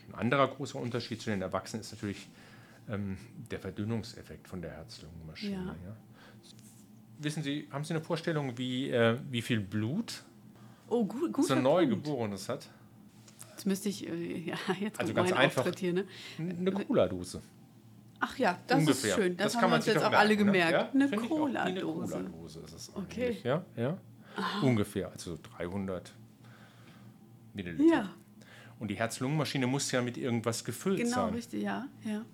Ein 0.09 0.15
anderer 0.17 0.49
großer 0.49 0.81
Unterschied 0.81 1.23
zu 1.23 1.31
den 1.31 1.43
Erwachsenen 1.43 1.83
ist 1.83 1.93
natürlich 1.93 2.29
ähm, 2.89 3.17
der 3.51 3.61
Verdünnungseffekt 3.61 4.49
von 4.49 4.61
der 4.61 4.73
Herz-Lungen-Maschine. 4.73 5.53
Ja. 5.53 5.89
Ja? 5.89 5.97
Wissen 7.23 7.43
Sie, 7.43 7.69
haben 7.71 7.85
Sie 7.85 7.95
eine 7.95 8.03
Vorstellung, 8.03 8.57
wie, 8.59 8.91
äh, 8.91 9.19
wie 9.31 9.43
viel 9.43 9.61
Blut 9.61 10.23
oh, 10.89 11.05
gut, 11.05 11.45
so 11.45 11.55
ein 11.55 11.63
Neugeborenes 11.63 12.49
hat? 12.49 12.69
Jetzt 13.51 13.67
müsste 13.67 13.89
ich, 13.89 14.09
äh, 14.09 14.39
ja, 14.51 14.57
jetzt 14.79 15.01
also 15.01 15.15
ganz 15.15 15.33
einfach 15.33 15.67
hier, 15.77 15.93
ne? 15.93 16.05
eine 16.39 16.73
Cola-Dose. 16.73 17.43
Ach 18.21 18.37
ja, 18.37 18.59
das 18.67 18.81
Ungefähr. 18.81 19.11
ist 19.11 19.17
schön. 19.17 19.37
Das, 19.37 19.53
das 19.53 19.63
haben 19.63 19.71
wir 19.71 19.77
uns 19.77 19.87
jetzt 19.87 20.05
auch 20.05 20.13
alle 20.13 20.37
gemerkt. 20.37 20.95
Ne? 20.95 21.07
Ja? 21.07 21.13
Eine 21.13 21.29
Cola-Dose. 21.29 21.59
Eine 21.59 21.81
Cola-Dose 21.81 22.61
ist 22.61 22.73
es 22.75 22.93
okay. 22.95 23.39
Ja, 23.43 23.65
ja. 23.77 23.99
Ungefähr, 24.63 25.11
also 25.11 25.39
300 25.59 26.13
Milliliter. 27.55 27.95
Ja. 27.95 28.15
Und 28.79 28.89
die 28.89 28.95
Herz-Lungen-Maschine 28.95 29.67
muss 29.67 29.91
ja 29.91 30.01
mit 30.01 30.17
irgendwas 30.17 30.65
gefüllt 30.65 30.99
genau, 30.99 31.11
sein. 31.11 31.25
Genau, 31.27 31.37
richtig, 31.37 31.63
ja. 31.63 31.87
ja. 32.05 32.25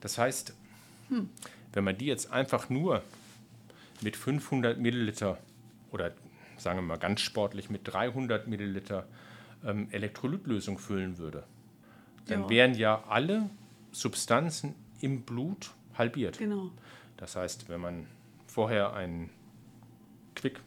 Das 0.00 0.18
heißt, 0.18 0.54
hm. 1.08 1.28
wenn 1.72 1.84
man 1.84 1.96
die 1.96 2.06
jetzt 2.06 2.30
einfach 2.30 2.68
nur 2.68 3.02
mit 4.04 4.16
500 4.16 4.78
Milliliter 4.78 5.38
oder 5.90 6.12
sagen 6.56 6.78
wir 6.78 6.82
mal 6.82 6.98
ganz 6.98 7.22
sportlich 7.22 7.70
mit 7.70 7.80
300 7.84 8.46
Milliliter 8.46 9.06
ähm, 9.64 9.88
Elektrolytlösung 9.90 10.78
füllen 10.78 11.18
würde, 11.18 11.44
dann 12.26 12.42
ja. 12.42 12.48
wären 12.50 12.74
ja 12.74 13.04
alle 13.08 13.50
Substanzen 13.90 14.74
im 15.00 15.22
Blut 15.22 15.72
halbiert. 15.94 16.38
Genau. 16.38 16.70
Das 17.16 17.34
heißt, 17.34 17.68
wenn 17.68 17.80
man 17.80 18.06
vorher 18.46 18.94
einen 18.94 19.30
Quick 20.34 20.60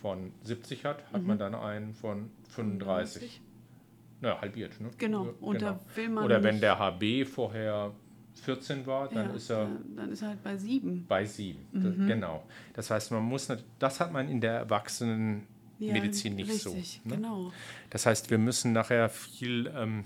von 0.00 0.32
70 0.42 0.84
hat, 0.84 1.04
hat 1.12 1.22
mhm. 1.22 1.28
man 1.28 1.38
dann 1.38 1.54
einen 1.54 1.94
von 1.94 2.30
35. 2.50 3.40
35. 3.40 3.40
Naja, 4.20 4.40
halbiert. 4.40 4.80
Ne? 4.80 4.90
Genau. 4.98 5.34
Genau. 5.40 6.22
Oder 6.22 6.42
wenn 6.42 6.60
der 6.60 6.78
HB 6.78 7.26
vorher 7.26 7.92
14 8.40 8.86
war, 8.86 9.08
dann 9.08 9.30
ja, 9.30 9.34
ist 9.34 9.50
er. 9.50 9.68
Dann 9.96 10.10
ist 10.10 10.22
er 10.22 10.28
halt 10.28 10.42
bei 10.42 10.56
7. 10.56 11.06
Bei 11.06 11.24
7, 11.24 11.66
mhm. 11.72 12.06
genau. 12.06 12.44
Das 12.74 12.90
heißt, 12.90 13.10
man 13.10 13.22
muss, 13.22 13.48
das 13.78 14.00
hat 14.00 14.12
man 14.12 14.28
in 14.28 14.40
der 14.40 14.54
Erwachsenenmedizin 14.54 16.38
ja, 16.38 16.44
nicht 16.44 16.50
richtig, 16.50 17.00
so. 17.02 17.08
Ne? 17.08 17.16
Genau. 17.16 17.52
Das 17.90 18.06
heißt, 18.06 18.30
wir 18.30 18.38
müssen 18.38 18.72
nachher 18.72 19.08
viel 19.08 19.72
ähm, 19.74 20.04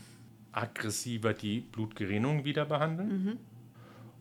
aggressiver 0.52 1.34
die 1.34 1.60
Blutgerinnung 1.60 2.44
wieder 2.44 2.64
behandeln. 2.64 3.24
Mhm. 3.24 3.36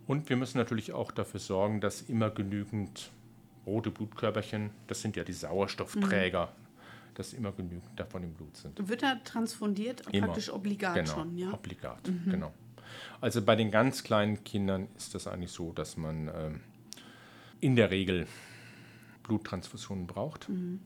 Und 0.07 0.29
wir 0.29 0.37
müssen 0.37 0.57
natürlich 0.57 0.93
auch 0.93 1.11
dafür 1.11 1.39
sorgen, 1.39 1.81
dass 1.81 2.01
immer 2.03 2.29
genügend 2.29 3.11
rote 3.65 3.91
Blutkörperchen, 3.91 4.69
das 4.87 5.01
sind 5.01 5.17
ja 5.17 5.23
die 5.23 5.33
Sauerstoffträger, 5.33 6.45
mhm. 6.45 7.15
dass 7.15 7.33
immer 7.33 7.51
genügend 7.51 7.83
davon 7.97 8.23
im 8.23 8.33
Blut 8.33 8.55
sind. 8.55 8.87
Wird 8.87 9.03
er 9.03 9.21
transfundiert, 9.23 10.03
immer. 10.11 10.27
praktisch 10.27 10.49
obligat 10.49 10.95
genau, 10.95 11.13
schon, 11.13 11.37
ja? 11.37 11.53
Obligat, 11.53 12.07
mhm. 12.07 12.31
genau. 12.31 12.53
Also 13.21 13.41
bei 13.41 13.55
den 13.55 13.71
ganz 13.71 14.03
kleinen 14.03 14.43
Kindern 14.43 14.87
ist 14.97 15.15
das 15.15 15.27
eigentlich 15.27 15.51
so, 15.51 15.71
dass 15.71 15.97
man 15.97 16.27
ähm, 16.27 16.61
in 17.59 17.75
der 17.75 17.91
Regel 17.91 18.27
Bluttransfusionen 19.23 20.07
braucht. 20.07 20.49
Mhm. 20.49 20.79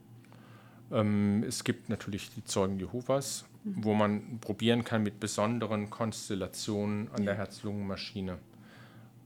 Ähm, 0.92 1.44
es 1.48 1.64
gibt 1.64 1.90
natürlich 1.90 2.30
die 2.32 2.44
Zeugen 2.44 2.80
Jehovas, 2.80 3.46
mhm. 3.64 3.84
wo 3.84 3.94
man 3.94 4.40
probieren 4.40 4.84
kann 4.84 5.04
mit 5.04 5.20
besonderen 5.20 5.90
Konstellationen 5.90 7.10
an 7.14 7.26
der 7.26 7.36
Herz-Lungen-Maschine, 7.36 8.38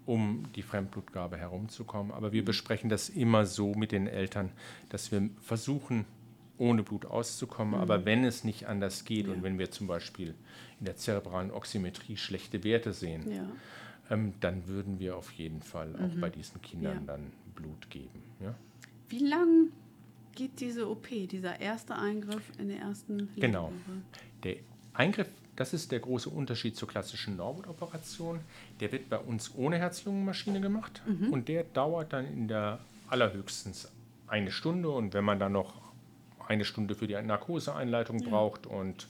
um 0.06 0.44
die 0.56 0.62
Fremdblutgabe 0.62 1.38
herumzukommen. 1.38 2.12
Aber 2.12 2.32
wir 2.32 2.46
besprechen 2.46 2.90
das 2.90 3.10
immer 3.10 3.46
so 3.46 3.74
mit 3.74 3.92
den 3.92 4.08
Eltern, 4.08 4.52
dass 4.90 5.12
wir 5.12 5.30
versuchen, 5.42 6.06
ohne 6.58 6.84
Blut 6.84 7.06
auszukommen. 7.06 7.76
Mhm. 7.76 7.82
Aber 7.82 8.06
wenn 8.06 8.24
es 8.24 8.44
nicht 8.44 8.68
anders 8.68 9.06
geht 9.06 9.28
ja. 9.28 9.34
und 9.34 9.44
wenn 9.44 9.60
wir 9.60 9.72
zum 9.72 9.88
Beispiel 9.88 10.34
in 10.80 10.86
der 10.86 10.96
zerebralen 10.96 11.52
Oximetrie 11.52 12.18
schlechte 12.18 12.64
Werte 12.64 12.94
sehen, 12.94 13.32
ja. 13.32 13.48
ähm, 14.10 14.34
dann 14.40 14.68
würden 14.68 15.00
wir 15.00 15.18
auf 15.18 15.32
jeden 15.32 15.62
Fall 15.62 15.90
mhm. 15.90 15.96
auch 15.96 16.22
bei 16.22 16.30
diesen 16.30 16.62
Kindern 16.62 16.98
ja. 17.02 17.14
dann 17.14 17.32
Blut 17.56 17.90
geben. 17.90 18.24
Wie 19.08 19.20
lang 19.20 19.70
geht 20.34 20.60
diese 20.60 20.90
OP, 20.90 21.08
dieser 21.10 21.60
erste 21.60 21.96
Eingriff 21.96 22.52
in 22.60 22.68
der 22.68 22.80
ersten 22.80 23.30
Genau. 23.38 23.72
Der 24.44 24.58
Eingriff, 24.94 25.30
das 25.56 25.74
ist 25.74 25.92
der 25.92 26.00
große 26.00 26.30
Unterschied 26.30 26.76
zur 26.76 26.88
klassischen 26.88 27.38
Norwood-Operation. 27.38 28.40
Der 28.80 28.92
wird 28.92 29.10
bei 29.10 29.18
uns 29.18 29.54
ohne 29.56 29.78
Herz-Lungen-Maschine 29.78 30.60
gemacht 30.60 31.02
mhm. 31.06 31.32
und 31.32 31.48
der 31.48 31.64
dauert 31.64 32.14
dann 32.14 32.26
in 32.26 32.48
der 32.48 32.80
allerhöchstens 33.08 33.92
eine 34.28 34.52
Stunde 34.52 34.90
und 34.90 35.14
wenn 35.14 35.24
man 35.24 35.40
dann 35.40 35.52
noch 35.52 35.85
eine 36.48 36.66
Stunde 36.66 36.96
für 36.96 37.08
die 37.08 37.14
Narkoseeinleitung 37.14 38.20
ja. 38.20 38.30
braucht 38.30 38.68
und 38.68 39.08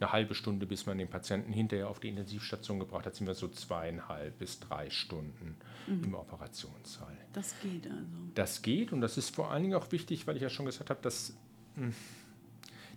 eine 0.00 0.12
halbe 0.12 0.34
Stunde, 0.34 0.66
bis 0.66 0.86
man 0.86 0.98
den 0.98 1.08
Patienten 1.08 1.52
hinterher 1.52 1.88
auf 1.88 2.00
die 2.00 2.08
Intensivstation 2.08 2.78
gebracht 2.78 3.06
hat, 3.06 3.14
sind 3.14 3.26
wir 3.26 3.34
so 3.34 3.48
zweieinhalb 3.48 4.38
bis 4.38 4.60
drei 4.60 4.90
Stunden 4.90 5.56
mhm. 5.86 6.04
im 6.04 6.14
Operationssaal. 6.14 7.16
Das 7.32 7.54
geht 7.60 7.86
also. 7.86 8.16
Das 8.34 8.62
geht 8.62 8.92
und 8.92 9.00
das 9.00 9.16
ist 9.16 9.34
vor 9.34 9.50
allen 9.50 9.62
Dingen 9.62 9.74
auch 9.74 9.90
wichtig, 9.92 10.26
weil 10.26 10.36
ich 10.36 10.42
ja 10.42 10.50
schon 10.50 10.66
gesagt 10.66 10.90
habe, 10.90 11.00
dass 11.02 11.34
mh, 11.76 11.86
hm, 11.86 11.94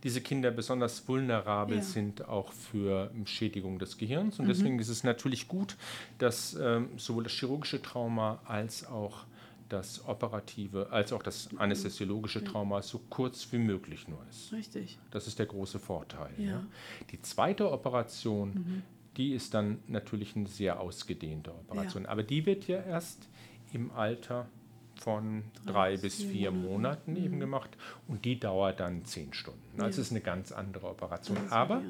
diese 0.04 0.22
Kinder 0.22 0.52
besonders 0.52 1.08
vulnerabel 1.08 1.78
ja. 1.78 1.84
sind 1.84 2.28
auch 2.28 2.52
für 2.52 3.12
Schädigung 3.26 3.80
des 3.80 3.98
Gehirns. 3.98 4.40
Und 4.40 4.46
mhm. 4.46 4.50
deswegen 4.50 4.80
ist 4.80 4.90
es 4.90 5.04
natürlich 5.04 5.48
gut, 5.48 5.76
dass 6.18 6.56
ähm, 6.60 6.90
sowohl 6.98 7.24
das 7.24 7.34
chirurgische 7.34 7.82
Trauma 7.82 8.40
als 8.46 8.86
auch 8.86 9.26
das 9.70 10.08
operative 10.08 10.92
als 10.92 11.12
auch 11.14 11.24
das 11.24 11.50
anästhesiologische 11.58 12.44
Trauma 12.44 12.82
so 12.82 13.02
kurz 13.10 13.52
wie 13.52 13.58
möglich 13.58 14.08
nur 14.08 14.20
ist. 14.30 14.52
Richtig. 14.54 14.98
Das 15.12 15.28
ist 15.28 15.40
der 15.40 15.46
große 15.46 15.80
Vorteil. 15.80 16.32
Ja. 16.38 16.46
Ja. 16.46 16.66
Die 17.12 17.22
zweite 17.22 17.72
Operation, 17.72 18.50
mhm. 18.50 18.84
die 19.18 19.34
ist 19.34 19.54
dann 19.54 19.80
natürlich 19.88 20.36
eine 20.36 20.48
sehr 20.48 20.80
ausgedehnte 20.80 21.52
Operation, 21.52 22.04
ja. 22.04 22.10
aber 22.10 22.24
die 22.24 22.46
wird 22.46 22.68
ja 22.68 22.82
erst 22.82 23.28
im 23.74 23.92
Alter 23.92 24.48
von 24.96 25.44
drei, 25.66 25.98
bis 25.98 26.24
vier 26.24 26.52
Monaten 26.52 27.12
mhm. 27.12 27.24
eben 27.24 27.40
gemacht 27.40 27.70
und 28.08 28.26
die 28.26 28.40
dauert 28.40 28.80
dann 28.80 29.06
zehn 29.06 29.34
Stunden. 29.34 29.80
Also 29.80 30.02
ist 30.02 30.12
eine 30.12 30.22
ganz 30.22 30.52
andere 30.52 30.88
Operation, 30.88 31.38
aber 31.50 31.84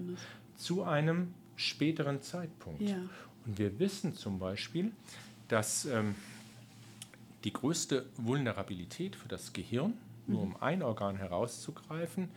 zu 0.55 0.83
einem 0.83 1.33
späteren 1.55 2.21
Zeitpunkt. 2.21 2.81
Ja. 2.81 2.97
Und 3.45 3.57
wir 3.57 3.79
wissen 3.79 4.13
zum 4.13 4.39
Beispiel, 4.39 4.91
dass 5.47 5.85
ähm, 5.85 6.15
die 7.47 7.53
größte 7.53 8.05
Vulnerabilität 8.17 9.15
für 9.15 9.29
das 9.29 9.53
Gehirn, 9.53 9.93
mhm. 10.25 10.33
nur 10.33 10.41
um 10.41 10.61
ein 10.61 10.83
Organ 10.83 11.15
herauszugreifen, 11.15 12.27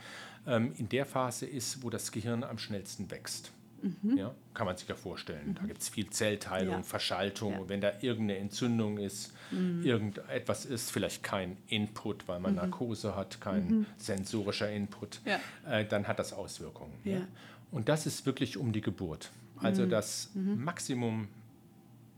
ähm, 0.47 0.73
in 0.79 0.89
der 0.89 1.05
Phase 1.05 1.47
ist, 1.47 1.83
wo 1.83 1.91
das 1.91 2.13
Gehirn 2.13 2.45
am 2.45 2.59
schnellsten 2.59 3.11
wächst. 3.11 3.51
Mhm. 3.83 4.17
Ja, 4.17 4.33
kann 4.55 4.67
man 4.67 4.77
sich 4.77 4.87
ja 4.87 4.95
vorstellen. 4.95 5.49
Mhm. 5.49 5.55
Da 5.57 5.63
gibt 5.65 5.83
es 5.83 5.89
viel 5.89 6.09
Zellteilung, 6.11 6.77
ja. 6.77 6.83
Verschaltung. 6.85 7.55
Ja. 7.55 7.69
wenn 7.69 7.81
da 7.81 7.91
irgendeine 8.03 8.39
Entzündung 8.39 8.99
ist, 8.99 9.33
mhm. 9.51 9.85
irgendetwas 9.85 10.65
ist, 10.65 10.93
vielleicht 10.93 11.25
kein 11.25 11.57
Input, 11.67 12.29
weil 12.29 12.39
man 12.39 12.53
mhm. 12.53 12.59
Narkose 12.59 13.17
hat, 13.17 13.41
kein 13.41 13.67
mhm. 13.67 13.87
sensorischer 13.97 14.71
Input, 14.71 15.23
ja. 15.25 15.41
äh, 15.69 15.85
dann 15.85 16.07
hat 16.07 16.21
das 16.21 16.33
Auswirkungen. 16.33 16.93
Und 17.73 17.89
das 17.89 18.07
ist 18.07 18.27
wirklich 18.27 18.57
um 18.59 18.73
die 18.73 18.81
Geburt. 18.81 19.33
Also 19.57 19.87
mhm. 19.87 19.91
das 19.91 20.31
Maximum 20.35 21.27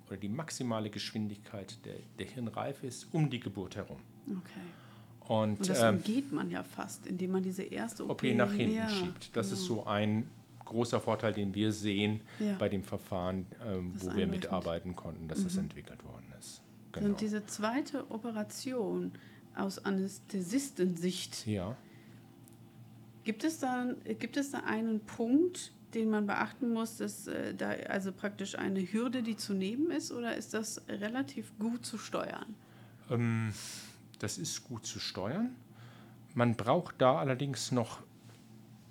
oder 0.09 0.17
die 0.17 0.29
maximale 0.29 0.91
Geschwindigkeit 0.91 1.85
der, 1.85 1.95
der 2.19 2.27
Hirnreife 2.27 2.87
ist 2.87 3.09
um 3.13 3.31
die 3.31 3.41
Geburt 3.41 3.77
herum. 3.77 3.99
Okay. 4.29 4.61
Und, 5.29 5.61
Und 5.61 5.69
das 5.69 5.81
ähm, 5.83 5.97
umgeht 5.97 6.33
man 6.33 6.51
ja 6.51 6.63
fast, 6.63 7.07
indem 7.07 7.33
man 7.33 7.43
diese 7.43 7.63
erste 7.63 8.05
OP, 8.05 8.11
OP 8.11 8.23
nach 8.35 8.53
hinten 8.53 8.89
schiebt. 8.89 9.37
Das 9.37 9.49
genau. 9.49 9.61
ist 9.61 9.67
so 9.67 9.87
ein 9.87 10.29
großer 10.65 11.01
Vorteil, 11.01 11.33
den 11.33 11.55
wir 11.55 11.73
sehen 11.73 12.21
ja. 12.41 12.57
bei 12.59 12.69
dem 12.69 12.83
Verfahren, 12.83 13.47
ähm, 13.65 13.93
wo 13.97 14.15
wir 14.17 14.27
mitarbeiten 14.27 14.97
konnten, 14.97 15.29
dass 15.29 15.41
mhm. 15.41 15.45
das 15.45 15.57
entwickelt 15.57 16.05
worden 16.05 16.33
ist. 16.39 16.63
Genau. 16.93 17.07
Und 17.07 17.21
diese 17.21 17.47
zweite 17.47 18.11
Operation 18.11 19.13
aus 19.55 19.79
Anästhesistensicht, 19.85 21.47
ja. 21.47 21.77
gibt, 23.25 23.45
es 23.45 23.59
da, 23.59 23.95
gibt 24.19 24.37
es 24.37 24.51
da 24.51 24.61
einen 24.61 25.01
Punkt, 25.01 25.73
den 25.95 26.11
man 26.11 26.27
beachten 26.27 26.73
muss, 26.73 26.97
dass 26.97 27.27
äh, 27.27 27.55
da 27.55 27.71
also 27.71 28.13
praktisch 28.13 28.57
eine 28.57 28.81
Hürde, 28.81 29.23
die 29.23 29.37
zu 29.37 29.55
nehmen 29.55 29.91
ist, 29.91 30.13
oder 30.13 30.37
ist 30.37 30.55
das 30.55 30.81
relativ 30.89 31.53
gut 31.59 31.85
zu 31.85 31.99
steuern? 31.99 32.55
Ähm, 33.11 33.53
das 34.19 34.39
ist 34.39 34.65
gut 34.65 34.87
zu 34.87 34.99
steuern. 34.99 35.55
Man 36.35 36.57
braucht 36.57 36.95
da 36.99 37.19
allerdings 37.19 37.73
noch 37.73 38.03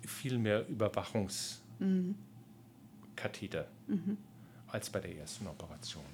viel 0.06 0.38
mehr 0.38 0.68
Überwachungs- 0.68 1.58
mhm. 1.78 2.14
Katheter 3.16 3.68
mhm. 3.86 4.16
als 4.68 4.90
bei 4.90 5.00
der 5.00 5.16
ersten 5.16 5.46
Operation. 5.46 6.04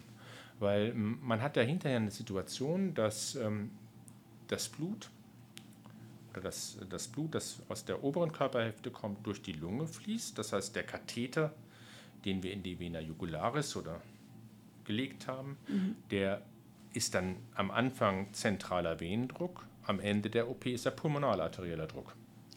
Weil 0.59 0.93
man 0.95 1.41
hat 1.41 1.57
da 1.57 1.61
hinterher 1.61 1.99
eine 1.99 2.11
Situation, 2.11 2.95
dass 2.95 3.37
ähm, 3.37 3.71
das 4.49 4.69
Blut 4.69 5.11
oder 6.33 6.43
das, 6.43 6.79
das 6.89 7.09
Blut, 7.09 7.35
das 7.35 7.61
aus 7.69 7.85
der 7.85 8.03
oberen 8.05 8.33
Körperhälfte 8.33 8.91
kommt, 8.91 9.27
durch 9.27 9.43
die 9.43 9.53
Lunge 9.53 9.87
fließt. 9.87 10.39
Das 10.39 10.53
heißt, 10.53 10.77
der 10.77 10.85
Katheter, 10.85 11.55
den 12.25 12.43
wir 12.43 12.53
in 12.53 12.63
die 12.63 12.79
Vena 12.79 13.01
jugularis 13.01 13.77
oder 13.77 14.01
gelegt 14.85 15.27
haben, 15.27 15.57
mhm. 15.69 15.97
der 16.11 16.43
ist 16.93 17.15
dann 17.15 17.37
am 17.55 17.71
Anfang 17.71 18.33
zentraler 18.33 19.01
Venendruck, 19.01 19.67
am 19.85 20.01
Ende 20.01 20.31
der 20.31 20.49
OP 20.49 20.67
ist 20.67 20.85
er 20.87 20.93
pulmonalarterieller 20.93 21.87
Druck. 21.87 22.15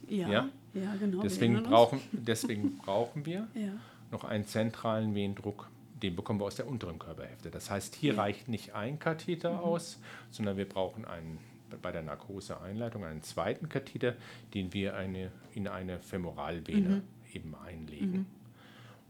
Ja, 0.08 0.28
ja? 0.28 0.50
ja 0.74 0.96
genau. 1.00 1.22
Deswegen 1.22 1.64
brauchen, 1.64 2.02
deswegen 2.12 2.78
brauchen 2.78 3.26
wir 3.26 3.48
ja. 3.54 3.74
noch 4.12 4.24
einen 4.24 4.46
zentralen 4.46 5.16
Venendruck. 5.16 5.70
Den 6.02 6.16
bekommen 6.16 6.40
wir 6.40 6.46
aus 6.46 6.56
der 6.56 6.68
unteren 6.68 7.00
Körperhälfte. 7.00 7.52
Das 7.52 7.70
heißt, 7.70 7.96
hier 7.96 8.16
ja. 8.16 8.22
reicht 8.22 8.48
nicht 8.48 8.74
ein 8.74 9.00
Katheter 9.00 9.54
mhm. 9.54 9.60
aus, 9.60 10.00
sondern 10.32 10.58
wir 10.58 10.68
brauchen 10.68 11.06
einen, 11.06 11.38
bei 11.82 11.92
der 11.92 12.02
Narkoseeinleitung 12.02 13.04
einen 13.04 13.24
zweiten 13.24 13.70
Katheter, 13.70 14.16
den 14.54 14.74
wir 14.74 14.96
eine, 14.96 15.32
in 15.54 15.68
eine 15.68 16.00
Femoralvene 16.00 16.90
mhm. 16.90 17.04
eben 17.34 17.56
einlegen. 17.56 18.12
Mhm. 18.12 18.26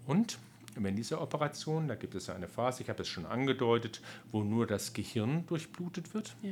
Und 0.06 0.40
wenn 0.76 0.96
diese 0.96 1.20
Operation, 1.20 1.88
da 1.88 1.96
gibt 1.96 2.16
es 2.16 2.30
eine 2.30 2.48
Phase, 2.48 2.84
ich 2.84 2.90
habe 2.90 3.02
es 3.02 3.08
schon 3.08 3.26
angedeutet, 3.26 4.02
wo 4.32 4.44
nur 4.44 4.68
das 4.68 4.94
Gehirn 4.94 5.46
durchblutet 5.48 6.14
wird. 6.14 6.36
Ja. 6.42 6.52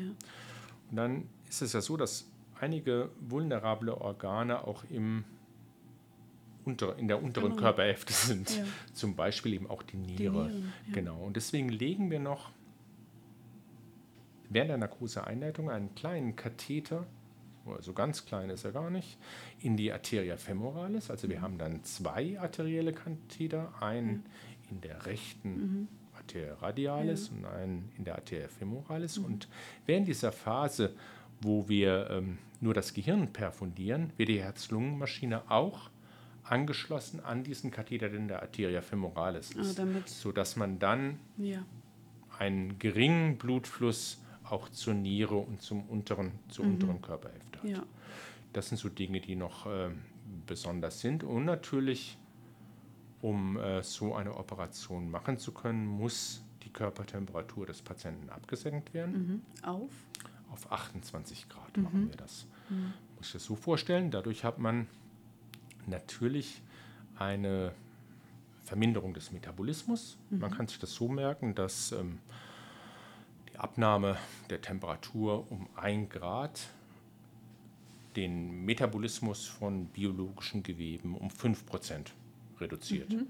Und 0.89 0.95
dann 0.95 1.30
ist 1.47 1.62
es 1.62 1.74
ja 1.74 1.82
so, 1.82 1.97
dass 1.97 2.28
einige 2.60 3.10
vulnerable 3.22 3.99
Organe 3.99 4.66
auch 4.66 4.84
im 4.89 5.24
unter, 6.66 6.97
in 6.97 7.07
der 7.07 7.24
unteren 7.24 7.51
genau. 7.51 7.62
Körperhälfte 7.62 8.14
sind. 8.28 8.55
Ja. 8.55 8.64
Zum 8.93 9.16
Beispiel 9.16 9.53
eben 9.53 9.70
auch 9.70 9.84
die 9.84 9.97
Niere. 9.97 10.18
Die 10.18 10.30
Nieren, 10.30 10.74
ja. 10.88 10.93
Genau. 10.93 11.24
Und 11.24 11.36
deswegen 11.36 11.70
legen 11.70 12.12
wir 12.12 12.20
noch 12.20 12.51
während 14.50 14.70
der 14.70 14.78
Narkoseeinleitung 14.78 15.70
einen 15.70 15.95
kleinen 15.95 16.36
Katheter, 16.36 17.06
also 17.66 17.93
ganz 17.93 18.26
klein 18.26 18.50
ist 18.50 18.66
er 18.66 18.72
gar 18.72 18.89
nicht, 18.89 19.18
in 19.60 19.78
die 19.78 19.91
Arteria 19.91 20.38
femoralis. 20.38 21.10
Also 21.10 21.30
wir 21.30 21.38
mhm. 21.39 21.41
haben 21.41 21.58
dann 21.58 21.84
zwei 21.84 22.39
arterielle 22.39 22.93
Katheter, 22.93 23.72
einen 23.82 24.10
mhm. 24.10 24.24
in 24.72 24.82
der 24.82 25.06
rechten 25.06 25.50
mhm. 25.50 25.88
Arteria 26.16 26.56
radialis 26.56 27.30
ja. 27.30 27.38
und 27.38 27.45
einen 27.45 27.91
in 27.97 28.04
der 28.04 28.16
Arteria 28.16 28.47
femoralis. 28.47 29.20
Mhm. 29.20 29.26
Und 29.26 29.47
während 29.86 30.08
dieser 30.08 30.32
Phase, 30.32 30.95
wo 31.41 31.70
wir 31.70 32.10
ähm, 32.10 32.38
nur 32.60 32.74
das 32.74 32.93
Gehirn 32.93 33.32
perfundieren, 33.32 34.12
wird 34.18 34.30
die 34.30 34.41
Herz-Lungen-Maschine 34.41 35.50
auch 35.50 35.89
angeschlossen 36.43 37.20
an 37.20 37.43
diesen 37.43 37.72
Katheter 37.72 38.12
in 38.12 38.28
der 38.28 38.41
Arteria 38.41 38.82
femoralis 38.82 39.52
ist, 39.52 39.80
ah, 39.80 39.86
sodass 40.06 40.56
man 40.56 40.80
dann 40.80 41.20
ja. 41.38 41.64
einen 42.39 42.80
geringen 42.80 43.38
Blutfluss 43.38 44.22
auch 44.52 44.70
zur 44.70 44.93
Niere 44.93 45.36
und 45.36 45.62
zum 45.62 45.84
unteren, 45.84 46.32
zur 46.50 46.66
mhm. 46.66 46.74
unteren 46.74 47.02
Körperhälfte 47.02 47.60
hat. 47.60 47.70
Ja. 47.70 47.84
Das 48.54 48.70
sind 48.70 48.78
so 48.78 48.89
Dinge, 48.89 49.22
die 49.22 49.36
noch 49.36 49.66
äh, 49.68 49.89
besonders 50.47 51.00
sind. 51.02 51.24
Und 51.24 51.45
natürlich, 51.45 52.18
um 53.22 53.58
äh, 53.58 53.84
so 53.84 54.16
eine 54.16 54.36
Operation 54.36 55.10
machen 55.12 55.38
zu 55.38 55.52
können, 55.52 55.86
muss 55.86 56.43
die 56.64 56.70
Körpertemperatur 56.70 57.66
des 57.66 57.82
Patienten 57.82 58.30
abgesenkt 58.30 58.93
werden. 58.93 59.43
Mhm. 59.62 59.68
Auf? 59.68 59.91
auf 60.52 60.72
28 60.72 61.50
Grad 61.50 61.78
mhm. 61.78 61.84
machen 61.84 62.10
wir 62.10 62.18
das. 62.18 62.45
Mhm. 62.70 62.93
Muss 63.18 63.28
ich 63.28 63.34
das 63.34 63.43
so 63.43 63.56
vorstellen. 63.56 64.12
Dadurch 64.12 64.43
hat 64.43 64.60
man 64.60 64.88
natürlich 65.88 66.62
eine 67.18 67.74
Verminderung 68.64 69.14
des 69.14 69.32
Metabolismus. 69.32 70.18
Mhm. 70.30 70.39
Man 70.39 70.52
kann 70.52 70.68
sich 70.68 70.80
das 70.80 70.93
so 70.93 71.08
merken, 71.08 71.56
dass 71.56 71.91
ähm, 71.91 72.20
Abnahme 73.60 74.18
der 74.49 74.62
Temperatur 74.62 75.51
um 75.51 75.68
1 75.76 76.10
Grad 76.10 76.68
den 78.16 78.66
Metabolismus 78.66 79.45
von 79.45 79.86
biologischen 79.88 80.64
Geweben 80.64 81.16
um 81.16 81.30
5% 81.30 82.07
reduziert. 82.60 83.12
Mhm. 83.12 83.28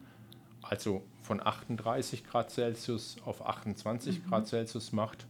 Also 0.61 1.03
von 1.21 1.45
38 1.45 2.25
Grad 2.25 2.51
Celsius 2.51 3.17
auf 3.25 3.45
28 3.45 4.23
mhm. 4.23 4.29
Grad 4.29 4.47
Celsius 4.47 4.91
macht 4.91 5.25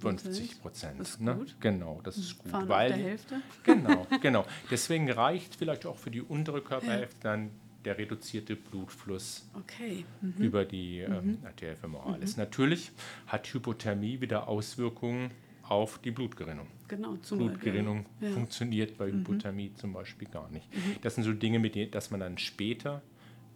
50 0.00 0.60
Prozent. 0.60 1.20
Ne? 1.20 1.46
Genau, 1.60 2.00
das 2.02 2.16
ist 2.18 2.38
gut. 2.38 2.50
Fahren 2.50 2.68
weil, 2.68 2.88
der 2.88 2.98
Hälfte? 2.98 3.40
Genau, 3.62 4.06
genau. 4.20 4.44
Deswegen 4.70 5.10
reicht 5.10 5.54
vielleicht 5.54 5.86
auch 5.86 5.96
für 5.96 6.10
die 6.10 6.20
untere 6.20 6.60
Körperhälfte 6.62 7.20
dann 7.22 7.50
der 7.84 7.98
reduzierte 7.98 8.56
Blutfluss 8.56 9.48
okay. 9.54 10.04
mhm. 10.20 10.34
über 10.42 10.64
die 10.64 11.00
ähm, 11.00 11.38
mhm. 11.40 11.46
Arteria 11.46 11.74
femoralis. 11.74 12.36
Mhm. 12.36 12.42
Natürlich 12.42 12.92
hat 13.26 13.46
Hypothermie 13.46 14.20
wieder 14.20 14.48
Auswirkungen 14.48 15.30
auf 15.62 15.98
die 15.98 16.10
Blutgerinnung. 16.10 16.66
Genau, 16.88 17.16
zum 17.16 17.38
Blutgerinnung 17.38 18.06
ja. 18.20 18.30
funktioniert 18.30 18.98
bei 18.98 19.06
mhm. 19.06 19.20
Hypothermie 19.20 19.72
zum 19.74 19.92
Beispiel 19.92 20.28
gar 20.28 20.50
nicht. 20.50 20.72
Mhm. 20.74 20.96
Das 21.02 21.14
sind 21.14 21.24
so 21.24 21.32
Dinge, 21.32 21.58
mit 21.58 21.74
denen 21.74 21.90
dass 21.90 22.10
man 22.10 22.20
dann 22.20 22.38
später, 22.38 23.02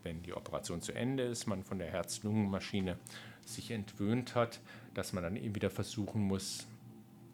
wenn 0.03 0.23
die 0.23 0.33
Operation 0.33 0.81
zu 0.81 0.93
Ende 0.93 1.25
ist, 1.25 1.47
man 1.47 1.63
von 1.63 1.79
der 1.79 1.89
Herz-Lungen-Maschine 1.89 2.97
sich 3.45 3.71
entwöhnt 3.71 4.35
hat, 4.35 4.61
dass 4.95 5.13
man 5.13 5.23
dann 5.23 5.37
eben 5.37 5.55
wieder 5.55 5.71
versuchen 5.71 6.23
muss, 6.23 6.67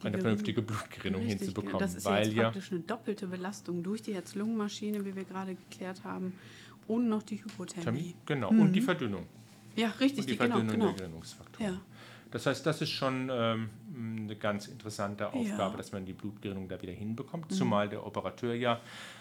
eine 0.04 0.18
vernünftige 0.18 0.62
Blutgerinnung 0.62 1.22
Richtig, 1.22 1.40
hinzubekommen. 1.40 1.78
Das 1.78 1.94
ist 1.94 2.04
weil 2.04 2.32
ja 2.32 2.44
praktisch 2.44 2.72
eine 2.72 2.80
doppelte 2.80 3.26
Belastung 3.28 3.82
durch 3.82 4.02
die 4.02 4.14
Herz-Lungen-Maschine, 4.14 5.04
wie 5.04 5.14
wir 5.14 5.24
gerade 5.24 5.54
geklärt 5.54 6.04
haben, 6.04 6.32
und 6.88 7.08
noch 7.08 7.22
die 7.22 7.42
Hypothermie. 7.42 8.14
Genau, 8.26 8.52
mhm. 8.52 8.60
und 8.60 8.72
die 8.72 8.80
Verdünnung. 8.80 9.26
Ja, 9.76 9.88
richtig. 10.00 10.20
Und 10.20 10.28
die, 10.28 10.32
die 10.32 10.38
genau, 10.38 10.56
Verdünnung 10.56 10.72
genau, 10.72 10.84
genau. 10.86 10.96
der 10.96 11.06
Gerinnungsfaktoren. 11.06 11.74
Ja. 11.74 11.80
Das 12.32 12.46
heißt, 12.46 12.64
das 12.64 12.80
ist 12.80 12.90
schon 12.90 13.30
ähm, 13.30 13.68
eine 13.94 14.36
ganz 14.36 14.66
interessante 14.66 15.28
Aufgabe, 15.34 15.72
ja. 15.72 15.76
dass 15.76 15.92
man 15.92 16.06
die 16.06 16.14
Blutgerinnung 16.14 16.66
da 16.66 16.80
wieder 16.80 16.92
hinbekommt. 16.92 17.50
Mhm. 17.50 17.54
Zumal 17.54 17.88
der 17.90 18.06
Operateur 18.06 18.54
ja, 18.54 18.80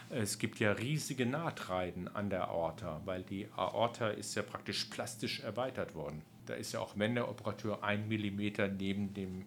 es 0.09 0.39
gibt 0.39 0.59
ja 0.59 0.71
riesige 0.71 1.25
Nahtreiden 1.25 2.07
an 2.07 2.29
der 2.29 2.47
Aorta, 2.47 3.01
weil 3.03 3.23
die 3.23 3.47
Aorta 3.55 4.09
ist 4.09 4.33
ja 4.35 4.43
praktisch 4.43 4.85
plastisch 4.85 5.41
erweitert 5.41 5.93
worden. 5.93 6.21
Da 6.45 6.53
ist 6.53 6.71
ja 6.71 6.79
auch, 6.79 6.93
wenn 6.97 7.15
der 7.15 7.29
Operateur 7.29 7.83
ein 7.83 8.07
Millimeter 8.07 8.69
neben 8.69 9.13
dem 9.13 9.45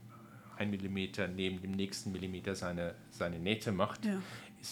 ein 0.57 0.71
Millimeter 0.71 1.27
neben 1.27 1.61
dem 1.61 1.73
nächsten 1.73 2.13
Millimeter 2.13 2.55
seine, 2.55 2.95
seine 3.11 3.41
Nähte 3.41 3.73
macht, 3.73 4.05
Ja. 4.05 4.23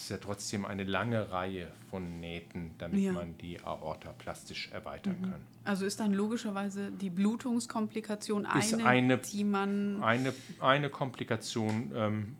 Ist 0.01 0.09
ja 0.09 0.17
trotzdem 0.17 0.65
eine 0.65 0.83
lange 0.83 1.31
Reihe 1.31 1.71
von 1.89 2.19
Nähten, 2.19 2.71
damit 2.79 2.99
Ja. 3.01 3.11
man 3.13 3.37
die 3.37 3.59
Aorta 3.63 4.11
plastisch 4.13 4.69
erweitern 4.71 5.21
kann. 5.21 5.41
Also 5.65 5.85
ist 5.85 5.99
dann 5.99 6.13
logischerweise 6.13 6.91
die 6.91 7.09
Blutungskomplikation 7.11 8.45
eine, 8.45 8.85
eine- 8.85 9.17
die 9.19 9.43
man. 9.43 10.01
Eine, 10.03 10.33
eine 10.59 10.89
Komplikation, 10.89 11.91
ähm, 11.95 12.35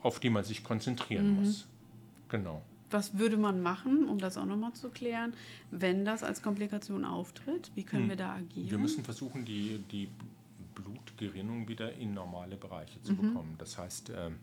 auf 0.00 0.18
die 0.18 0.28
man 0.30 0.42
sich 0.44 0.64
konzentrieren 0.64 1.30
Mhm. 1.30 1.36
muss. 1.40 1.68
Genau. 2.28 2.62
Was 2.90 3.16
würde 3.18 3.36
man 3.36 3.62
machen, 3.62 4.08
um 4.08 4.18
das 4.18 4.36
auch 4.36 4.46
nochmal 4.46 4.72
zu 4.72 4.88
klären, 4.88 5.34
wenn 5.70 6.04
das 6.04 6.22
als 6.24 6.42
Komplikation 6.42 7.04
auftritt? 7.04 7.70
Wie 7.76 7.84
können 7.84 8.08
wir 8.08 8.16
da 8.16 8.34
agieren? 8.34 8.70
Wir 8.70 8.78
müssen 8.78 9.04
versuchen, 9.04 9.44
die, 9.44 9.78
die 9.92 10.08
Blutgerinnung 10.74 11.68
wieder 11.68 11.92
in 11.92 12.14
normale 12.14 12.56
Bereiche 12.56 13.00
zu 13.02 13.12
Mhm. 13.12 13.16
bekommen. 13.16 13.54
Das 13.58 13.76
heißt, 13.78 14.10
ähm, 14.16 14.36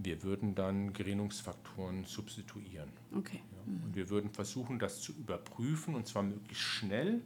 wir 0.00 0.22
würden 0.22 0.54
dann 0.54 0.92
Gerinnungsfaktoren 0.92 2.04
substituieren. 2.04 2.88
okay. 3.14 3.40
Ja. 3.50 3.58
Und 3.84 3.94
wir 3.96 4.08
würden 4.08 4.30
versuchen, 4.30 4.78
das 4.78 5.02
zu 5.02 5.12
überprüfen 5.12 5.94
und 5.94 6.06
zwar 6.06 6.22
möglichst 6.22 6.62
schnell. 6.64 7.20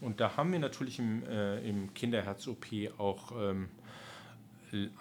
Und 0.00 0.18
da 0.20 0.36
haben 0.36 0.50
wir 0.52 0.58
natürlich 0.58 0.98
im, 0.98 1.22
äh, 1.26 1.58
im 1.68 1.92
Kinderherz-OP 1.92 2.66
auch 2.98 3.32
ähm, 3.36 3.68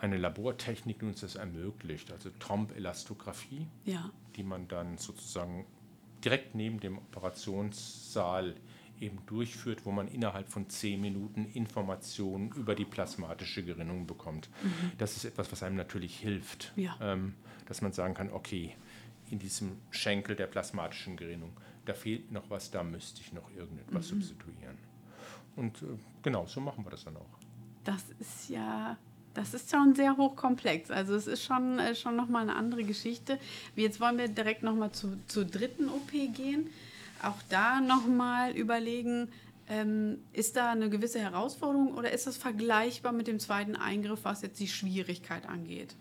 eine 0.01 0.17
Labortechnik, 0.17 0.99
die 0.99 1.05
uns 1.05 1.21
das 1.21 1.35
ermöglicht, 1.35 2.11
also 2.11 2.29
Trombelastographie, 2.39 3.67
Ja. 3.85 4.11
die 4.35 4.43
man 4.43 4.67
dann 4.67 4.97
sozusagen 4.97 5.65
direkt 6.23 6.53
neben 6.55 6.79
dem 6.79 6.97
Operationssaal 6.97 8.55
eben 9.03 9.19
durchführt, 9.25 9.85
wo 9.85 9.91
man 9.91 10.07
innerhalb 10.07 10.49
von 10.49 10.69
zehn 10.69 10.99
Minuten 11.01 11.45
Informationen 11.53 12.51
über 12.55 12.73
die 12.75 12.85
plasmatische 12.85 13.63
Gerinnung 13.63 14.07
bekommt. 14.07 14.49
Das 14.97 15.15
ist 15.17 15.25
etwas, 15.25 15.51
was 15.51 15.61
einem 15.63 15.75
natürlich 15.75 16.17
hilft, 16.17 16.71
Ja. 16.75 16.95
ähm, 17.01 17.33
dass 17.67 17.81
man 17.81 17.91
sagen 17.91 18.13
kann, 18.13 18.31
okay, 18.31 18.75
in 19.29 19.39
diesem 19.39 19.77
Schenkel 19.91 20.35
der 20.35 20.47
plasmatischen 20.47 21.17
Gerinnung, 21.17 21.51
da 21.85 21.93
fehlt 21.93 22.31
noch 22.31 22.49
was, 22.49 22.71
da 22.71 22.83
müsste 22.83 23.21
ich 23.21 23.33
noch 23.33 23.49
irgendetwas 23.55 24.07
substituieren. 24.07 24.77
Und 25.55 25.81
äh, 25.81 25.85
genau, 26.21 26.45
so 26.47 26.61
machen 26.61 26.85
wir 26.85 26.89
das 26.91 27.03
dann 27.03 27.17
auch. 27.17 27.37
Das 27.83 28.03
ist 28.19 28.49
ja, 28.49 28.97
das 29.33 29.53
ist 29.53 29.69
schon 29.71 29.93
sehr 29.95 30.15
hochkomplex. 30.17 30.89
Also 30.91 31.15
es 31.15 31.27
ist 31.27 31.43
schon, 31.43 31.79
äh, 31.79 31.95
schon 31.95 32.15
nochmal 32.15 32.43
eine 32.43 32.55
andere 32.55 32.83
Geschichte. 32.83 33.37
Jetzt 33.75 33.99
wollen 33.99 34.17
wir 34.17 34.27
direkt 34.27 34.63
nochmal 34.63 34.91
zu, 34.91 35.17
zur 35.27 35.45
dritten 35.45 35.89
OP 35.89 36.11
gehen. 36.33 36.69
Auch 37.23 37.41
da 37.49 37.79
nochmal 37.81 38.51
überlegen, 38.51 39.29
ähm, 39.67 40.19
ist 40.33 40.55
da 40.55 40.71
eine 40.71 40.89
gewisse 40.89 41.19
Herausforderung 41.19 41.93
oder 41.93 42.11
ist 42.11 42.27
das 42.27 42.37
vergleichbar 42.37 43.11
mit 43.13 43.27
dem 43.27 43.39
zweiten 43.39 43.75
Eingriff, 43.75 44.19
was 44.23 44.41
jetzt 44.41 44.59
die 44.59 44.67
Schwierigkeit 44.67 45.47
angeht? 45.47 45.95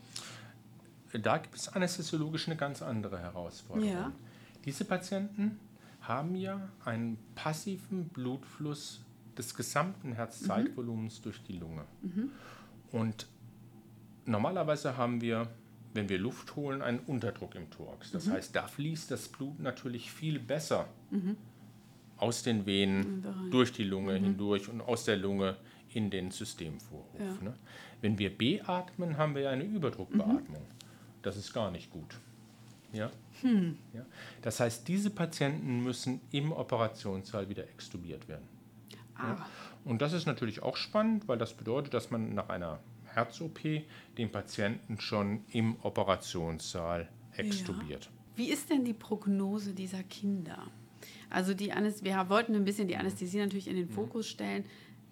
Da 1.13 1.39
gibt 1.39 1.57
es 1.57 1.69
anästhesiologisch 1.69 2.49
eine 2.49 2.57
ganz 2.57 2.83
andere 2.83 3.19
Herausforderung. 3.21 3.91
Ja. 3.91 4.13
Diese 4.65 4.85
Patienten 4.85 5.61
haben 6.01 6.35
ja 6.35 6.69
einen 6.85 7.19
passiven 7.35 8.09
Blutfluss 8.09 9.01
des 9.37 9.55
gesamten 9.55 10.13
Herzzeitvolumens 10.13 11.21
durch 11.21 11.43
die 11.45 11.59
Lunge. 11.59 11.85
Und 12.91 13.27
normalerweise 14.25 14.97
haben 14.97 15.21
wir, 15.21 15.49
wenn 15.95 16.09
wir 16.09 16.19
Luft 16.19 16.57
holen, 16.57 16.83
einen 16.83 17.01
Unterdruck 17.01 17.55
im 17.55 17.71
Thorax. 17.71 18.11
Das 18.13 18.29
heißt, 18.29 18.55
da 18.57 18.67
fließt 18.67 19.11
das 19.11 19.29
Blut 19.29 19.61
natürlich 19.61 20.11
viel 20.11 20.39
besser 20.39 20.89
aus 22.17 22.43
den 22.43 22.67
Venen 22.67 23.25
durch 23.51 23.73
die 23.73 23.85
Lunge 23.85 24.15
hindurch 24.15 24.69
und 24.69 24.81
aus 24.81 25.05
der 25.05 25.17
Lunge 25.17 25.57
in 25.95 26.11
den 26.11 26.31
Systemvorhof. 26.31 27.19
Ja. 27.19 27.45
Ne? 27.45 27.55
Wenn 28.01 28.19
wir 28.19 28.37
beatmen, 28.37 29.19
haben 29.19 29.35
wir 29.35 29.43
ja 29.43 29.51
eine 29.51 29.65
Überdruckbeatmung. 29.65 30.63
Das 31.23 31.37
ist 31.37 31.53
gar 31.53 31.71
nicht 31.71 31.91
gut. 31.91 32.19
Ja? 32.93 33.11
Ja? 33.43 34.05
Das 34.43 34.61
heißt, 34.61 34.87
diese 34.89 35.11
Patienten 35.11 35.83
müssen 35.83 36.21
im 36.31 36.53
Operationssaal 36.53 37.49
wieder 37.49 37.65
extubiert 37.65 38.29
werden. 38.29 38.47
Ah, 39.15 39.37
Und 39.85 40.03
das 40.03 40.13
ist 40.13 40.27
natürlich 40.27 40.63
auch 40.63 40.77
spannend, 40.77 41.29
weil 41.29 41.39
das 41.39 41.55
bedeutet, 41.55 41.95
dass 41.95 42.11
man 42.11 42.35
nach 42.35 42.49
einer 42.49 42.81
Herz-OP 43.15 43.61
den 44.19 44.31
Patienten 44.31 45.01
schon 45.01 45.45
im 45.51 45.77
Operationssaal 45.83 47.09
extubiert. 47.37 48.11
Wie 48.37 48.51
ist 48.51 48.71
denn 48.71 48.85
die 48.85 48.95
Prognose 48.95 49.75
dieser 49.75 50.03
Kinder? 50.03 50.71
Also 51.31 51.55
die 51.55 51.73
Anästhesie, 51.73 52.05
wir 52.05 52.29
wollten 52.29 52.55
ein 52.55 52.65
bisschen 52.65 52.89
die 52.89 52.97
Anästhesie 52.97 53.39
natürlich 53.39 53.69
in 53.69 53.77
den 53.77 53.89
Fokus 53.89 54.29
stellen. 54.29 54.65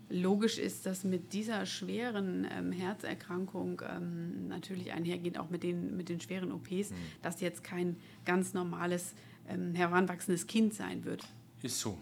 Logisch 0.09 0.59
ist, 0.59 0.87
dass 0.87 1.05
mit 1.05 1.33
dieser 1.33 1.67
schweren 1.67 2.47
ähm, 2.51 2.73
Herzerkrankung 2.73 3.81
ähm, 3.89 4.49
natürlich 4.49 4.93
einhergeht, 4.93 5.39
auch 5.39 5.51
mit 5.51 5.63
den, 5.63 5.97
mit 5.97 6.09
den 6.09 6.21
schweren 6.21 6.53
OPs, 6.53 6.93
dass 7.23 7.41
jetzt 7.41 7.63
kein 7.63 7.97
ganz 8.25 8.53
normales 8.53 9.15
ähm, 9.49 9.75
heranwachsendes 9.75 10.47
Kind 10.47 10.75
sein 10.75 11.05
wird. 11.05 11.25
Ist 11.63 11.81
so. 11.81 11.97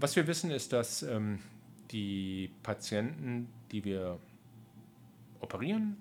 Was 0.00 0.16
wir 0.16 0.26
wissen, 0.26 0.50
ist, 0.50 0.72
dass 0.72 1.02
ähm, 1.02 1.38
die 1.90 2.50
Patienten, 2.62 3.48
die 3.70 3.84
wir 3.84 4.18
operieren, 5.40 5.96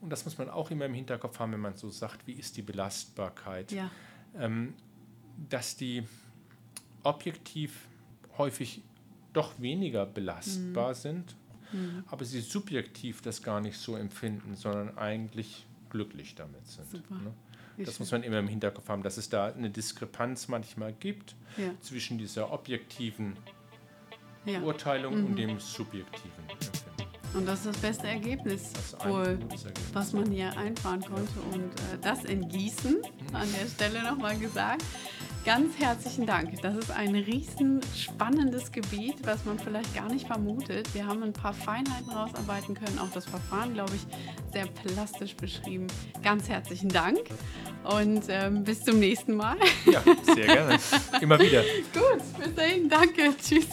und 0.00 0.10
das 0.10 0.24
muss 0.24 0.38
man 0.38 0.48
auch 0.48 0.70
immer 0.70 0.86
im 0.86 0.94
Hinterkopf 0.94 1.38
haben, 1.38 1.52
wenn 1.52 1.60
man 1.60 1.76
so 1.76 1.90
sagt, 1.90 2.26
wie 2.26 2.32
ist 2.32 2.56
die 2.56 2.62
Belastbarkeit, 2.62 3.72
Ja, 3.72 3.90
ähm, 4.38 4.74
dass 5.48 5.76
die 5.76 6.02
objektiv 7.02 7.86
häufig 8.36 8.82
doch 9.32 9.60
weniger 9.60 10.06
Mhm. 10.06 10.14
belastbar 10.14 10.94
sind, 10.94 11.36
aber 12.06 12.24
sie 12.24 12.40
subjektiv 12.40 13.20
das 13.20 13.42
gar 13.42 13.60
nicht 13.60 13.76
so 13.78 13.94
empfinden, 13.94 14.56
sondern 14.56 14.96
eigentlich 14.96 15.66
glücklich 15.90 16.34
damit 16.34 16.66
sind. 16.66 16.92
Ne? 17.10 17.32
Das 17.76 17.94
schön. 17.94 18.02
muss 18.02 18.10
man 18.10 18.22
immer 18.22 18.38
im 18.38 18.48
Hinterkopf 18.48 18.88
haben, 18.88 19.02
dass 19.02 19.18
es 19.18 19.28
da 19.28 19.46
eine 19.46 19.70
Diskrepanz 19.70 20.48
manchmal 20.48 20.92
gibt 20.94 21.36
ja, 21.56 21.70
zwischen 21.80 22.18
dieser 22.18 22.50
objektiven 22.52 23.36
ja. 24.46 24.58
Beurteilung 24.60 25.24
und 25.24 25.36
dem 25.36 25.60
subjektiven. 25.60 26.44
Und 27.34 27.46
das 27.46 27.60
ist 27.60 27.66
das 27.66 27.76
beste 27.78 28.06
Ergebnis, 28.06 28.72
Das 28.72 29.06
wohl, 29.08 29.38
was 29.92 30.12
man 30.12 30.30
hier 30.30 30.56
einfahren 30.56 31.00
konnte. 31.00 31.40
Und 31.52 31.64
äh, 31.64 31.98
das 32.02 32.24
in 32.24 32.48
Gießen, 32.48 32.96
an 33.32 33.48
der 33.60 33.68
Stelle 33.68 34.02
nochmal 34.02 34.36
gesagt. 34.38 34.82
Ganz 35.44 35.78
herzlichen 35.78 36.26
Dank. 36.26 36.60
Das 36.60 36.76
ist 36.76 36.90
ein 36.90 37.14
riesen 37.14 37.80
spannendes 37.96 38.70
Gebiet, 38.70 39.14
was 39.24 39.44
man 39.44 39.58
vielleicht 39.58 39.94
gar 39.94 40.10
nicht 40.12 40.26
vermutet. 40.26 40.92
Wir 40.94 41.06
haben 41.06 41.22
ein 41.22 41.32
paar 41.32 41.54
Feinheiten 41.54 42.10
rausarbeiten 42.10 42.74
können, 42.74 42.98
auch 42.98 43.10
das 43.14 43.24
Verfahren, 43.24 43.72
glaube 43.72 43.92
ich, 43.94 44.02
sehr 44.52 44.66
plastisch 44.66 45.34
beschrieben. 45.36 45.86
Ganz 46.22 46.48
herzlichen 46.48 46.90
Dank 46.90 47.20
und 47.84 48.24
ähm, 48.28 48.64
bis 48.64 48.82
zum 48.82 48.98
nächsten 48.98 49.36
Mal. 49.36 49.56
Ja, 49.86 50.02
sehr 50.22 50.46
gerne. 50.46 50.78
Immer 51.20 51.38
wieder. 51.38 51.62
Gut, 51.94 52.22
bis 52.38 52.54
dahin, 52.54 52.88
danke, 52.88 53.34
tschüss. 53.40 53.68